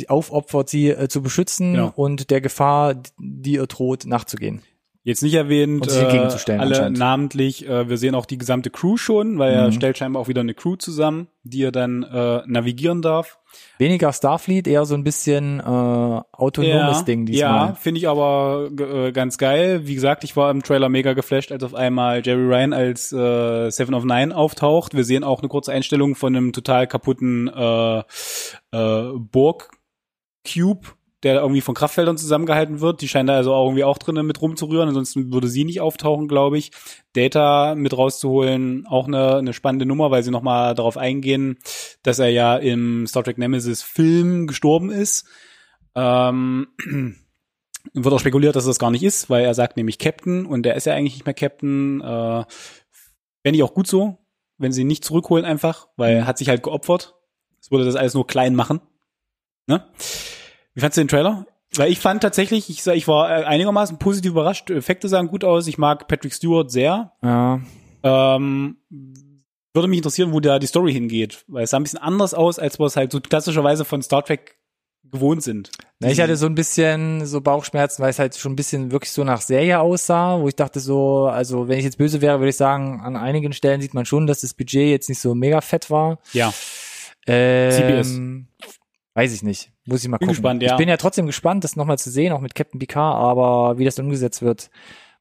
aufopfert, 0.09 0.69
sie 0.69 0.91
äh, 0.91 1.09
zu 1.09 1.23
beschützen 1.23 1.75
genau. 1.75 1.93
und 1.95 2.31
der 2.31 2.41
Gefahr, 2.41 2.95
die 3.19 3.55
ihr 3.55 3.67
droht, 3.67 4.07
nachzugehen. 4.07 4.63
Jetzt 5.07 5.23
nicht 5.23 5.35
erwähnt, 5.35 5.87
äh, 5.87 6.53
alle 6.57 6.91
namentlich. 6.91 7.69
Äh, 7.69 7.91
wir 7.91 7.99
sehen 7.99 8.15
auch 8.15 8.25
die 8.25 8.39
gesamte 8.39 8.71
Crew 8.71 8.97
schon, 8.97 9.39
weil 9.39 9.53
mhm. 9.53 9.59
er 9.59 9.73
stellt 9.73 9.99
scheinbar 9.99 10.23
auch 10.23 10.29
wieder 10.29 10.41
eine 10.41 10.55
Crew 10.55 10.77
zusammen, 10.77 11.29
die 11.43 11.63
er 11.63 11.73
dann 11.73 12.05
äh, 12.05 12.41
navigieren 12.47 13.03
darf. 13.03 13.39
Weniger 13.77 14.15
Starfleet, 14.15 14.67
eher 14.67 14.87
so 14.87 14.95
ein 14.95 15.05
bisschen 15.05 15.61
äh, 15.61 15.63
autonomes 15.63 16.99
ja, 16.99 17.03
Ding 17.03 17.27
diesmal. 17.27 17.69
Ja, 17.69 17.75
finde 17.75 17.99
ich 17.99 18.09
aber 18.09 18.71
äh, 18.79 19.13
ganz 19.13 19.37
geil. 19.37 19.83
Wie 19.87 19.95
gesagt, 19.95 20.25
ich 20.25 20.37
war 20.37 20.51
im 20.51 20.63
Trailer 20.63 20.89
mega 20.89 21.13
geflasht, 21.13 21.53
als 21.53 21.63
auf 21.63 21.75
einmal 21.75 22.23
Jerry 22.25 22.47
Ryan 22.47 22.73
als 22.73 23.13
äh, 23.13 23.69
Seven 23.69 23.95
of 23.95 24.05
Nine 24.05 24.35
auftaucht. 24.35 24.95
Wir 24.95 25.05
sehen 25.05 25.23
auch 25.23 25.41
eine 25.41 25.49
kurze 25.49 25.71
Einstellung 25.71 26.15
von 26.15 26.35
einem 26.35 26.55
total 26.55 26.87
kaputten 26.87 27.49
äh, 27.49 27.99
äh, 27.99 29.13
Borg 29.19 29.69
Cube 30.51 30.87
der 31.25 31.41
irgendwie 31.41 31.63
von 31.63 31.75
Kraftfeldern 31.75 32.19
zusammengehalten 32.19 32.81
wird. 32.81 33.01
Die 33.01 33.09
scheint 33.09 33.29
da 33.29 33.35
also 33.35 33.53
auch 33.53 33.67
irgendwie 33.67 33.85
auch 33.85 33.99
drinnen 33.99 34.27
mit 34.27 34.41
rumzurühren, 34.41 34.89
ansonsten 34.89 35.33
würde 35.33 35.49
sie 35.49 35.65
nicht 35.65 35.81
auftauchen, 35.81 36.29
glaube 36.29 36.59
ich. 36.59 36.71
Data 37.15 37.75
mit 37.75 37.97
rauszuholen, 37.97 38.87
auch 38.87 39.07
eine, 39.07 39.37
eine 39.37 39.53
spannende 39.53 39.87
Nummer, 39.87 40.11
weil 40.11 40.23
sie 40.23 40.31
nochmal 40.31 40.75
darauf 40.75 40.97
eingehen, 40.97 41.59
dass 42.03 42.19
er 42.19 42.29
ja 42.29 42.57
im 42.57 43.07
Star 43.07 43.25
Trek 43.25 43.39
Nemesis 43.39 43.83
Film 43.83 44.47
gestorben 44.47 44.91
ist. 44.91 45.27
Ähm, 45.95 46.69
wird 47.93 48.15
auch 48.15 48.21
spekuliert, 48.21 48.57
dass 48.57 48.67
das 48.67 48.79
gar 48.79 48.91
nicht 48.91 49.03
ist, 49.03 49.31
weil 49.31 49.45
er 49.45 49.55
sagt 49.55 49.77
nämlich 49.77 49.99
Captain 49.99 50.47
und 50.47 50.63
der 50.65 50.75
ist 50.77 50.87
ja 50.87 50.95
eigentlich 50.95 51.15
nicht 51.15 51.27
mehr 51.27 51.35
Captain. 51.35 52.01
Äh, 52.01 52.45
Fände 53.43 53.59
ich 53.59 53.63
auch 53.63 53.75
gut 53.75 53.87
so, 53.87 54.19
wenn 54.59 54.73
sie 54.73 54.83
ihn 54.83 54.87
nicht 54.87 55.05
zurückholen 55.05 55.45
einfach, 55.45 55.89
weil 55.97 56.15
er 56.15 56.23
mhm. 56.23 56.27
hat 56.27 56.39
sich 56.39 56.49
halt 56.49 56.63
geopfert. 56.63 57.15
Es 57.61 57.71
würde 57.71 57.85
das 57.85 57.97
alles 57.97 58.15
nur 58.15 58.27
klein 58.27 58.55
machen. 58.55 58.81
Ne? 59.67 59.87
Wie 60.75 60.81
fandst 60.81 60.97
du 60.97 61.03
den 61.03 61.09
Trailer? 61.09 61.47
Weil 61.77 61.91
ich 61.91 61.99
fand 61.99 62.23
tatsächlich, 62.23 62.71
ich, 62.71 62.87
ich 62.87 63.09
war 63.09 63.31
äh, 63.31 63.45
einigermaßen 63.45 63.99
positiv 63.99 64.33
überrascht. 64.33 64.71
Effekte 64.71 65.09
sahen 65.09 65.29
gut 65.29 65.45
aus. 65.45 65.67
Ich 65.67 65.79
mag 65.79 66.07
Patrick 66.07 66.33
Stewart 66.33 66.71
sehr. 66.71 67.13
Ja. 67.23 67.61
Ähm, 68.03 68.77
würde 69.73 69.89
mich 69.89 69.99
interessieren, 69.99 70.33
wo 70.33 70.41
da 70.41 70.59
die 70.59 70.67
Story 70.67 70.93
hingeht, 70.93 71.45
weil 71.49 71.65
es 71.65 71.71
sah 71.71 71.79
ein 71.79 71.83
bisschen 71.83 71.99
anders 71.99 72.33
aus, 72.33 72.59
als 72.59 72.79
wir 72.79 72.87
es 72.87 72.97
halt 72.97 73.11
so 73.11 73.21
klassischerweise 73.21 73.85
von 73.85 74.03
Star 74.03 74.25
Trek 74.25 74.57
gewohnt 75.11 75.43
sind. 75.43 75.71
Na, 76.01 76.11
ich 76.11 76.21
hatte 76.21 76.37
so 76.37 76.47
ein 76.47 76.55
bisschen 76.55 77.27
so 77.27 77.41
Bauchschmerzen, 77.41 78.03
weil 78.03 78.11
es 78.11 78.19
halt 78.19 78.37
schon 78.37 78.53
ein 78.53 78.57
bisschen 78.57 78.91
wirklich 78.93 79.13
so 79.13 79.25
nach 79.25 79.41
Serie 79.41 79.81
aussah, 79.81 80.41
wo 80.41 80.49
ich 80.49 80.57
dachte 80.57 80.81
so, 80.81 81.27
also 81.27 81.69
wenn 81.69 81.79
ich 81.79 81.85
jetzt 81.85 81.99
böse 81.99 82.21
wäre, 82.21 82.39
würde 82.39 82.51
ich 82.51 82.57
sagen, 82.57 83.01
an 83.01 83.17
einigen 83.17 83.53
Stellen 83.53 83.81
sieht 83.81 83.95
man 83.95 84.07
schon, 84.07 84.27
dass 84.27 84.41
das 84.41 84.55
Budget 84.55 84.89
jetzt 84.89 85.09
nicht 85.09 85.21
so 85.21 85.35
mega 85.35 85.61
fett 85.61 85.91
war. 85.91 86.19
Ja. 86.33 86.53
Ähm, 87.27 87.73
CBS. 87.73 88.21
Weiß 89.15 89.33
ich 89.33 89.43
nicht. 89.43 89.71
Muss 89.87 90.03
ich 90.03 90.09
mal 90.09 90.19
bin 90.19 90.27
gucken. 90.27 90.43
Gespannt, 90.43 90.63
ja. 90.63 90.73
Ich 90.73 90.77
bin 90.77 90.89
ja 90.89 90.97
trotzdem 90.97 91.27
gespannt, 91.27 91.65
das 91.65 91.77
nochmal 91.77 91.99
zu 91.99 92.11
sehen, 92.11 92.33
auch 92.33 92.41
mit 92.41 92.55
Captain 92.55 92.81
Picard, 92.81 93.17
aber 93.17 93.79
wie 93.79 93.85
das 93.85 93.99
umgesetzt 93.99 94.43
wird, 94.43 94.71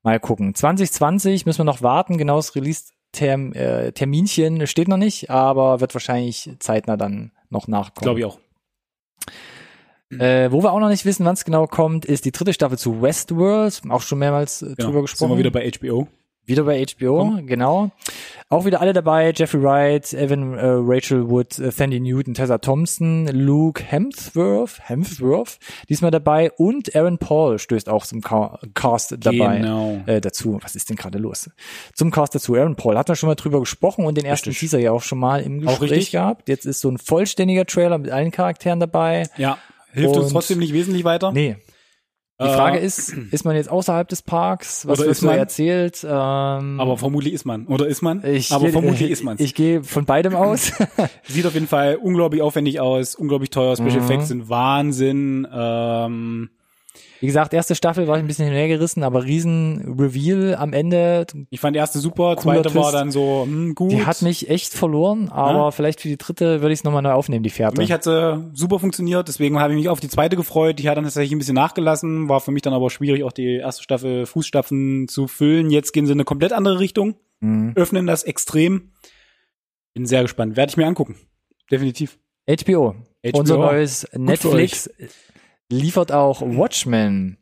mal 0.02 0.20
gucken. 0.20 0.56
2020 0.56 1.46
müssen 1.46 1.60
wir 1.60 1.66
noch 1.66 1.84
warten, 1.84 2.18
genaues 2.18 2.56
Release-Terminchen 2.56 4.62
äh, 4.62 4.68
steht 4.68 4.88
noch 4.88 4.98
nicht, 4.98 5.30
aber 5.30 5.80
wird 5.80 5.94
wahrscheinlich 5.94 6.50
zeitnah 6.60 6.98
dann 6.98 7.32
noch 7.50 7.68
nachkommen. 7.68 8.04
Glaube 8.04 8.20
ich 8.20 8.26
auch. 8.26 8.40
Äh, 10.20 10.52
wo 10.52 10.64
wir 10.64 10.72
auch 10.72 10.80
noch 10.80 10.90
nicht 10.90 11.06
wissen, 11.06 11.26
wann 11.26 11.34
es 11.34 11.46
genau 11.46 11.68
kommt, 11.68 12.06
ist 12.06 12.26
die 12.26 12.32
dritte 12.32 12.54
Staffel 12.54 12.78
zu 12.78 13.02
Westworld. 13.02 13.82
Auch 13.90 14.02
schon 14.02 14.20
mehrmals 14.20 14.62
äh, 14.62 14.74
genau. 14.76 14.90
drüber 14.90 15.02
gesprochen. 15.02 15.30
Sind 15.30 15.38
wir 15.38 15.40
wieder 15.40 15.52
bei 15.52 15.70
HBO. 15.70 16.08
Wieder 16.46 16.64
bei 16.64 16.86
HBO, 16.86 17.18
Komm. 17.20 17.48
genau. 17.48 17.92
Auch 18.50 18.66
wieder 18.66 18.82
alle 18.82 18.94
dabei, 18.94 19.32
Jeffrey 19.36 19.62
Wright, 19.62 20.14
Evan 20.14 20.54
äh, 20.58 20.66
Rachel 20.66 21.30
Wood, 21.30 21.58
äh, 21.60 21.72
Sandy 21.72 22.00
Newton, 22.00 22.34
Tessa 22.34 22.58
Thompson, 22.58 23.28
Luke 23.28 23.84
Hemsworth, 23.84 24.80
Hemsworth, 24.82 25.58
diesmal 25.90 26.12
dabei 26.12 26.52
und 26.52 26.96
Aaron 26.96 27.18
Paul 27.18 27.60
stößt 27.60 27.90
auch 27.90 28.06
zum 28.06 28.22
Ca 28.22 28.60
Cast 28.74 29.16
dabei 29.20 29.58
genau. 29.58 30.02
äh, 30.06 30.22
dazu. 30.22 30.60
Was 30.62 30.76
ist 30.76 30.90
denn 30.90 30.98
gerade 30.98 31.18
los? 31.18 31.50
Zum 31.94 32.12
Cast 32.12 32.36
dazu, 32.36 32.56
Aaron 32.56 32.76
Paul, 32.76 32.98
hatten 32.98 33.10
wir 33.10 33.16
schon 33.16 33.28
mal 33.28 33.36
drüber 33.36 33.60
gesprochen 33.60 34.06
und 34.06 34.18
den 34.18 34.26
ersten 34.26 34.50
richtig. 34.50 34.70
Teaser 34.70 34.80
ja 34.80 34.92
auch 34.92 35.04
schon 35.04 35.20
mal 35.20 35.42
im 35.42 35.62
Gespräch 35.62 36.12
gehabt. 36.12 36.48
Jetzt 36.50 36.66
ist 36.66 36.82
so 36.82 36.90
ein 36.90 36.98
vollständiger 36.98 37.66
Trailer 37.66 37.98
mit 37.98 38.12
allen 38.12 38.32
Charakteren 38.32 38.80
dabei. 38.80 39.30
Ja, 39.38 39.58
hilft 39.92 40.16
und 40.16 40.24
uns 40.24 40.32
trotzdem 40.32 40.60
nicht 40.60 40.74
wesentlich 40.74 41.04
weiter. 41.04 41.32
Nee, 41.32 41.58
die 42.42 42.48
Frage 42.48 42.80
äh, 42.80 42.86
ist, 42.86 43.10
ist 43.10 43.46
man 43.46 43.56
jetzt 43.56 43.70
außerhalb 43.70 44.08
des 44.08 44.24
Parks? 44.24 44.88
Was 44.88 45.00
wird 45.00 45.16
so 45.16 45.30
erzählt? 45.30 46.04
Ähm, 46.04 46.80
aber 46.80 46.98
vermutlich 46.98 47.34
ist 47.34 47.46
man. 47.46 47.68
Oder 47.68 47.88
ist 47.88 48.02
man? 48.02 48.26
Ich, 48.26 48.52
aber 48.52 48.70
vermutlich 48.70 49.12
ist 49.12 49.24
man. 49.24 49.36
Ich, 49.38 49.46
ich 49.46 49.56
gehe 49.56 49.84
von 49.84 50.06
beidem 50.06 50.36
aus. 50.36 50.74
Sieht 51.24 51.46
auf 51.46 51.54
jeden 51.54 51.68
Fall 51.68 51.96
unglaublich 51.96 52.42
aufwendig 52.42 52.80
aus, 52.80 53.14
unglaublich 53.16 53.52
teuer. 53.52 53.76
Special 53.76 54.00
mhm. 54.00 54.06
Effects 54.06 54.28
sind 54.30 54.50
Wahnsinn. 54.50 55.48
Ähm, 55.54 56.50
wie 57.24 57.28
gesagt, 57.28 57.54
erste 57.54 57.74
Staffel 57.74 58.06
war 58.06 58.18
ich 58.18 58.22
ein 58.22 58.28
bisschen 58.28 58.48
hinhergerissen, 58.48 59.02
aber 59.02 59.24
riesen 59.24 59.96
Reveal 59.98 60.58
am 60.58 60.74
Ende. 60.74 61.26
Ich 61.52 61.62
fand 61.62 61.74
die 61.74 61.80
erste 61.80 62.00
super, 62.00 62.36
zweite 62.36 62.64
Twist. 62.64 62.76
war 62.76 62.92
dann 62.92 63.12
so 63.12 63.44
hm, 63.46 63.76
gut. 63.76 63.94
Die 63.94 64.06
hat 64.06 64.22
mich 64.24 64.50
echt 64.50 64.74
verloren, 64.74 65.30
aber 65.30 65.60
ja. 65.60 65.72
vielleicht 65.72 66.02
für 66.02 66.10
die 66.10 66.18
dritte 66.18 66.60
würde 66.60 66.74
ich 66.74 66.80
es 66.80 66.84
nochmal 66.84 67.02
neu 67.02 67.14
aufnehmen, 67.14 67.42
die 67.42 67.50
Fährte. 67.50 67.78
Für 67.78 67.82
mich 67.82 67.94
hat 67.94 68.04
sie 68.04 68.52
super 68.54 68.78
funktioniert, 68.78 69.30
deswegen 69.30 69.58
habe 69.58 69.72
ich 69.72 69.78
mich 69.78 69.88
auf 69.88 70.02
die 70.02 70.10
zweite 70.10 70.36
gefreut. 70.36 70.80
Die 70.80 70.90
hat 70.90 70.98
dann 70.98 71.06
tatsächlich 71.06 71.32
ein 71.32 71.38
bisschen 71.38 71.56
nachgelassen, 71.56 72.28
war 72.28 72.42
für 72.42 72.52
mich 72.52 72.62
dann 72.62 72.74
aber 72.74 72.90
schwierig, 72.90 73.24
auch 73.24 73.32
die 73.32 73.56
erste 73.56 73.84
Staffel 73.84 74.26
Fußstapfen 74.26 75.08
zu 75.08 75.30
füllen. 75.30 75.70
Jetzt 75.70 75.94
gehen 75.94 76.06
sie 76.06 76.12
in 76.12 76.18
eine 76.18 76.26
komplett 76.26 76.52
andere 76.52 76.80
Richtung, 76.80 77.16
mhm. 77.40 77.72
öffnen 77.76 78.06
das 78.06 78.24
extrem. 78.24 78.92
Bin 79.94 80.06
sehr 80.06 80.24
gespannt. 80.24 80.58
Werde 80.58 80.72
ich 80.72 80.76
mir 80.76 80.88
angucken. 80.88 81.16
Definitiv. 81.72 82.20
HBO. 82.50 82.96
HBO. 83.24 83.40
Unser 83.40 83.58
neues 83.60 84.10
Netflix 84.12 84.90
liefert 85.70 86.12
auch 86.12 86.42
Watchmen. 86.42 87.38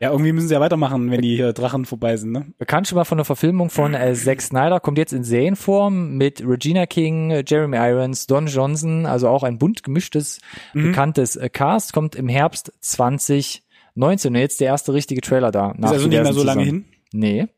Ja, 0.00 0.10
irgendwie 0.10 0.32
müssen 0.32 0.48
sie 0.48 0.54
ja 0.54 0.60
weitermachen, 0.60 1.10
wenn 1.10 1.20
die 1.20 1.36
hier 1.36 1.52
Drachen 1.52 1.84
vorbei 1.84 2.16
sind, 2.16 2.32
ne? 2.32 2.46
Bekannt 2.58 2.88
schon 2.88 2.96
mal 2.96 3.04
von 3.04 3.18
der 3.18 3.24
Verfilmung 3.24 3.70
von 3.70 3.94
äh, 3.94 4.14
Zack 4.14 4.40
Snyder, 4.40 4.80
kommt 4.80 4.98
jetzt 4.98 5.12
in 5.12 5.24
Serienform 5.24 6.16
mit 6.16 6.42
Regina 6.46 6.86
King, 6.86 7.42
Jeremy 7.46 7.76
Irons, 7.76 8.26
Don 8.26 8.46
Johnson, 8.46 9.06
also 9.06 9.28
auch 9.28 9.42
ein 9.42 9.58
bunt 9.58 9.82
gemischtes, 9.82 10.40
mhm. 10.72 10.84
bekanntes 10.84 11.36
äh, 11.36 11.48
Cast, 11.48 11.92
kommt 11.92 12.14
im 12.14 12.28
Herbst 12.28 12.72
2019. 12.80 14.34
Und 14.34 14.40
jetzt 14.40 14.60
der 14.60 14.68
erste 14.68 14.94
richtige 14.94 15.20
Trailer 15.20 15.50
da. 15.50 15.72
Ist 15.72 15.84
also 15.84 16.08
nicht 16.08 16.22
mehr 16.22 16.32
so 16.32 16.44
lange 16.44 16.62
hin? 16.62 16.84
Nee. 17.12 17.48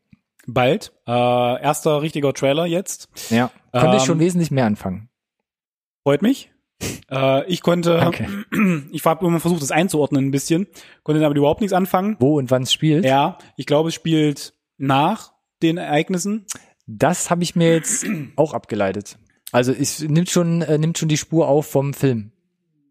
Bald. 0.47 0.91
Äh, 1.07 1.11
erster 1.11 2.01
richtiger 2.01 2.33
Trailer 2.33 2.65
jetzt. 2.65 3.09
Ja. 3.29 3.51
Könnte 3.71 3.87
ähm, 3.87 3.97
ich 3.97 4.03
schon 4.03 4.19
wesentlich 4.19 4.51
mehr 4.51 4.65
anfangen. 4.65 5.09
Freut 6.03 6.21
mich. 6.23 6.50
Äh, 7.09 7.45
ich 7.47 7.61
konnte, 7.61 8.05
okay. 8.05 8.27
ich 8.91 9.03
habe 9.05 9.25
immer 9.25 9.39
versucht, 9.39 9.61
das 9.61 9.71
einzuordnen 9.71 10.25
ein 10.25 10.31
bisschen, 10.31 10.67
konnte 11.03 11.21
damit 11.21 11.37
überhaupt 11.37 11.61
nichts 11.61 11.73
anfangen. 11.73 12.17
Wo 12.19 12.37
und 12.37 12.51
wann 12.51 12.63
es 12.63 12.73
spielt? 12.73 13.05
Ja, 13.05 13.37
ich 13.57 13.65
glaube, 13.65 13.89
es 13.89 13.95
spielt 13.95 14.53
nach 14.77 15.33
den 15.61 15.77
Ereignissen. 15.77 16.45
Das 16.87 17.29
habe 17.29 17.43
ich 17.43 17.55
mir 17.55 17.73
jetzt 17.73 18.05
auch 18.35 18.53
abgeleitet. 18.53 19.17
Also 19.51 19.71
es 19.71 20.01
nimmt 20.01 20.29
schon, 20.29 20.61
äh, 20.61 20.77
nimmt 20.77 20.97
schon 20.97 21.09
die 21.09 21.17
Spur 21.17 21.47
auf 21.47 21.67
vom 21.67 21.93
Film. 21.93 22.31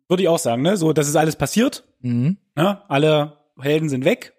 Würde 0.08 0.22
ich 0.22 0.28
auch 0.28 0.38
sagen, 0.38 0.62
ne? 0.62 0.76
So, 0.76 0.92
das 0.92 1.08
ist 1.08 1.16
alles 1.16 1.36
passiert. 1.36 1.84
Mhm. 2.00 2.36
Ne? 2.56 2.82
Alle 2.88 3.38
Helden 3.58 3.88
sind 3.88 4.04
weg 4.04 4.34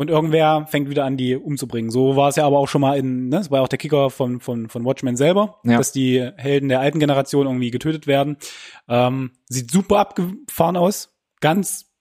und 0.00 0.08
irgendwer 0.08 0.66
fängt 0.66 0.88
wieder 0.88 1.04
an, 1.04 1.18
die 1.18 1.36
umzubringen. 1.36 1.90
So 1.90 2.16
war 2.16 2.30
es 2.30 2.36
ja 2.36 2.46
aber 2.46 2.58
auch 2.58 2.68
schon 2.68 2.80
mal 2.80 2.96
in, 2.96 3.28
ne, 3.28 3.36
das 3.36 3.50
war 3.50 3.58
ja 3.58 3.64
auch 3.64 3.68
der 3.68 3.78
Kicker 3.78 4.08
von, 4.08 4.40
von, 4.40 4.70
von 4.70 4.82
Watchmen 4.86 5.14
selber, 5.14 5.60
ja. 5.62 5.76
dass 5.76 5.92
die 5.92 6.26
Helden 6.38 6.70
der 6.70 6.80
alten 6.80 7.00
Generation 7.00 7.46
irgendwie 7.46 7.70
getötet 7.70 8.06
werden. 8.06 8.38
Ähm, 8.88 9.32
sieht 9.50 9.70
super 9.70 9.98
abgefahren 9.98 10.78
aus. 10.78 11.14
Ganz 11.42 11.92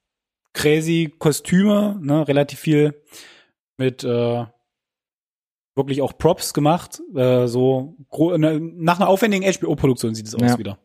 crazy 0.53 1.13
Kostüme, 1.19 1.99
ne, 2.01 2.25
relativ 2.25 2.59
viel 2.59 3.03
mit 3.75 4.05
äh, 4.05 4.45
wirklich 5.75 6.01
auch 6.01 6.17
Props 6.17 6.53
gemacht. 6.53 7.01
Äh, 7.13 7.47
so 7.47 7.97
ne, 8.37 8.61
nach 8.61 9.01
einer 9.01 9.09
aufwendigen 9.09 9.43
HBO-Produktion 9.43 10.15
sieht 10.15 10.27
es 10.27 10.35
aus 10.35 10.41
ja. 10.41 10.57
wieder. 10.57 10.79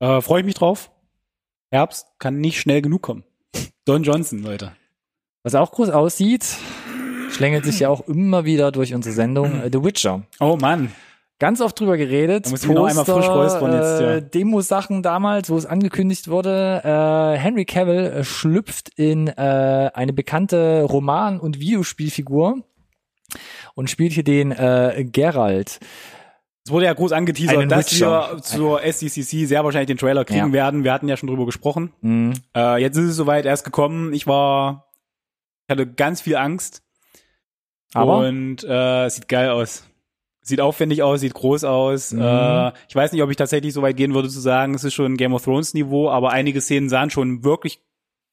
Äh, 0.00 0.22
Freue 0.22 0.40
ich 0.40 0.46
mich 0.46 0.54
drauf. 0.54 0.90
Herbst 1.70 2.06
kann 2.18 2.38
nicht 2.38 2.58
schnell 2.58 2.80
genug 2.80 3.02
kommen. 3.02 3.24
Don 3.84 4.02
Johnson, 4.02 4.38
Leute. 4.38 4.72
Was 5.42 5.54
auch 5.54 5.70
groß 5.70 5.90
aussieht, 5.90 6.44
schlängelt 7.30 7.64
sich 7.64 7.80
ja 7.80 7.88
auch 7.88 8.06
immer 8.08 8.44
wieder 8.44 8.72
durch 8.72 8.94
unsere 8.94 9.14
Sendung 9.14 9.62
äh, 9.62 9.70
The 9.72 9.82
Witcher. 9.84 10.22
Oh 10.40 10.56
Mann. 10.60 10.92
Ganz 11.40 11.60
oft 11.60 11.78
drüber 11.78 11.96
geredet. 11.96 12.46
Da 12.46 12.50
muss 12.50 12.64
ich 12.64 12.68
noch 12.68 12.86
einmal 12.86 13.04
frisch 13.04 13.28
räuspern 13.28 13.72
jetzt, 13.72 14.00
ja. 14.00 14.14
Äh, 14.16 14.22
Demo-Sachen 14.22 15.04
damals, 15.04 15.48
wo 15.50 15.56
es 15.56 15.66
angekündigt 15.66 16.28
wurde. 16.28 16.82
Äh, 16.84 17.38
Henry 17.38 17.64
Cavill 17.64 18.06
äh, 18.06 18.24
schlüpft 18.24 18.90
in 18.96 19.28
äh, 19.28 19.90
eine 19.94 20.12
bekannte 20.12 20.82
Roman- 20.82 21.38
und 21.38 21.60
Videospielfigur 21.60 22.64
und 23.74 23.88
spielt 23.88 24.14
hier 24.14 24.24
den 24.24 24.50
äh, 24.50 25.06
Geralt. 25.12 25.78
Es 26.64 26.72
wurde 26.72 26.86
ja 26.86 26.92
groß 26.92 27.12
angeteasert, 27.12 27.70
dass 27.70 27.92
Witcher. 27.92 28.30
wir 28.32 28.42
zur 28.42 28.82
SDCC 28.82 29.46
sehr 29.46 29.62
wahrscheinlich 29.62 29.86
den 29.86 29.96
Trailer 29.96 30.24
kriegen 30.24 30.48
ja. 30.48 30.52
werden. 30.52 30.82
Wir 30.82 30.92
hatten 30.92 31.08
ja 31.08 31.16
schon 31.16 31.28
drüber 31.28 31.46
gesprochen. 31.46 31.92
Mhm. 32.00 32.34
Äh, 32.54 32.82
jetzt 32.82 32.96
ist 32.96 33.10
es 33.10 33.16
soweit, 33.16 33.46
er 33.46 33.54
ist 33.54 33.62
gekommen. 33.64 34.12
Ich 34.12 34.26
war 34.26 34.87
ich 35.68 35.72
hatte 35.72 35.86
ganz 35.86 36.22
viel 36.22 36.36
Angst. 36.36 36.82
Aber? 37.92 38.20
Und 38.20 38.64
äh, 38.64 39.08
sieht 39.10 39.28
geil 39.28 39.50
aus. 39.50 39.84
Sieht 40.40 40.62
aufwendig 40.62 41.02
aus, 41.02 41.20
sieht 41.20 41.34
groß 41.34 41.64
aus. 41.64 42.12
Mhm. 42.12 42.22
Äh, 42.22 42.72
ich 42.88 42.96
weiß 42.96 43.12
nicht, 43.12 43.22
ob 43.22 43.28
ich 43.28 43.36
tatsächlich 43.36 43.74
so 43.74 43.82
weit 43.82 43.98
gehen 43.98 44.14
würde 44.14 44.30
zu 44.30 44.40
sagen, 44.40 44.74
es 44.74 44.84
ist 44.84 44.94
schon 44.94 45.18
Game 45.18 45.34
of 45.34 45.44
Thrones 45.44 45.74
Niveau, 45.74 46.08
aber 46.08 46.30
einige 46.30 46.62
Szenen 46.62 46.88
sahen 46.88 47.10
schon 47.10 47.44
wirklich 47.44 47.82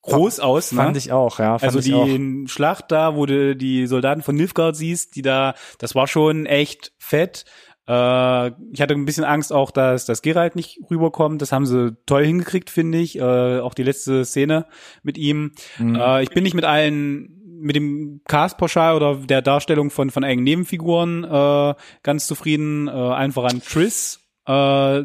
groß 0.04 0.40
aus. 0.40 0.72
Ne? 0.72 0.78
Fand 0.78 0.96
ich 0.96 1.12
auch, 1.12 1.40
ja. 1.40 1.58
also 1.58 1.82
die 1.82 1.94
auch. 1.94 2.48
Schlacht 2.50 2.92
da, 2.94 3.18
wo 3.18 3.26
du 3.26 3.54
die 3.54 3.86
Soldaten 3.86 4.22
von 4.22 4.36
Nilfgaard 4.36 4.78
siehst, 4.78 5.18
die 5.18 5.22
da, 5.22 5.56
das 5.78 5.94
war 5.94 6.08
schon 6.08 6.46
echt 6.46 6.94
fett. 6.98 7.44
Äh, 7.88 8.48
ich 8.72 8.82
hatte 8.82 8.94
ein 8.94 9.06
bisschen 9.06 9.24
Angst 9.24 9.54
auch, 9.54 9.72
dass 9.72 10.06
das 10.06 10.22
Geralt 10.22 10.56
nicht 10.56 10.80
rüberkommt. 10.90 11.42
Das 11.42 11.52
haben 11.52 11.66
sie 11.66 11.96
toll 12.06 12.26
hingekriegt, 12.26 12.70
finde 12.70 12.98
ich. 12.98 13.18
Äh, 13.18 13.60
auch 13.60 13.74
die 13.74 13.84
letzte 13.84 14.26
Szene 14.26 14.66
mit 15.04 15.18
ihm. 15.18 15.52
Mhm. 15.78 15.96
Äh, 15.96 16.24
ich 16.24 16.30
bin 16.30 16.44
nicht 16.44 16.56
mit 16.56 16.66
allen 16.66 17.32
mit 17.58 17.76
dem 17.76 18.22
Cast 18.28 18.58
pauschal 18.58 18.96
oder 18.96 19.16
der 19.16 19.42
Darstellung 19.42 19.90
von 19.90 20.10
von 20.10 20.24
eigenen 20.24 20.44
Nebenfiguren 20.44 21.24
äh, 21.24 21.74
ganz 22.04 22.28
zufrieden. 22.28 22.88
Äh, 22.88 22.92
allen 22.92 23.32
voran 23.32 23.62
Triss. 23.62 24.20
Äh, 24.48 25.04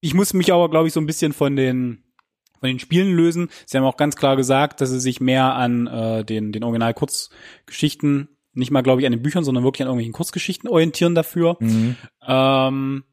ich 0.00 0.14
muss 0.14 0.34
mich 0.34 0.52
aber, 0.52 0.68
glaube 0.68 0.88
ich, 0.88 0.94
so 0.94 1.00
ein 1.00 1.06
bisschen 1.06 1.32
von 1.32 1.54
den 1.54 2.02
von 2.62 2.68
den 2.68 2.78
Spielen 2.78 3.14
lösen. 3.14 3.48
Sie 3.66 3.76
haben 3.76 3.84
auch 3.84 3.96
ganz 3.96 4.14
klar 4.14 4.36
gesagt, 4.36 4.80
dass 4.80 4.90
sie 4.90 5.00
sich 5.00 5.20
mehr 5.20 5.54
an 5.54 5.88
äh, 5.88 6.24
den, 6.24 6.52
den 6.52 6.62
Original-Kurzgeschichten, 6.62 8.31
nicht 8.54 8.70
mal, 8.70 8.82
glaube 8.82 9.00
ich, 9.00 9.06
an 9.06 9.12
den 9.12 9.22
Büchern, 9.22 9.44
sondern 9.44 9.64
wirklich 9.64 9.82
an 9.82 9.88
irgendwelchen 9.88 10.12
Kurzgeschichten 10.12 10.68
orientieren 10.68 11.14
dafür. 11.14 11.56
Mhm. 11.60 11.96
Ähm, 12.26 13.04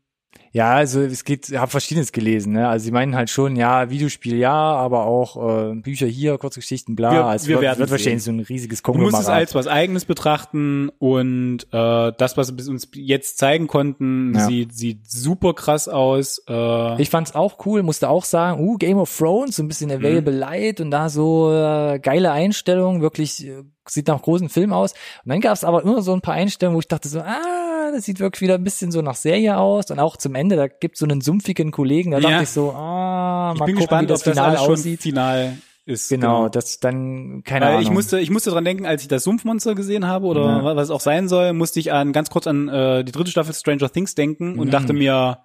ja, 0.52 0.74
also 0.74 1.02
es 1.02 1.24
geht, 1.26 1.50
ich 1.50 1.58
habe 1.58 1.70
verschiedenes 1.70 2.12
gelesen. 2.12 2.54
Ne? 2.54 2.68
Also 2.68 2.86
sie 2.86 2.92
meinen 2.92 3.16
halt 3.16 3.30
schon, 3.30 3.56
ja, 3.56 3.90
Videospiel 3.90 4.36
ja, 4.36 4.54
aber 4.54 5.06
auch 5.06 5.72
äh, 5.72 5.76
Bücher 5.76 6.08
hier, 6.08 6.38
Kurzgeschichten, 6.38 6.96
bla. 6.96 7.12
Wir, 7.12 7.26
also 7.26 7.48
wir 7.48 7.62
wird, 7.62 7.78
wird 7.78 7.92
wahrscheinlich 7.92 8.24
so 8.24 8.32
ein 8.32 8.40
riesiges 8.40 8.82
Konglomerat. 8.82 9.14
Du 9.14 9.18
musst 9.18 9.30
es 9.30 9.34
als 9.34 9.56
was 9.56 9.68
Eigenes 9.68 10.06
betrachten 10.06 10.90
und 10.98 11.68
äh, 11.72 12.12
das, 12.18 12.36
was 12.36 12.48
sie 12.48 12.70
uns 12.72 12.88
jetzt 12.96 13.38
zeigen 13.38 13.68
konnten, 13.68 14.34
ja. 14.34 14.48
sieht, 14.48 14.76
sieht 14.76 15.10
super 15.10 15.54
krass 15.54 15.88
aus. 15.88 16.42
Äh, 16.50 17.02
ich 17.02 17.12
fand's 17.12 17.36
auch 17.36 17.64
cool, 17.66 17.84
musste 17.84 18.10
auch 18.10 18.26
sagen, 18.26 18.60
uh, 18.60 18.78
Game 18.78 18.98
of 18.98 19.16
Thrones, 19.16 19.56
so 19.56 19.64
ein 19.64 19.68
bisschen 19.68 19.92
Available 19.92 20.34
mhm. 20.34 20.40
Light 20.40 20.82
und 20.82 20.90
da 20.90 21.10
so 21.10 21.52
äh, 21.52 22.00
geile 22.00 22.32
Einstellungen, 22.32 23.02
wirklich 23.02 23.46
äh, 23.46 23.64
sieht 23.88 24.08
nach 24.08 24.22
großen 24.22 24.50
Film 24.50 24.74
aus. 24.74 24.94
Und 25.24 25.30
dann 25.30 25.42
gab's 25.42 25.64
aber 25.64 25.84
immer 25.84 26.02
so 26.02 26.14
ein 26.14 26.22
paar 26.22 26.34
Einstellungen, 26.34 26.76
wo 26.76 26.80
ich 26.80 26.88
dachte 26.88 27.08
so, 27.08 27.20
ah, 27.20 27.69
das 27.92 28.06
sieht 28.06 28.20
wirklich 28.20 28.42
wieder 28.42 28.56
ein 28.56 28.64
bisschen 28.64 28.92
so 28.92 29.02
nach 29.02 29.16
Serie 29.16 29.58
aus. 29.58 29.92
Und 29.92 30.00
auch 30.00 30.18
zum 30.18 30.36
Ende, 30.36 30.56
da 30.56 30.68
gibt's 30.68 31.00
so 31.00 31.06
einen 31.06 31.22
sumpfigen 31.22 31.72
Kollegen, 31.72 32.12
da 32.12 32.20
ja. 32.20 32.30
dachte 32.30 32.44
ich 32.44 32.50
so, 32.50 32.72
ah, 32.72 33.54
mal 33.54 33.54
ich 33.54 33.60
bin 33.60 33.60
gucken, 33.60 33.76
gespannt, 33.76 34.04
wie 34.04 34.14
das 34.14 34.24
Finale 34.24 34.54
das 34.54 34.62
aussieht. 34.62 35.02
Final 35.02 35.58
ist. 35.86 36.10
Genau, 36.10 36.38
genau, 36.38 36.50
das 36.50 36.80
dann, 36.80 37.44
keine 37.44 37.66
Weil 37.66 37.72
Ahnung. 37.72 37.84
Ich 37.84 37.92
musste, 37.92 38.20
ich 38.20 38.30
musste 38.30 38.52
dran 38.52 38.64
denken, 38.64 38.86
als 38.86 39.02
ich 39.02 39.08
das 39.08 39.24
Sumpfmonster 39.24 39.76
gesehen 39.76 40.08
habe 40.08 40.28
oder 40.28 40.46
ja. 40.46 40.76
was 40.76 40.90
auch 40.92 41.02
sein 41.02 41.28
soll, 41.28 41.54
musste 41.54 41.80
ich 41.80 41.92
an 41.92 42.14
ganz 42.14 42.30
kurz 42.30 42.48
an 42.48 42.70
äh, 42.70 43.04
die 43.04 43.12
dritte 43.12 43.32
Staffel 43.32 43.54
Stranger 43.54 43.92
Things 43.92 44.16
denken 44.16 44.60
und 44.60 44.68
mhm. 44.68 44.72
dachte 44.72 44.94
mir, 44.94 45.40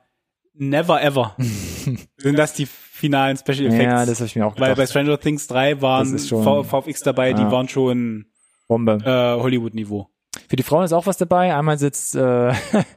never 0.53 1.03
ever 1.03 1.35
sind 2.17 2.39
das 2.39 2.55
die 2.55 2.67
finalen 2.67 3.37
Special 3.37 3.67
Effects. 3.67 3.85
Ja, 3.85 4.07
das 4.07 4.19
habe 4.21 4.27
ich 4.27 4.37
mir 4.37 4.47
auch 4.47 4.55
gedacht. 4.55 4.71
Weil 4.71 4.77
bei 4.77 4.87
Stranger 4.87 5.19
Things 5.19 5.47
3 5.49 5.81
waren 5.83 6.19
schon, 6.19 6.65
VFX 6.65 7.03
dabei, 7.03 7.31
ja. 7.31 7.37
die 7.37 7.51
waren 7.51 7.69
schon 7.69 8.27
Bombe. 8.69 8.99
Äh, 9.05 9.43
Hollywood-Niveau. 9.43 10.09
Für 10.49 10.57
die 10.57 10.63
Frauen 10.63 10.85
ist 10.85 10.93
auch 10.93 11.07
was 11.07 11.17
dabei. 11.17 11.55
Einmal 11.55 11.79
sitzt, 11.79 12.15
äh, 12.17 12.53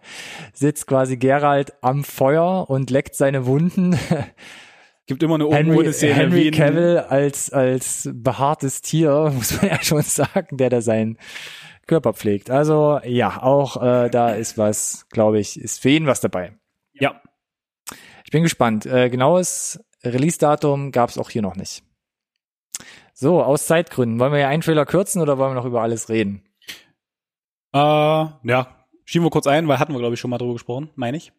sitzt 0.53 0.88
quasi 0.88 1.17
Gerald 1.17 1.73
am 1.81 2.03
Feuer 2.03 2.69
und 2.69 2.89
leckt 2.89 3.15
seine 3.15 3.45
Wunden. 3.45 3.97
Gibt 5.07 5.23
immer 5.23 5.35
eine 5.35 5.47
Henry, 5.49 5.93
Szene 5.93 6.13
Henry 6.15 6.51
Cavill 6.51 6.97
als, 6.97 7.51
als 7.53 8.09
behaartes 8.13 8.81
Tier, 8.81 9.31
muss 9.35 9.61
man 9.61 9.71
ja 9.71 9.81
schon 9.81 10.01
sagen, 10.01 10.57
der 10.57 10.69
da 10.69 10.81
seinen 10.81 11.17
Körper 11.88 12.13
pflegt. 12.13 12.49
Also 12.49 12.99
ja, 13.05 13.41
auch 13.41 13.81
äh, 13.81 14.09
da 14.09 14.31
ist 14.31 14.57
was, 14.57 15.07
glaube 15.09 15.39
ich, 15.39 15.59
ist 15.59 15.81
für 15.81 15.89
ihn 15.89 16.07
was 16.07 16.19
dabei. 16.19 16.57
Ja. 16.93 17.21
Ich 18.25 18.31
bin 18.31 18.43
gespannt. 18.43 18.85
Äh, 18.85 19.09
genaues 19.09 19.79
Release-Datum 20.03 20.91
gab 20.91 21.09
es 21.09 21.17
auch 21.17 21.29
hier 21.29 21.41
noch 21.41 21.55
nicht. 21.55 21.83
So, 23.13 23.41
aus 23.41 23.65
Zeitgründen. 23.65 24.19
Wollen 24.19 24.33
wir 24.33 24.39
ja 24.39 24.49
einen 24.49 24.61
Trailer 24.61 24.85
kürzen 24.85 25.21
oder 25.21 25.38
wollen 25.38 25.51
wir 25.51 25.55
noch 25.55 25.65
über 25.65 25.81
alles 25.81 26.09
reden? 26.09 26.46
Äh, 27.74 27.78
ja, 27.78 28.68
schieben 29.05 29.26
wir 29.26 29.30
kurz 29.30 29.47
ein, 29.47 29.68
weil 29.68 29.80
hatten 29.80 29.93
wir, 29.93 29.99
glaube 29.99 30.13
ich, 30.13 30.20
schon 30.20 30.30
mal 30.30 30.38
drüber 30.38 30.53
gesprochen, 30.53 30.89
meine 30.95 31.18
ich. 31.18 31.32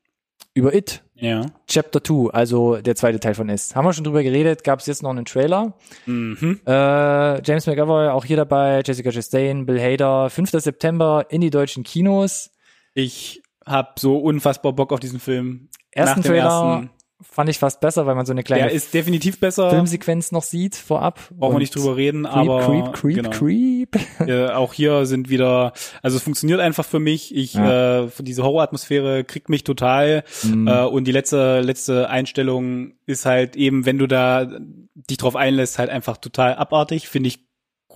Über 0.55 0.75
It. 0.75 1.03
Ja. 1.15 1.47
Chapter 1.67 2.03
2, 2.03 2.31
also 2.33 2.77
der 2.77 2.95
zweite 2.95 3.21
Teil 3.21 3.35
von 3.35 3.49
Is. 3.49 3.75
Haben 3.75 3.87
wir 3.87 3.93
schon 3.93 4.05
drüber 4.05 4.23
geredet, 4.23 4.65
gab 4.65 4.81
es 4.81 4.87
jetzt 4.87 5.03
noch 5.03 5.11
einen 5.11 5.25
Trailer. 5.25 5.75
Mhm. 6.07 6.61
Äh, 6.67 7.43
James 7.43 7.67
McAvoy 7.67 8.09
auch 8.09 8.25
hier 8.25 8.37
dabei, 8.37 8.83
Jessica 8.85 9.11
Chastain, 9.11 9.67
Bill 9.67 9.81
Hader, 9.81 10.31
5. 10.31 10.51
September 10.51 11.27
in 11.29 11.41
die 11.41 11.51
deutschen 11.51 11.83
Kinos. 11.83 12.51
Ich 12.95 13.43
hab 13.65 13.99
so 13.99 14.17
unfassbar 14.19 14.73
Bock 14.73 14.93
auf 14.93 15.01
diesen 15.01 15.21
Film. 15.21 15.69
Ersten 15.91 16.23
Trailer 16.23 16.45
ersten 16.45 16.91
fand 17.21 17.51
ich 17.51 17.59
fast 17.59 17.81
besser, 17.81 18.07
weil 18.07 18.15
man 18.15 18.27
so 18.27 18.33
eine 18.33 18.45
kleine 18.45 18.65
Der 18.65 18.73
ist 18.73 18.95
definitiv 18.95 19.41
besser. 19.41 19.71
Filmsequenz 19.71 20.31
noch 20.31 20.45
sieht 20.45 20.77
vorab. 20.77 21.21
Brauchen 21.37 21.55
wir 21.55 21.59
nicht 21.59 21.75
drüber 21.75 21.97
reden, 21.97 22.25
creep, 22.25 22.37
aber 22.37 22.61
creep, 22.67 22.93
creep, 22.93 23.17
genau. 23.17 23.31
creep. 23.31 23.97
Ja, 24.27 24.57
auch 24.57 24.75
hier 24.75 25.07
sind 25.07 25.29
wieder, 25.29 25.73
also 26.03 26.17
es 26.17 26.23
funktioniert 26.23 26.61
einfach 26.61 26.85
für 26.85 27.01
mich. 27.01 27.35
Ich 27.35 27.55
ja. 27.55 28.05
äh, 28.05 28.09
diese 28.21 28.43
Horroratmosphäre 28.43 29.25
kriegt 29.25 29.49
mich 29.49 29.65
total 29.65 30.25
mhm. 30.43 30.69
äh, 30.69 30.85
und 30.85 31.05
die 31.05 31.13
letzte 31.13 31.61
letzte 31.61 32.11
Einstellung 32.11 32.93
ist 33.07 33.27
halt 33.27 33.57
eben, 33.57 33.87
wenn 33.87 33.99
du 33.99 34.07
da 34.07 34.47
dich 34.95 35.19
drauf 35.19 35.37
einlässt, 35.37 35.79
halt 35.79 35.91
einfach 35.91 36.19
total 36.19 36.55
abartig, 36.55 37.09
finde 37.09 37.29
ich 37.29 37.48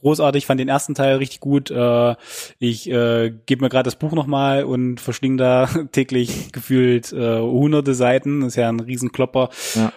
großartig, 0.03 0.47
fand 0.47 0.61
den 0.61 0.69
ersten 0.69 0.95
Teil 0.95 1.17
richtig 1.17 1.41
gut. 1.41 1.71
Äh, 1.71 2.15
ich 2.59 2.91
äh, 2.91 3.33
gebe 3.47 3.65
mir 3.65 3.71
gerade 3.71 3.85
das 3.85 3.97
Buch 3.97 4.13
nochmal 4.13 4.65
und 4.65 5.01
verschlinge 5.01 5.39
da 5.39 5.67
täglich 5.93 6.53
gefühlt 6.53 7.13
äh, 7.13 7.41
hunderte 7.41 7.95
Seiten. 7.95 8.41
Das 8.41 8.49
ist 8.49 8.57
ja 8.57 8.69
ein 8.69 8.81
Riesenklopper. 8.81 9.49
Ja. 9.75 9.93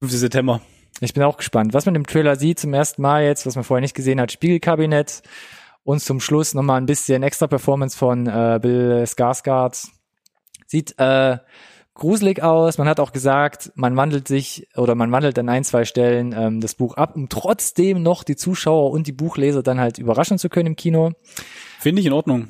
5. 0.00 0.12
September. 0.12 0.60
Ich 1.00 1.14
bin 1.14 1.22
auch 1.22 1.36
gespannt. 1.36 1.72
Was 1.72 1.86
man 1.86 1.94
im 1.94 2.06
Trailer 2.06 2.36
sieht 2.36 2.58
zum 2.58 2.74
ersten 2.74 3.02
Mal 3.02 3.24
jetzt, 3.24 3.46
was 3.46 3.54
man 3.54 3.64
vorher 3.64 3.80
nicht 3.80 3.94
gesehen 3.94 4.20
hat, 4.20 4.32
Spiegelkabinett 4.32 5.22
und 5.84 6.00
zum 6.00 6.20
Schluss 6.20 6.54
nochmal 6.54 6.80
ein 6.80 6.86
bisschen 6.86 7.22
extra 7.22 7.46
Performance 7.46 7.96
von 7.96 8.26
äh, 8.26 8.58
Bill 8.60 9.04
Skarsgård. 9.04 9.88
Sieht 10.66 10.94
äh, 10.98 11.38
gruselig 11.94 12.42
aus. 12.42 12.78
Man 12.78 12.88
hat 12.88 13.00
auch 13.00 13.12
gesagt, 13.12 13.72
man 13.74 13.96
wandelt 13.96 14.28
sich 14.28 14.68
oder 14.76 14.94
man 14.94 15.12
wandelt 15.12 15.38
an 15.38 15.48
ein, 15.48 15.64
zwei 15.64 15.84
Stellen 15.84 16.34
ähm, 16.36 16.60
das 16.60 16.74
Buch 16.74 16.94
ab, 16.94 17.16
um 17.16 17.28
trotzdem 17.28 18.02
noch 18.02 18.24
die 18.24 18.36
Zuschauer 18.36 18.90
und 18.90 19.06
die 19.06 19.12
Buchleser 19.12 19.62
dann 19.62 19.80
halt 19.80 19.98
überraschen 19.98 20.38
zu 20.38 20.48
können 20.48 20.68
im 20.68 20.76
Kino. 20.76 21.12
Finde 21.78 22.00
ich 22.00 22.06
in 22.06 22.12
Ordnung. 22.12 22.48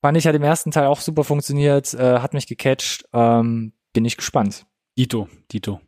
Fand 0.00 0.16
ich 0.16 0.26
hat 0.26 0.34
im 0.34 0.42
ersten 0.42 0.72
Teil 0.72 0.86
auch 0.86 1.00
super 1.00 1.22
funktioniert, 1.22 1.94
äh, 1.94 2.18
hat 2.18 2.34
mich 2.34 2.48
gecatcht. 2.48 3.04
Ähm, 3.12 3.72
bin 3.92 4.04
ich 4.04 4.16
gespannt. 4.16 4.66
Dito, 4.98 5.28
Dito. 5.52 5.80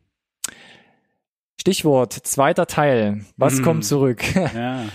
Stichwort, 1.59 2.13
zweiter 2.13 2.67
Teil. 2.67 3.25
Was 3.37 3.59
mm. 3.59 3.63
kommt 3.63 3.85
zurück? 3.85 4.23
Ja. 4.53 4.85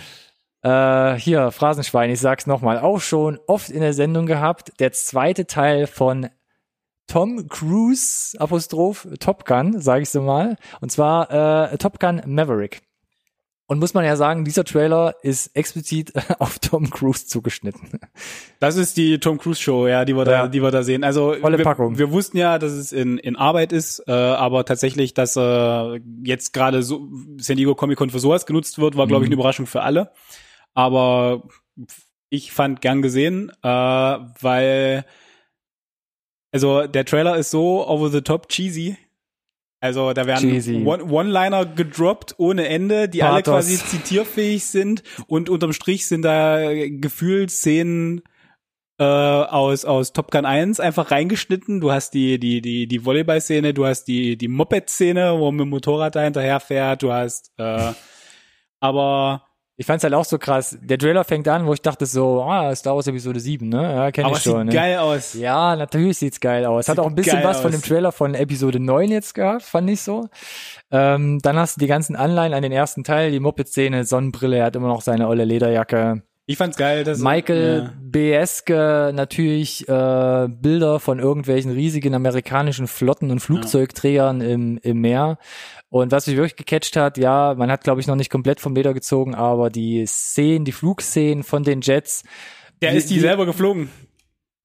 Äh, 0.62 1.18
hier, 1.18 1.53
Phrasenschwein, 1.53 2.11
ich 2.11 2.20
sag's 2.20 2.46
nochmal, 2.46 2.78
auch 2.78 3.01
schon 3.01 3.38
oft 3.46 3.70
in 3.70 3.80
der 3.80 3.94
Sendung 3.94 4.26
gehabt. 4.26 4.72
Der 4.78 4.92
zweite 4.92 5.46
Teil 5.46 5.86
von 5.86 6.28
Tom 7.11 7.48
Cruise 7.48 8.36
Apostroph 8.38 9.08
Top 9.18 9.44
Gun, 9.44 9.80
sage 9.80 10.02
ich 10.02 10.11
so 10.11 10.22
mal. 10.22 10.56
Und 10.80 10.92
zwar 10.92 11.72
äh, 11.72 11.76
Top 11.76 11.98
Gun 11.98 12.22
Maverick. 12.24 12.82
Und 13.66 13.80
muss 13.80 13.94
man 13.94 14.04
ja 14.04 14.14
sagen, 14.14 14.44
dieser 14.44 14.62
Trailer 14.62 15.16
ist 15.22 15.48
explizit 15.56 16.12
auf 16.38 16.61
Tom 16.61 16.88
Cruise 16.88 17.26
zugeschnitten. 17.26 17.98
Das 18.61 18.76
ist 18.76 18.96
die 18.96 19.18
Tom 19.18 19.38
Cruise 19.38 19.61
Show, 19.61 19.88
ja, 19.88 20.04
die 20.04 20.14
wir 20.14 20.24
da, 20.24 20.46
die 20.46 20.62
wir 20.62 20.70
da 20.70 20.84
sehen. 20.84 21.02
Also 21.02 21.34
Volle 21.40 21.58
wir, 21.58 21.64
Packung. 21.64 21.98
wir 21.98 22.12
wussten 22.12 22.36
ja, 22.36 22.61
dass 22.61 22.70
es 22.70 22.92
in, 22.92 23.18
in 23.18 23.34
Arbeit 23.34 23.72
ist, 23.72 24.04
äh, 24.06 24.12
aber 24.12 24.64
tatsächlich, 24.64 25.12
dass 25.12 25.34
äh, 25.34 26.00
jetzt 26.22 26.52
gerade 26.52 26.84
so 26.84 27.08
San 27.38 27.56
Diego 27.56 27.74
Comic 27.74 27.98
Con 27.98 28.11
für 28.11 28.20
sowas 28.20 28.46
genutzt 28.46 28.78
wird, 28.78 28.96
war, 28.96 29.08
glaube 29.08 29.24
ich, 29.24 29.28
eine 29.28 29.34
mhm. 29.34 29.40
Überraschung 29.40 29.66
für 29.66 29.82
alle. 29.82 30.12
Aber 30.74 31.42
ich 32.28 32.52
fand 32.52 32.80
gern 32.80 33.02
gesehen, 33.02 33.50
äh, 33.64 33.68
weil 33.68 35.04
also 36.53 36.86
der 36.86 37.05
Trailer 37.05 37.36
ist 37.36 37.51
so 37.51 37.86
over 37.86 38.11
the 38.11 38.22
top 38.22 38.48
cheesy. 38.48 38.96
Also 39.82 40.12
da 40.12 40.26
werden 40.26 40.86
One-Liner 40.86 41.64
gedroppt 41.64 42.34
ohne 42.38 42.68
Ende, 42.68 43.09
die 43.09 43.20
Pathos. 43.20 43.32
alle 43.32 43.42
quasi 43.42 43.76
zitierfähig 43.76 44.66
sind 44.66 45.03
und 45.26 45.48
unterm 45.48 45.72
Strich 45.72 46.07
sind 46.07 46.22
da 46.22 46.61
gefühlt 46.86 47.51
Szenen 47.51 48.20
äh, 48.98 49.05
aus 49.05 49.86
aus 49.86 50.12
Top 50.12 50.30
Gun 50.30 50.44
1 50.44 50.80
einfach 50.80 51.11
reingeschnitten. 51.11 51.80
Du 51.80 51.90
hast 51.92 52.12
die 52.12 52.38
die 52.38 52.61
die 52.61 52.86
die 52.88 53.05
Volleyball-Szene, 53.07 53.72
du 53.72 53.86
hast 53.86 54.05
die 54.05 54.36
die 54.36 54.48
Moped-Szene, 54.48 55.38
wo 55.38 55.46
man 55.46 55.57
mit 55.57 55.64
dem 55.64 55.70
Motorrad 55.70 56.14
da 56.14 56.20
hinterher 56.20 56.61
fährt, 56.61 57.03
du 57.03 57.11
hast 57.11 57.51
äh, 57.57 57.92
aber 58.80 59.46
ich 59.80 59.86
fand's 59.86 60.04
halt 60.04 60.12
auch 60.12 60.26
so 60.26 60.36
krass. 60.36 60.76
Der 60.82 60.98
Trailer 60.98 61.24
fängt 61.24 61.48
an, 61.48 61.64
wo 61.64 61.72
ich 61.72 61.80
dachte 61.80 62.04
so, 62.04 62.42
ah, 62.42 62.76
Star 62.76 62.96
Wars 62.96 63.06
Episode 63.06 63.40
7, 63.40 63.66
ne? 63.66 63.82
Ja, 63.82 64.10
kenn 64.10 64.26
Aber 64.26 64.36
ich 64.36 64.42
schon. 64.42 64.66
Sieht 64.66 64.66
ne? 64.66 64.72
geil 64.74 64.98
aus. 64.98 65.32
Ja, 65.32 65.74
natürlich 65.74 66.18
sieht's 66.18 66.38
geil 66.38 66.66
aus. 66.66 66.84
Sieht 66.84 66.98
Hat 66.98 66.98
auch 66.98 67.08
ein 67.08 67.14
bisschen 67.14 67.42
was 67.42 67.56
aus. 67.56 67.62
von 67.62 67.72
dem 67.72 67.80
Trailer 67.80 68.12
von 68.12 68.34
Episode 68.34 68.78
9 68.78 69.10
jetzt 69.10 69.34
gehabt, 69.34 69.62
fand 69.62 69.88
ich 69.88 70.02
so. 70.02 70.28
Ähm, 70.90 71.38
dann 71.40 71.56
hast 71.56 71.76
du 71.76 71.80
die 71.80 71.86
ganzen 71.86 72.14
Anleihen 72.14 72.52
an 72.52 72.62
den 72.62 72.72
ersten 72.72 73.04
Teil, 73.04 73.30
die 73.30 73.40
Moped-Szene, 73.40 74.04
Sonnenbrille, 74.04 74.58
er 74.58 74.66
hat 74.66 74.76
immer 74.76 74.88
noch 74.88 75.00
seine 75.00 75.28
olle 75.28 75.46
Lederjacke. 75.46 76.24
Ich 76.44 76.58
fand's 76.58 76.76
geil, 76.76 77.04
dass 77.04 77.20
Michael 77.20 77.84
ja. 77.84 77.92
Beeske 78.02 79.12
natürlich 79.14 79.88
äh, 79.88 80.48
Bilder 80.48 81.00
von 81.00 81.20
irgendwelchen 81.20 81.70
riesigen 81.70 82.14
amerikanischen 82.14 82.86
Flotten 82.86 83.30
und 83.30 83.40
Flugzeugträgern 83.40 84.42
ja. 84.42 84.48
im, 84.48 84.78
im 84.82 85.00
Meer. 85.00 85.38
Und 85.91 86.12
was 86.12 86.28
mich 86.28 86.36
wirklich 86.36 86.57
gecatcht 86.57 86.97
hat, 86.97 87.18
ja, 87.18 87.55
man 87.57 87.70
hat 87.70 87.82
glaube 87.82 88.01
ich 88.01 88.07
noch 88.07 88.14
nicht 88.14 88.30
komplett 88.30 88.61
vom 88.61 88.74
Leder 88.74 88.95
gezogen, 88.95 89.34
aber 89.34 89.70
die 89.70 90.07
Szenen, 90.07 90.64
die 90.64 90.72
Flugszenen 90.72 91.43
von 91.43 91.64
den 91.64 91.80
Jets. 91.80 92.22
Der 92.80 92.93
die, 92.93 92.99
ist 92.99 93.11
die, 93.11 93.14
die 93.14 93.20
selber 93.20 93.45
geflogen. 93.45 93.91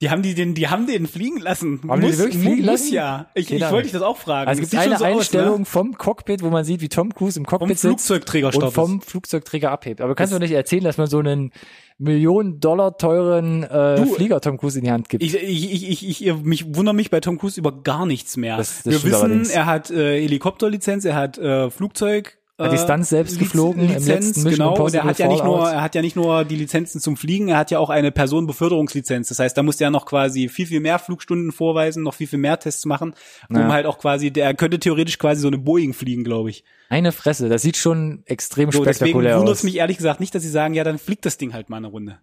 Die 0.02 0.10
haben 0.10 0.22
die 0.24 0.34
den, 0.34 0.56
die 0.56 0.68
haben 0.68 0.88
den 0.88 1.08
fliegen 1.08 1.39
lassen. 1.39 1.80
Haben 1.88 2.02
muss, 2.02 2.12
die 2.12 2.18
wirklich 2.18 2.41
fliegen 2.41 2.66
muss 2.66 2.82
lassen? 2.82 2.93
ja. 2.93 3.28
Ich, 3.34 3.50
ich 3.50 3.62
wollte 3.62 3.84
dich 3.84 3.93
das 3.93 4.02
auch 4.02 4.18
fragen. 4.18 4.50
Also 4.50 4.62
es 4.62 4.70
gibt 4.70 4.84
eine 4.84 4.98
so 4.98 5.06
Einstellung 5.06 5.54
aus, 5.54 5.60
ne? 5.60 5.66
vom 5.66 5.98
Cockpit, 5.98 6.43
wo 6.43 6.50
man 6.50 6.66
sieht, 6.66 6.82
wie 6.82 6.89
Tom 6.89 7.14
Cruise 7.14 7.39
im 7.39 7.46
Cockpit 7.46 7.80
vom 7.80 7.91
Flugzeugträger 7.91 8.52
sitzt 8.52 8.64
und 8.64 8.72
vom 8.72 9.02
Flugzeugträger 9.02 9.72
abhebt. 9.72 10.02
Aber 10.02 10.14
kannst 10.14 10.34
du 10.34 10.39
nicht 10.39 10.52
erzählen, 10.52 10.84
dass 10.84 10.98
man 10.98 11.08
so 11.08 11.20
einen 11.20 11.52
Millionen 11.98 12.60
Dollar 12.60 12.98
teuren 12.98 13.64
äh, 13.64 13.96
du, 13.96 14.06
Flieger 14.08 14.41
Tom 14.41 14.58
Cruise 14.58 14.78
in 14.78 14.84
die 14.84 14.91
Hand 14.91 15.08
gibt? 15.08 15.24
Ich, 15.24 15.34
ich, 15.34 15.74
ich, 15.74 16.10
ich, 16.10 16.28
ich 16.28 16.36
mich 16.43 16.76
wundere 16.76 16.93
mich 16.93 17.10
bei 17.10 17.22
Tom 17.22 17.38
Cruise 17.38 17.58
über 17.58 17.72
gar 17.72 18.06
nichts 18.06 18.36
mehr. 18.36 18.58
Das, 18.58 18.84
das 18.84 18.93
Wir 18.93 19.04
wissen, 19.04 19.24
allerdings. 19.24 19.50
er 19.50 19.66
hat 19.66 19.91
äh, 19.91 20.22
Helikopterlizenz, 20.22 21.06
er 21.06 21.16
hat 21.16 21.38
äh, 21.38 21.70
Flugzeug 21.70 22.38
hat 22.58 22.72
die 22.72 22.78
Stunts 22.78 23.10
selbst 23.10 23.38
geflogen 23.38 23.82
Lizenz, 23.82 24.08
im 24.08 24.14
letzten 24.14 24.43
Mission 24.43 24.74
genau, 24.74 24.86
und 24.86 24.93
er 24.93 25.03
hat 25.03 25.20
ja 25.20 25.28
nicht 25.28 25.43
nur, 25.43 25.70
er 25.70 25.82
hat 25.82 25.95
ja 25.95 26.01
nicht 26.01 26.16
nur 26.16 26.45
die 26.45 26.56
Lizenzen 26.56 27.01
zum 27.01 27.18
Fliegen, 27.18 27.49
er 27.49 27.58
hat 27.58 27.72
ja 27.72 27.80
auch 27.80 27.89
eine 27.89 28.12
Personenbeförderungslizenz. 28.12 29.28
Das 29.28 29.39
heißt, 29.39 29.58
da 29.58 29.64
musste 29.64 29.84
er 29.84 29.89
noch 29.89 30.06
quasi 30.06 30.47
viel, 30.47 30.66
viel 30.66 30.80
mehr 30.80 30.97
Flugstunden 30.99 31.51
vorweisen, 31.51 32.03
noch 32.03 32.14
viel, 32.14 32.28
viel 32.28 32.39
mehr 32.39 32.58
Tests 32.58 32.86
machen, 32.86 33.14
um 33.49 33.58
ja. 33.58 33.68
halt 33.72 33.86
auch 33.86 33.97
quasi, 33.97 34.32
der 34.32 34.53
könnte 34.53 34.80
theoretisch 34.80 35.20
quasi 35.20 35.41
so 35.41 35.47
eine 35.47 35.58
Boeing 35.58 35.93
fliegen, 35.93 36.24
glaube 36.24 36.49
ich. 36.49 36.64
Eine 36.88 37.12
Fresse, 37.12 37.49
das 37.49 37.62
sieht 37.62 37.78
schon 37.78 38.24
extrem 38.26 38.72
so, 38.72 38.84
spektakulär 38.84 39.22
deswegen 39.22 39.39
wundert 39.39 39.56
es 39.56 39.64
mich 39.64 39.76
ehrlich 39.76 39.97
gesagt 39.97 40.20
nicht, 40.20 40.34
dass 40.34 40.43
sie 40.43 40.49
sagen, 40.49 40.74
ja, 40.74 40.84
dann 40.84 40.97
fliegt 40.97 41.26
das 41.26 41.38
Ding 41.38 41.53
halt 41.53 41.70
mal 41.70 41.78
eine 41.78 41.88
Runde. 41.88 42.20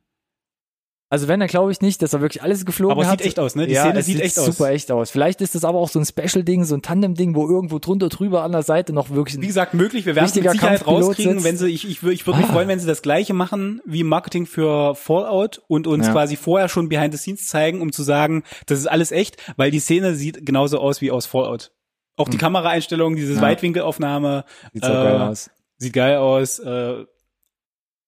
Also 1.12 1.28
wenn, 1.28 1.40
dann 1.40 1.48
glaube 1.50 1.70
ich 1.70 1.82
nicht, 1.82 2.00
dass 2.00 2.14
er 2.14 2.22
wirklich 2.22 2.42
alles 2.42 2.64
geflogen 2.64 2.96
hat. 2.96 3.04
Aber 3.04 3.12
es 3.12 3.18
sieht 3.18 3.26
echt 3.26 3.38
aus, 3.38 3.54
ne? 3.54 3.66
Die 3.66 3.74
ja, 3.74 3.82
Szene 3.82 4.02
sieht, 4.02 4.16
sieht 4.16 4.24
echt 4.24 4.38
aus. 4.38 4.46
super 4.46 4.70
echt 4.70 4.90
aus. 4.90 5.10
Vielleicht 5.10 5.42
ist 5.42 5.54
das 5.54 5.62
aber 5.62 5.78
auch 5.78 5.90
so 5.90 5.98
ein 5.98 6.06
Special-Ding, 6.06 6.64
so 6.64 6.74
ein 6.74 6.80
Tandem-Ding, 6.80 7.34
wo 7.34 7.46
irgendwo 7.46 7.78
drunter 7.78 8.08
drüber 8.08 8.44
an 8.44 8.52
der 8.52 8.62
Seite 8.62 8.94
noch 8.94 9.10
wirklich 9.10 9.38
Wie 9.38 9.46
gesagt, 9.46 9.74
möglich. 9.74 10.06
Wir 10.06 10.16
werden 10.16 10.24
es 10.24 10.34
mit 10.34 10.50
Sicherheit 10.50 10.86
rauskriegen, 10.86 11.34
sitzt. 11.34 11.44
wenn 11.44 11.58
sie, 11.58 11.68
ich, 11.68 11.86
ich, 11.86 12.02
ich 12.02 12.26
würde 12.26 12.40
mich 12.40 12.48
ah. 12.48 12.52
freuen, 12.54 12.66
wenn 12.66 12.80
sie 12.80 12.86
das 12.86 13.02
Gleiche 13.02 13.34
machen 13.34 13.82
wie 13.84 14.04
Marketing 14.04 14.46
für 14.46 14.94
Fallout 14.94 15.60
und 15.68 15.86
uns 15.86 16.06
ja. 16.06 16.12
quasi 16.12 16.36
vorher 16.36 16.70
schon 16.70 16.88
Behind 16.88 17.12
the 17.12 17.18
Scenes 17.18 17.46
zeigen, 17.46 17.82
um 17.82 17.92
zu 17.92 18.02
sagen, 18.04 18.42
das 18.64 18.78
ist 18.78 18.86
alles 18.86 19.12
echt, 19.12 19.36
weil 19.58 19.70
die 19.70 19.80
Szene 19.80 20.14
sieht 20.14 20.46
genauso 20.46 20.78
aus 20.78 21.02
wie 21.02 21.10
aus 21.10 21.26
Fallout. 21.26 21.72
Auch 22.16 22.30
die 22.30 22.38
hm. 22.38 22.40
Kameraeinstellung, 22.40 23.16
diese 23.16 23.34
ja. 23.34 23.42
Weitwinkelaufnahme. 23.42 24.46
Sieht 24.72 24.82
äh, 24.82 24.86
so 24.86 24.92
geil 24.94 25.20
aus. 25.20 25.50
Sieht 25.76 25.92
geil 25.92 26.16
aus. 26.16 26.58
Äh, 26.58 27.04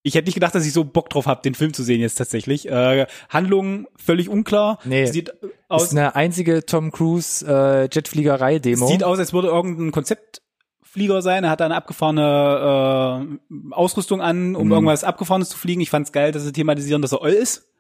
ich 0.06 0.14
hätte 0.14 0.26
nicht 0.26 0.34
gedacht, 0.34 0.54
dass 0.54 0.66
ich 0.66 0.74
so 0.74 0.84
Bock 0.84 1.08
drauf 1.08 1.26
habe, 1.26 1.40
den 1.40 1.54
Film 1.54 1.72
zu 1.72 1.82
sehen 1.82 2.00
jetzt 2.00 2.16
tatsächlich. 2.16 2.68
Äh, 2.68 3.06
Handlung 3.30 3.88
völlig 3.96 4.28
unklar. 4.28 4.78
Nee, 4.84 5.06
sieht 5.06 5.32
aus, 5.68 5.84
ist 5.84 5.92
eine 5.92 6.14
einzige 6.14 6.66
Tom 6.66 6.92
Cruise 6.92 7.44
äh, 7.46 7.88
Jetfliegerei-Demo. 7.90 8.86
Sieht 8.86 9.02
aus, 9.02 9.18
als 9.18 9.32
würde 9.32 9.48
irgendein 9.48 9.92
Konzeptflieger 9.92 11.22
sein. 11.22 11.44
Er 11.44 11.50
hat 11.50 11.62
eine 11.62 11.74
abgefahrene 11.74 13.26
äh, 13.50 13.74
Ausrüstung 13.74 14.20
an, 14.20 14.54
um 14.56 14.66
mhm. 14.66 14.72
irgendwas 14.74 15.04
Abgefahrenes 15.04 15.48
zu 15.48 15.56
fliegen. 15.56 15.80
Ich 15.80 15.90
fand's 15.90 16.12
geil, 16.12 16.32
dass 16.32 16.44
sie 16.44 16.52
thematisieren, 16.52 17.00
dass 17.00 17.12
er 17.12 17.22
Oll 17.22 17.30
ist. 17.30 17.70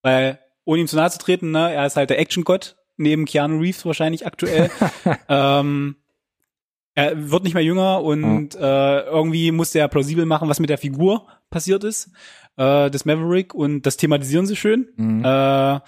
Weil, 0.00 0.38
ohne 0.64 0.80
ihm 0.80 0.86
zu 0.86 0.96
nahe 0.96 1.10
zu 1.10 1.18
treten, 1.18 1.50
ne, 1.50 1.74
er 1.74 1.84
ist 1.84 1.96
halt 1.96 2.08
der 2.08 2.18
Action-Gott, 2.18 2.76
neben 2.96 3.26
Keanu 3.26 3.60
Reeves 3.60 3.84
wahrscheinlich 3.84 4.24
aktuell. 4.24 4.70
ähm, 5.28 5.96
er 7.06 7.30
wird 7.30 7.44
nicht 7.44 7.54
mehr 7.54 7.64
jünger 7.64 8.02
und 8.02 8.20
mhm. 8.20 8.48
äh, 8.60 9.00
irgendwie 9.00 9.52
musste 9.52 9.78
er 9.78 9.88
plausibel 9.88 10.26
machen, 10.26 10.48
was 10.48 10.60
mit 10.60 10.70
der 10.70 10.78
Figur 10.78 11.26
passiert 11.50 11.84
ist, 11.84 12.10
äh, 12.56 12.90
des 12.90 13.04
Maverick 13.04 13.54
und 13.54 13.82
das 13.82 13.96
thematisieren 13.96 14.46
sie 14.46 14.56
schön. 14.56 14.88
Mhm. 14.96 15.24
Äh, 15.24 15.80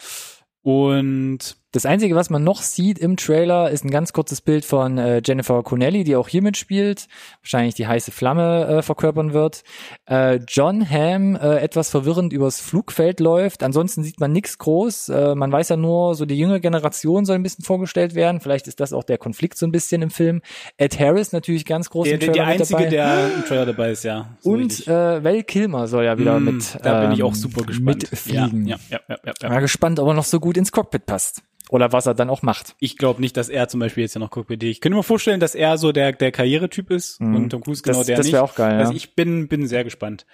und 0.63 1.57
das 1.73 1.87
Einzige, 1.87 2.15
was 2.15 2.29
man 2.29 2.45
noch 2.45 2.61
sieht 2.61 2.99
im 2.99 3.17
Trailer, 3.17 3.71
ist 3.71 3.83
ein 3.83 3.91
ganz 3.91 4.13
kurzes 4.13 4.43
Bild 4.43 4.67
von 4.67 4.99
äh, 4.99 5.23
Jennifer 5.25 5.63
Connelly, 5.63 6.05
die 6.05 6.17
auch 6.17 6.29
hier 6.29 6.43
mitspielt, 6.43 7.09
wahrscheinlich 7.41 7.75
die 7.75 7.87
heiße 7.87 8.13
Flamme 8.13 8.67
äh, 8.67 8.83
verkörpern 8.83 9.33
wird. 9.33 9.63
Äh, 10.05 10.41
John 10.47 10.89
Hamm 10.89 11.35
äh, 11.35 11.61
etwas 11.61 11.89
verwirrend 11.89 12.35
übers 12.35 12.61
Flugfeld 12.61 13.21
läuft. 13.21 13.63
Ansonsten 13.63 14.03
sieht 14.03 14.21
man 14.21 14.33
nichts 14.33 14.59
groß. 14.59 15.09
Äh, 15.09 15.35
man 15.35 15.51
weiß 15.51 15.71
ja 15.71 15.77
nur, 15.77 16.15
so 16.15 16.27
die 16.27 16.39
jüngere 16.39 16.61
Generation 16.61 17.25
soll 17.25 17.37
ein 17.37 17.43
bisschen 17.43 17.65
vorgestellt 17.65 18.15
werden. 18.15 18.43
Vielleicht 18.43 18.69
ist 18.69 18.79
das 18.79 18.93
auch 18.93 19.05
der 19.05 19.17
Konflikt 19.17 19.57
so 19.57 19.65
ein 19.65 19.73
bisschen 19.73 20.03
im 20.03 20.11
Film. 20.11 20.43
Ed 20.77 21.01
Harris 21.01 21.33
natürlich 21.33 21.65
ganz 21.65 21.89
groß 21.89 22.05
der, 22.05 22.15
im 22.15 22.21
Trailer 22.21 22.33
Der 22.35 22.47
einzige, 22.49 22.79
dabei. 22.81 22.91
der 22.91 23.35
im 23.35 23.45
Trailer 23.47 23.67
dabei 23.67 23.91
ist, 23.93 24.05
ja. 24.05 24.37
So 24.41 24.51
Und 24.51 24.87
äh, 24.89 25.25
Val 25.25 25.43
Kilmer 25.43 25.89
soll 25.89 26.05
ja 26.05 26.19
wieder 26.19 26.39
mm, 26.39 26.45
mit. 26.45 26.79
Da 26.83 27.01
bin 27.01 27.13
ich 27.13 27.23
auch 27.23 27.29
ähm, 27.29 27.35
super 27.35 27.63
gespannt. 27.63 28.11
Mitfliegen. 28.11 28.67
Ja, 28.67 28.77
ja, 28.91 29.01
ja, 29.09 29.17
ja, 29.25 29.33
ja. 29.41 29.49
Mal 29.49 29.61
gespannt, 29.61 29.99
ob 30.01 30.09
er 30.09 30.15
noch 30.15 30.25
so 30.25 30.39
gut 30.39 30.59
ins 30.59 30.71
Cockpit 30.71 31.07
passt. 31.07 31.43
Oder 31.71 31.93
was 31.93 32.07
er 32.07 32.15
dann 32.15 32.29
auch 32.29 32.43
macht. 32.43 32.75
Ich 32.81 32.99
glaube 32.99 33.21
nicht, 33.21 33.37
dass 33.37 33.49
er 33.49 33.69
zum 33.69 33.81
Beispiel 33.81 34.03
jetzt 34.03 34.15
ja 34.15 34.19
noch 34.19 34.31
Cockpit. 34.31 34.63
Ich 34.63 34.81
könnte 34.81 34.97
mir 34.97 35.03
vorstellen, 35.03 35.41
dass 35.41 35.55
er 35.55 35.79
so 35.79 35.93
der, 35.93 36.13
der 36.13 36.33
Karrieretyp 36.33 36.91
ist 36.91 37.21
mhm. 37.21 37.37
und 37.37 37.51
Tom 37.51 37.63
Cruise 37.63 37.83
genau 37.83 37.99
das, 37.99 38.07
der 38.07 38.17
das 38.17 38.27
nicht. 38.27 38.35
Das 38.35 38.41
wäre 38.41 38.45
auch 38.45 38.55
geil. 38.55 38.79
Also 38.79 38.93
ich 38.93 39.15
bin, 39.15 39.49
bin 39.49 39.67
sehr 39.67 39.85
gespannt. 39.85 40.27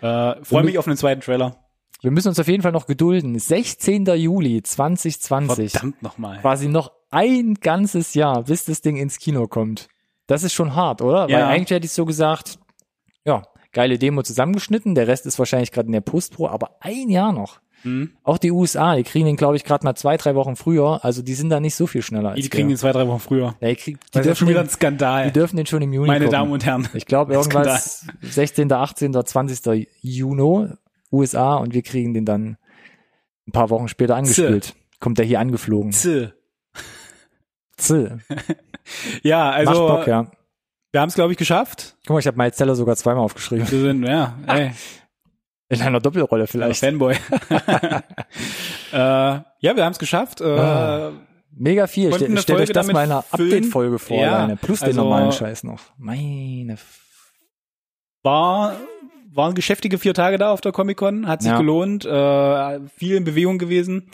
Äh, 0.00 0.42
Freue 0.42 0.64
mich 0.64 0.78
auf 0.78 0.86
einen 0.86 0.96
zweiten 0.96 1.20
Trailer. 1.20 1.56
Wir 2.00 2.10
müssen 2.10 2.28
uns 2.28 2.38
auf 2.38 2.48
jeden 2.48 2.62
Fall 2.62 2.72
noch 2.72 2.86
gedulden. 2.86 3.38
16. 3.38 4.06
Juli 4.06 4.62
2020. 4.62 5.72
Verdammt 5.72 6.02
nochmal. 6.02 6.40
Quasi 6.40 6.68
noch 6.68 6.92
ein 7.10 7.54
ganzes 7.54 8.14
Jahr, 8.14 8.44
bis 8.44 8.64
das 8.64 8.80
Ding 8.80 8.96
ins 8.96 9.18
Kino 9.18 9.48
kommt. 9.48 9.88
Das 10.26 10.42
ist 10.42 10.52
schon 10.52 10.74
hart, 10.74 11.02
oder? 11.02 11.28
Ja. 11.28 11.38
Weil 11.38 11.44
eigentlich 11.44 11.70
hätte 11.70 11.86
ich 11.86 11.92
so 11.92 12.04
gesagt, 12.04 12.58
ja, 13.24 13.42
geile 13.72 13.98
Demo 13.98 14.22
zusammengeschnitten, 14.22 14.94
der 14.94 15.08
Rest 15.08 15.26
ist 15.26 15.38
wahrscheinlich 15.38 15.72
gerade 15.72 15.86
in 15.86 15.92
der 15.92 16.00
Postpro, 16.00 16.48
aber 16.48 16.76
ein 16.80 17.08
Jahr 17.08 17.32
noch. 17.32 17.60
Mhm. 17.84 18.10
Auch 18.24 18.38
die 18.38 18.50
USA, 18.50 18.96
die 18.96 19.02
kriegen 19.02 19.26
den, 19.26 19.36
glaube 19.36 19.56
ich, 19.56 19.64
gerade 19.64 19.84
mal 19.84 19.94
zwei, 19.94 20.16
drei 20.16 20.34
Wochen 20.34 20.56
früher. 20.56 21.04
Also 21.04 21.22
die 21.22 21.34
sind 21.34 21.50
da 21.50 21.60
nicht 21.60 21.74
so 21.74 21.86
viel 21.86 22.02
schneller 22.02 22.30
als 22.30 22.40
Die 22.40 22.48
kriegen 22.48 22.68
den 22.68 22.76
zwei, 22.76 22.92
drei 22.92 23.06
Wochen 23.06 23.20
früher. 23.20 23.54
Ja, 23.60 23.68
die, 23.68 23.76
krieg, 23.76 23.98
die 24.00 24.18
das 24.18 24.26
ist 24.26 24.38
schon 24.38 24.48
wieder 24.48 24.60
ein 24.60 24.68
Skandal. 24.68 25.26
Die 25.26 25.32
dürfen 25.32 25.56
den 25.56 25.66
schon 25.66 25.82
im 25.82 25.92
Juni 25.92 26.08
Meine 26.08 26.24
gucken. 26.24 26.32
Damen 26.32 26.52
und 26.52 26.64
Herren. 26.64 26.88
Ich 26.94 27.06
glaube 27.06 27.34
irgendwas 27.34 28.00
Skandal. 28.00 28.30
16., 28.30 28.72
18., 28.72 29.12
20. 29.24 29.88
Juni 30.00 30.68
USA 31.12 31.56
und 31.56 31.74
wir 31.74 31.82
kriegen 31.82 32.14
den 32.14 32.24
dann 32.24 32.56
ein 33.46 33.52
paar 33.52 33.70
Wochen 33.70 33.88
später 33.88 34.16
angespielt. 34.16 34.64
Z. 34.64 34.76
Kommt 35.00 35.18
der 35.18 35.26
hier 35.26 35.40
angeflogen. 35.40 35.92
Z. 35.92 36.34
Z. 37.76 38.18
ja, 39.22 39.50
also 39.50 39.88
Macht 39.88 39.98
Bock, 39.98 40.06
ja. 40.06 40.30
Wir 40.92 41.00
haben 41.00 41.08
es, 41.08 41.14
glaube 41.14 41.32
ich, 41.32 41.38
geschafft. 41.38 41.96
Guck 42.06 42.14
mal, 42.14 42.20
ich 42.20 42.26
habe 42.26 42.38
Miles 42.38 42.56
Teller 42.56 42.74
sogar 42.74 42.96
zweimal 42.96 43.22
aufgeschrieben. 43.22 43.70
Wir 43.70 43.80
sind, 43.80 44.04
ja, 44.04 44.38
ey. 44.46 44.72
In 45.68 45.82
einer 45.82 46.00
Doppelrolle 46.00 46.46
vielleicht. 46.46 46.80
Ja, 46.82 46.88
Fanboy. 46.88 47.14
äh, 48.92 48.98
ja, 48.98 49.42
wir 49.60 49.84
haben 49.84 49.92
es 49.92 49.98
geschafft. 49.98 50.40
Äh, 50.40 50.44
ah, 50.44 51.12
mega 51.50 51.88
viel. 51.88 52.12
Ste 52.12 52.36
stellt 52.38 52.60
euch 52.60 52.72
das 52.72 52.86
mal 52.86 53.04
in 53.04 53.10
einer 53.10 53.24
Update-Folge 53.30 53.98
vor, 53.98 54.20
ja, 54.20 54.36
alleine. 54.36 54.56
plus 54.56 54.82
also, 54.82 54.92
den 54.92 54.96
normalen 54.96 55.32
Scheiß 55.32 55.64
noch. 55.64 55.80
Meine. 55.98 56.76
War 58.22 58.76
waren 59.32 59.54
geschäftige 59.54 59.98
vier 59.98 60.14
Tage 60.14 60.38
da 60.38 60.50
auf 60.50 60.62
der 60.62 60.72
Comic 60.72 60.96
Con, 60.96 61.26
hat 61.28 61.42
sich 61.42 61.50
ja. 61.50 61.58
gelohnt, 61.58 62.06
äh, 62.06 62.80
viel 62.88 63.16
in 63.16 63.24
Bewegung 63.24 63.58
gewesen, 63.58 64.10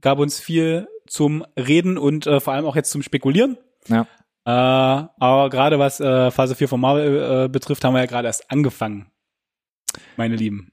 gab 0.00 0.18
uns 0.18 0.40
viel 0.40 0.88
zum 1.06 1.44
Reden 1.58 1.98
und 1.98 2.26
äh, 2.26 2.40
vor 2.40 2.54
allem 2.54 2.64
auch 2.64 2.74
jetzt 2.74 2.90
zum 2.90 3.02
Spekulieren. 3.02 3.58
Ja. 3.88 4.06
Äh, 4.46 5.08
aber 5.18 5.50
gerade 5.50 5.78
was 5.78 6.00
äh, 6.00 6.30
Phase 6.30 6.54
4 6.54 6.68
von 6.68 6.80
Marvel 6.80 7.44
äh, 7.44 7.48
betrifft, 7.48 7.84
haben 7.84 7.92
wir 7.92 8.00
ja 8.00 8.06
gerade 8.06 8.28
erst 8.28 8.50
angefangen, 8.50 9.10
meine 10.16 10.36
Lieben 10.36 10.71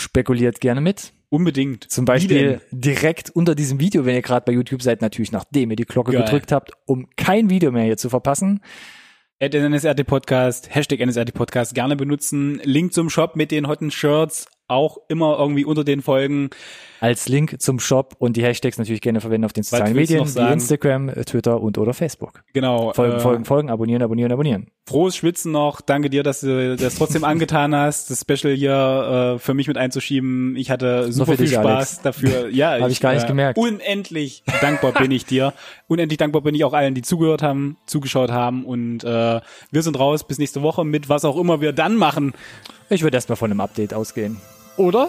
spekuliert 0.00 0.60
gerne 0.60 0.80
mit. 0.80 1.12
Unbedingt. 1.28 1.88
Zum 1.90 2.04
Beispiel 2.04 2.60
direkt 2.72 3.30
unter 3.30 3.54
diesem 3.54 3.78
Video, 3.78 4.04
wenn 4.04 4.16
ihr 4.16 4.22
gerade 4.22 4.44
bei 4.44 4.52
YouTube 4.52 4.82
seid, 4.82 5.00
natürlich 5.00 5.30
nachdem 5.30 5.70
ihr 5.70 5.76
die 5.76 5.84
Glocke 5.84 6.10
Geil. 6.10 6.24
gedrückt 6.24 6.50
habt, 6.50 6.72
um 6.86 7.08
kein 7.16 7.50
Video 7.50 7.70
mehr 7.70 7.84
hier 7.84 7.96
zu 7.96 8.08
verpassen. 8.08 8.60
At 9.38 9.54
NSRT 9.54 10.06
Podcast, 10.06 10.74
Hashtag 10.74 11.00
NSRT 11.00 11.32
Podcast 11.32 11.74
gerne 11.74 11.96
benutzen. 11.96 12.60
Link 12.64 12.92
zum 12.92 13.08
Shop 13.08 13.36
mit 13.36 13.52
den 13.52 13.68
hotten 13.68 13.90
Shirts 13.90 14.48
auch 14.70 14.98
immer 15.08 15.36
irgendwie 15.38 15.64
unter 15.64 15.84
den 15.84 16.00
Folgen 16.00 16.50
als 17.00 17.28
Link 17.28 17.60
zum 17.60 17.80
Shop 17.80 18.14
und 18.18 18.36
die 18.36 18.42
Hashtags 18.42 18.78
natürlich 18.78 19.00
gerne 19.00 19.20
verwenden 19.20 19.44
auf 19.44 19.52
den 19.52 19.64
sozialen 19.64 19.94
Medien, 19.94 20.24
wie 20.24 20.52
Instagram, 20.52 21.12
Twitter 21.24 21.60
und 21.60 21.76
oder 21.78 21.92
Facebook. 21.92 22.44
Genau. 22.52 22.92
Folgen, 22.92 23.16
äh, 23.16 23.20
folgen, 23.20 23.44
folgen, 23.44 23.70
abonnieren, 23.70 24.02
abonnieren, 24.02 24.30
abonnieren. 24.30 24.66
Frohes 24.90 25.14
Schwitzen 25.14 25.52
noch. 25.52 25.80
Danke 25.80 26.10
dir, 26.10 26.24
dass 26.24 26.40
du 26.40 26.76
das 26.76 26.96
trotzdem 26.96 27.22
angetan 27.32 27.76
hast, 27.76 28.10
das 28.10 28.22
Special 28.22 28.52
hier 28.52 29.36
äh, 29.36 29.38
für 29.38 29.54
mich 29.54 29.68
mit 29.68 29.78
einzuschieben. 29.78 30.56
Ich 30.56 30.68
hatte 30.68 31.12
super 31.12 31.36
viel 31.36 31.46
dich, 31.46 31.54
Spaß 31.54 31.64
Alex. 31.64 32.02
dafür. 32.02 32.48
Ja, 32.48 32.72
habe 32.80 32.90
ich 32.90 33.00
gar 33.00 33.14
nicht 33.14 33.22
äh, 33.22 33.28
gemerkt. 33.28 33.56
Unendlich 33.56 34.42
dankbar 34.60 34.90
bin 34.90 35.12
ich 35.12 35.24
dir. 35.24 35.52
Unendlich 35.86 36.18
dankbar 36.18 36.42
bin 36.42 36.56
ich 36.56 36.64
auch 36.64 36.72
allen, 36.72 36.94
die 36.94 37.02
zugehört 37.02 37.40
haben, 37.40 37.76
zugeschaut 37.86 38.32
haben 38.32 38.64
und 38.64 39.04
äh, 39.04 39.40
wir 39.70 39.82
sind 39.82 39.96
raus 39.96 40.24
bis 40.24 40.38
nächste 40.38 40.60
Woche 40.62 40.84
mit 40.84 41.08
was 41.08 41.24
auch 41.24 41.36
immer 41.36 41.60
wir 41.60 41.72
dann 41.72 41.94
machen. 41.94 42.34
Ich 42.88 43.04
würde 43.04 43.16
erstmal 43.16 43.36
von 43.36 43.52
einem 43.52 43.60
Update 43.60 43.94
ausgehen. 43.94 44.38
Oder? 44.76 45.08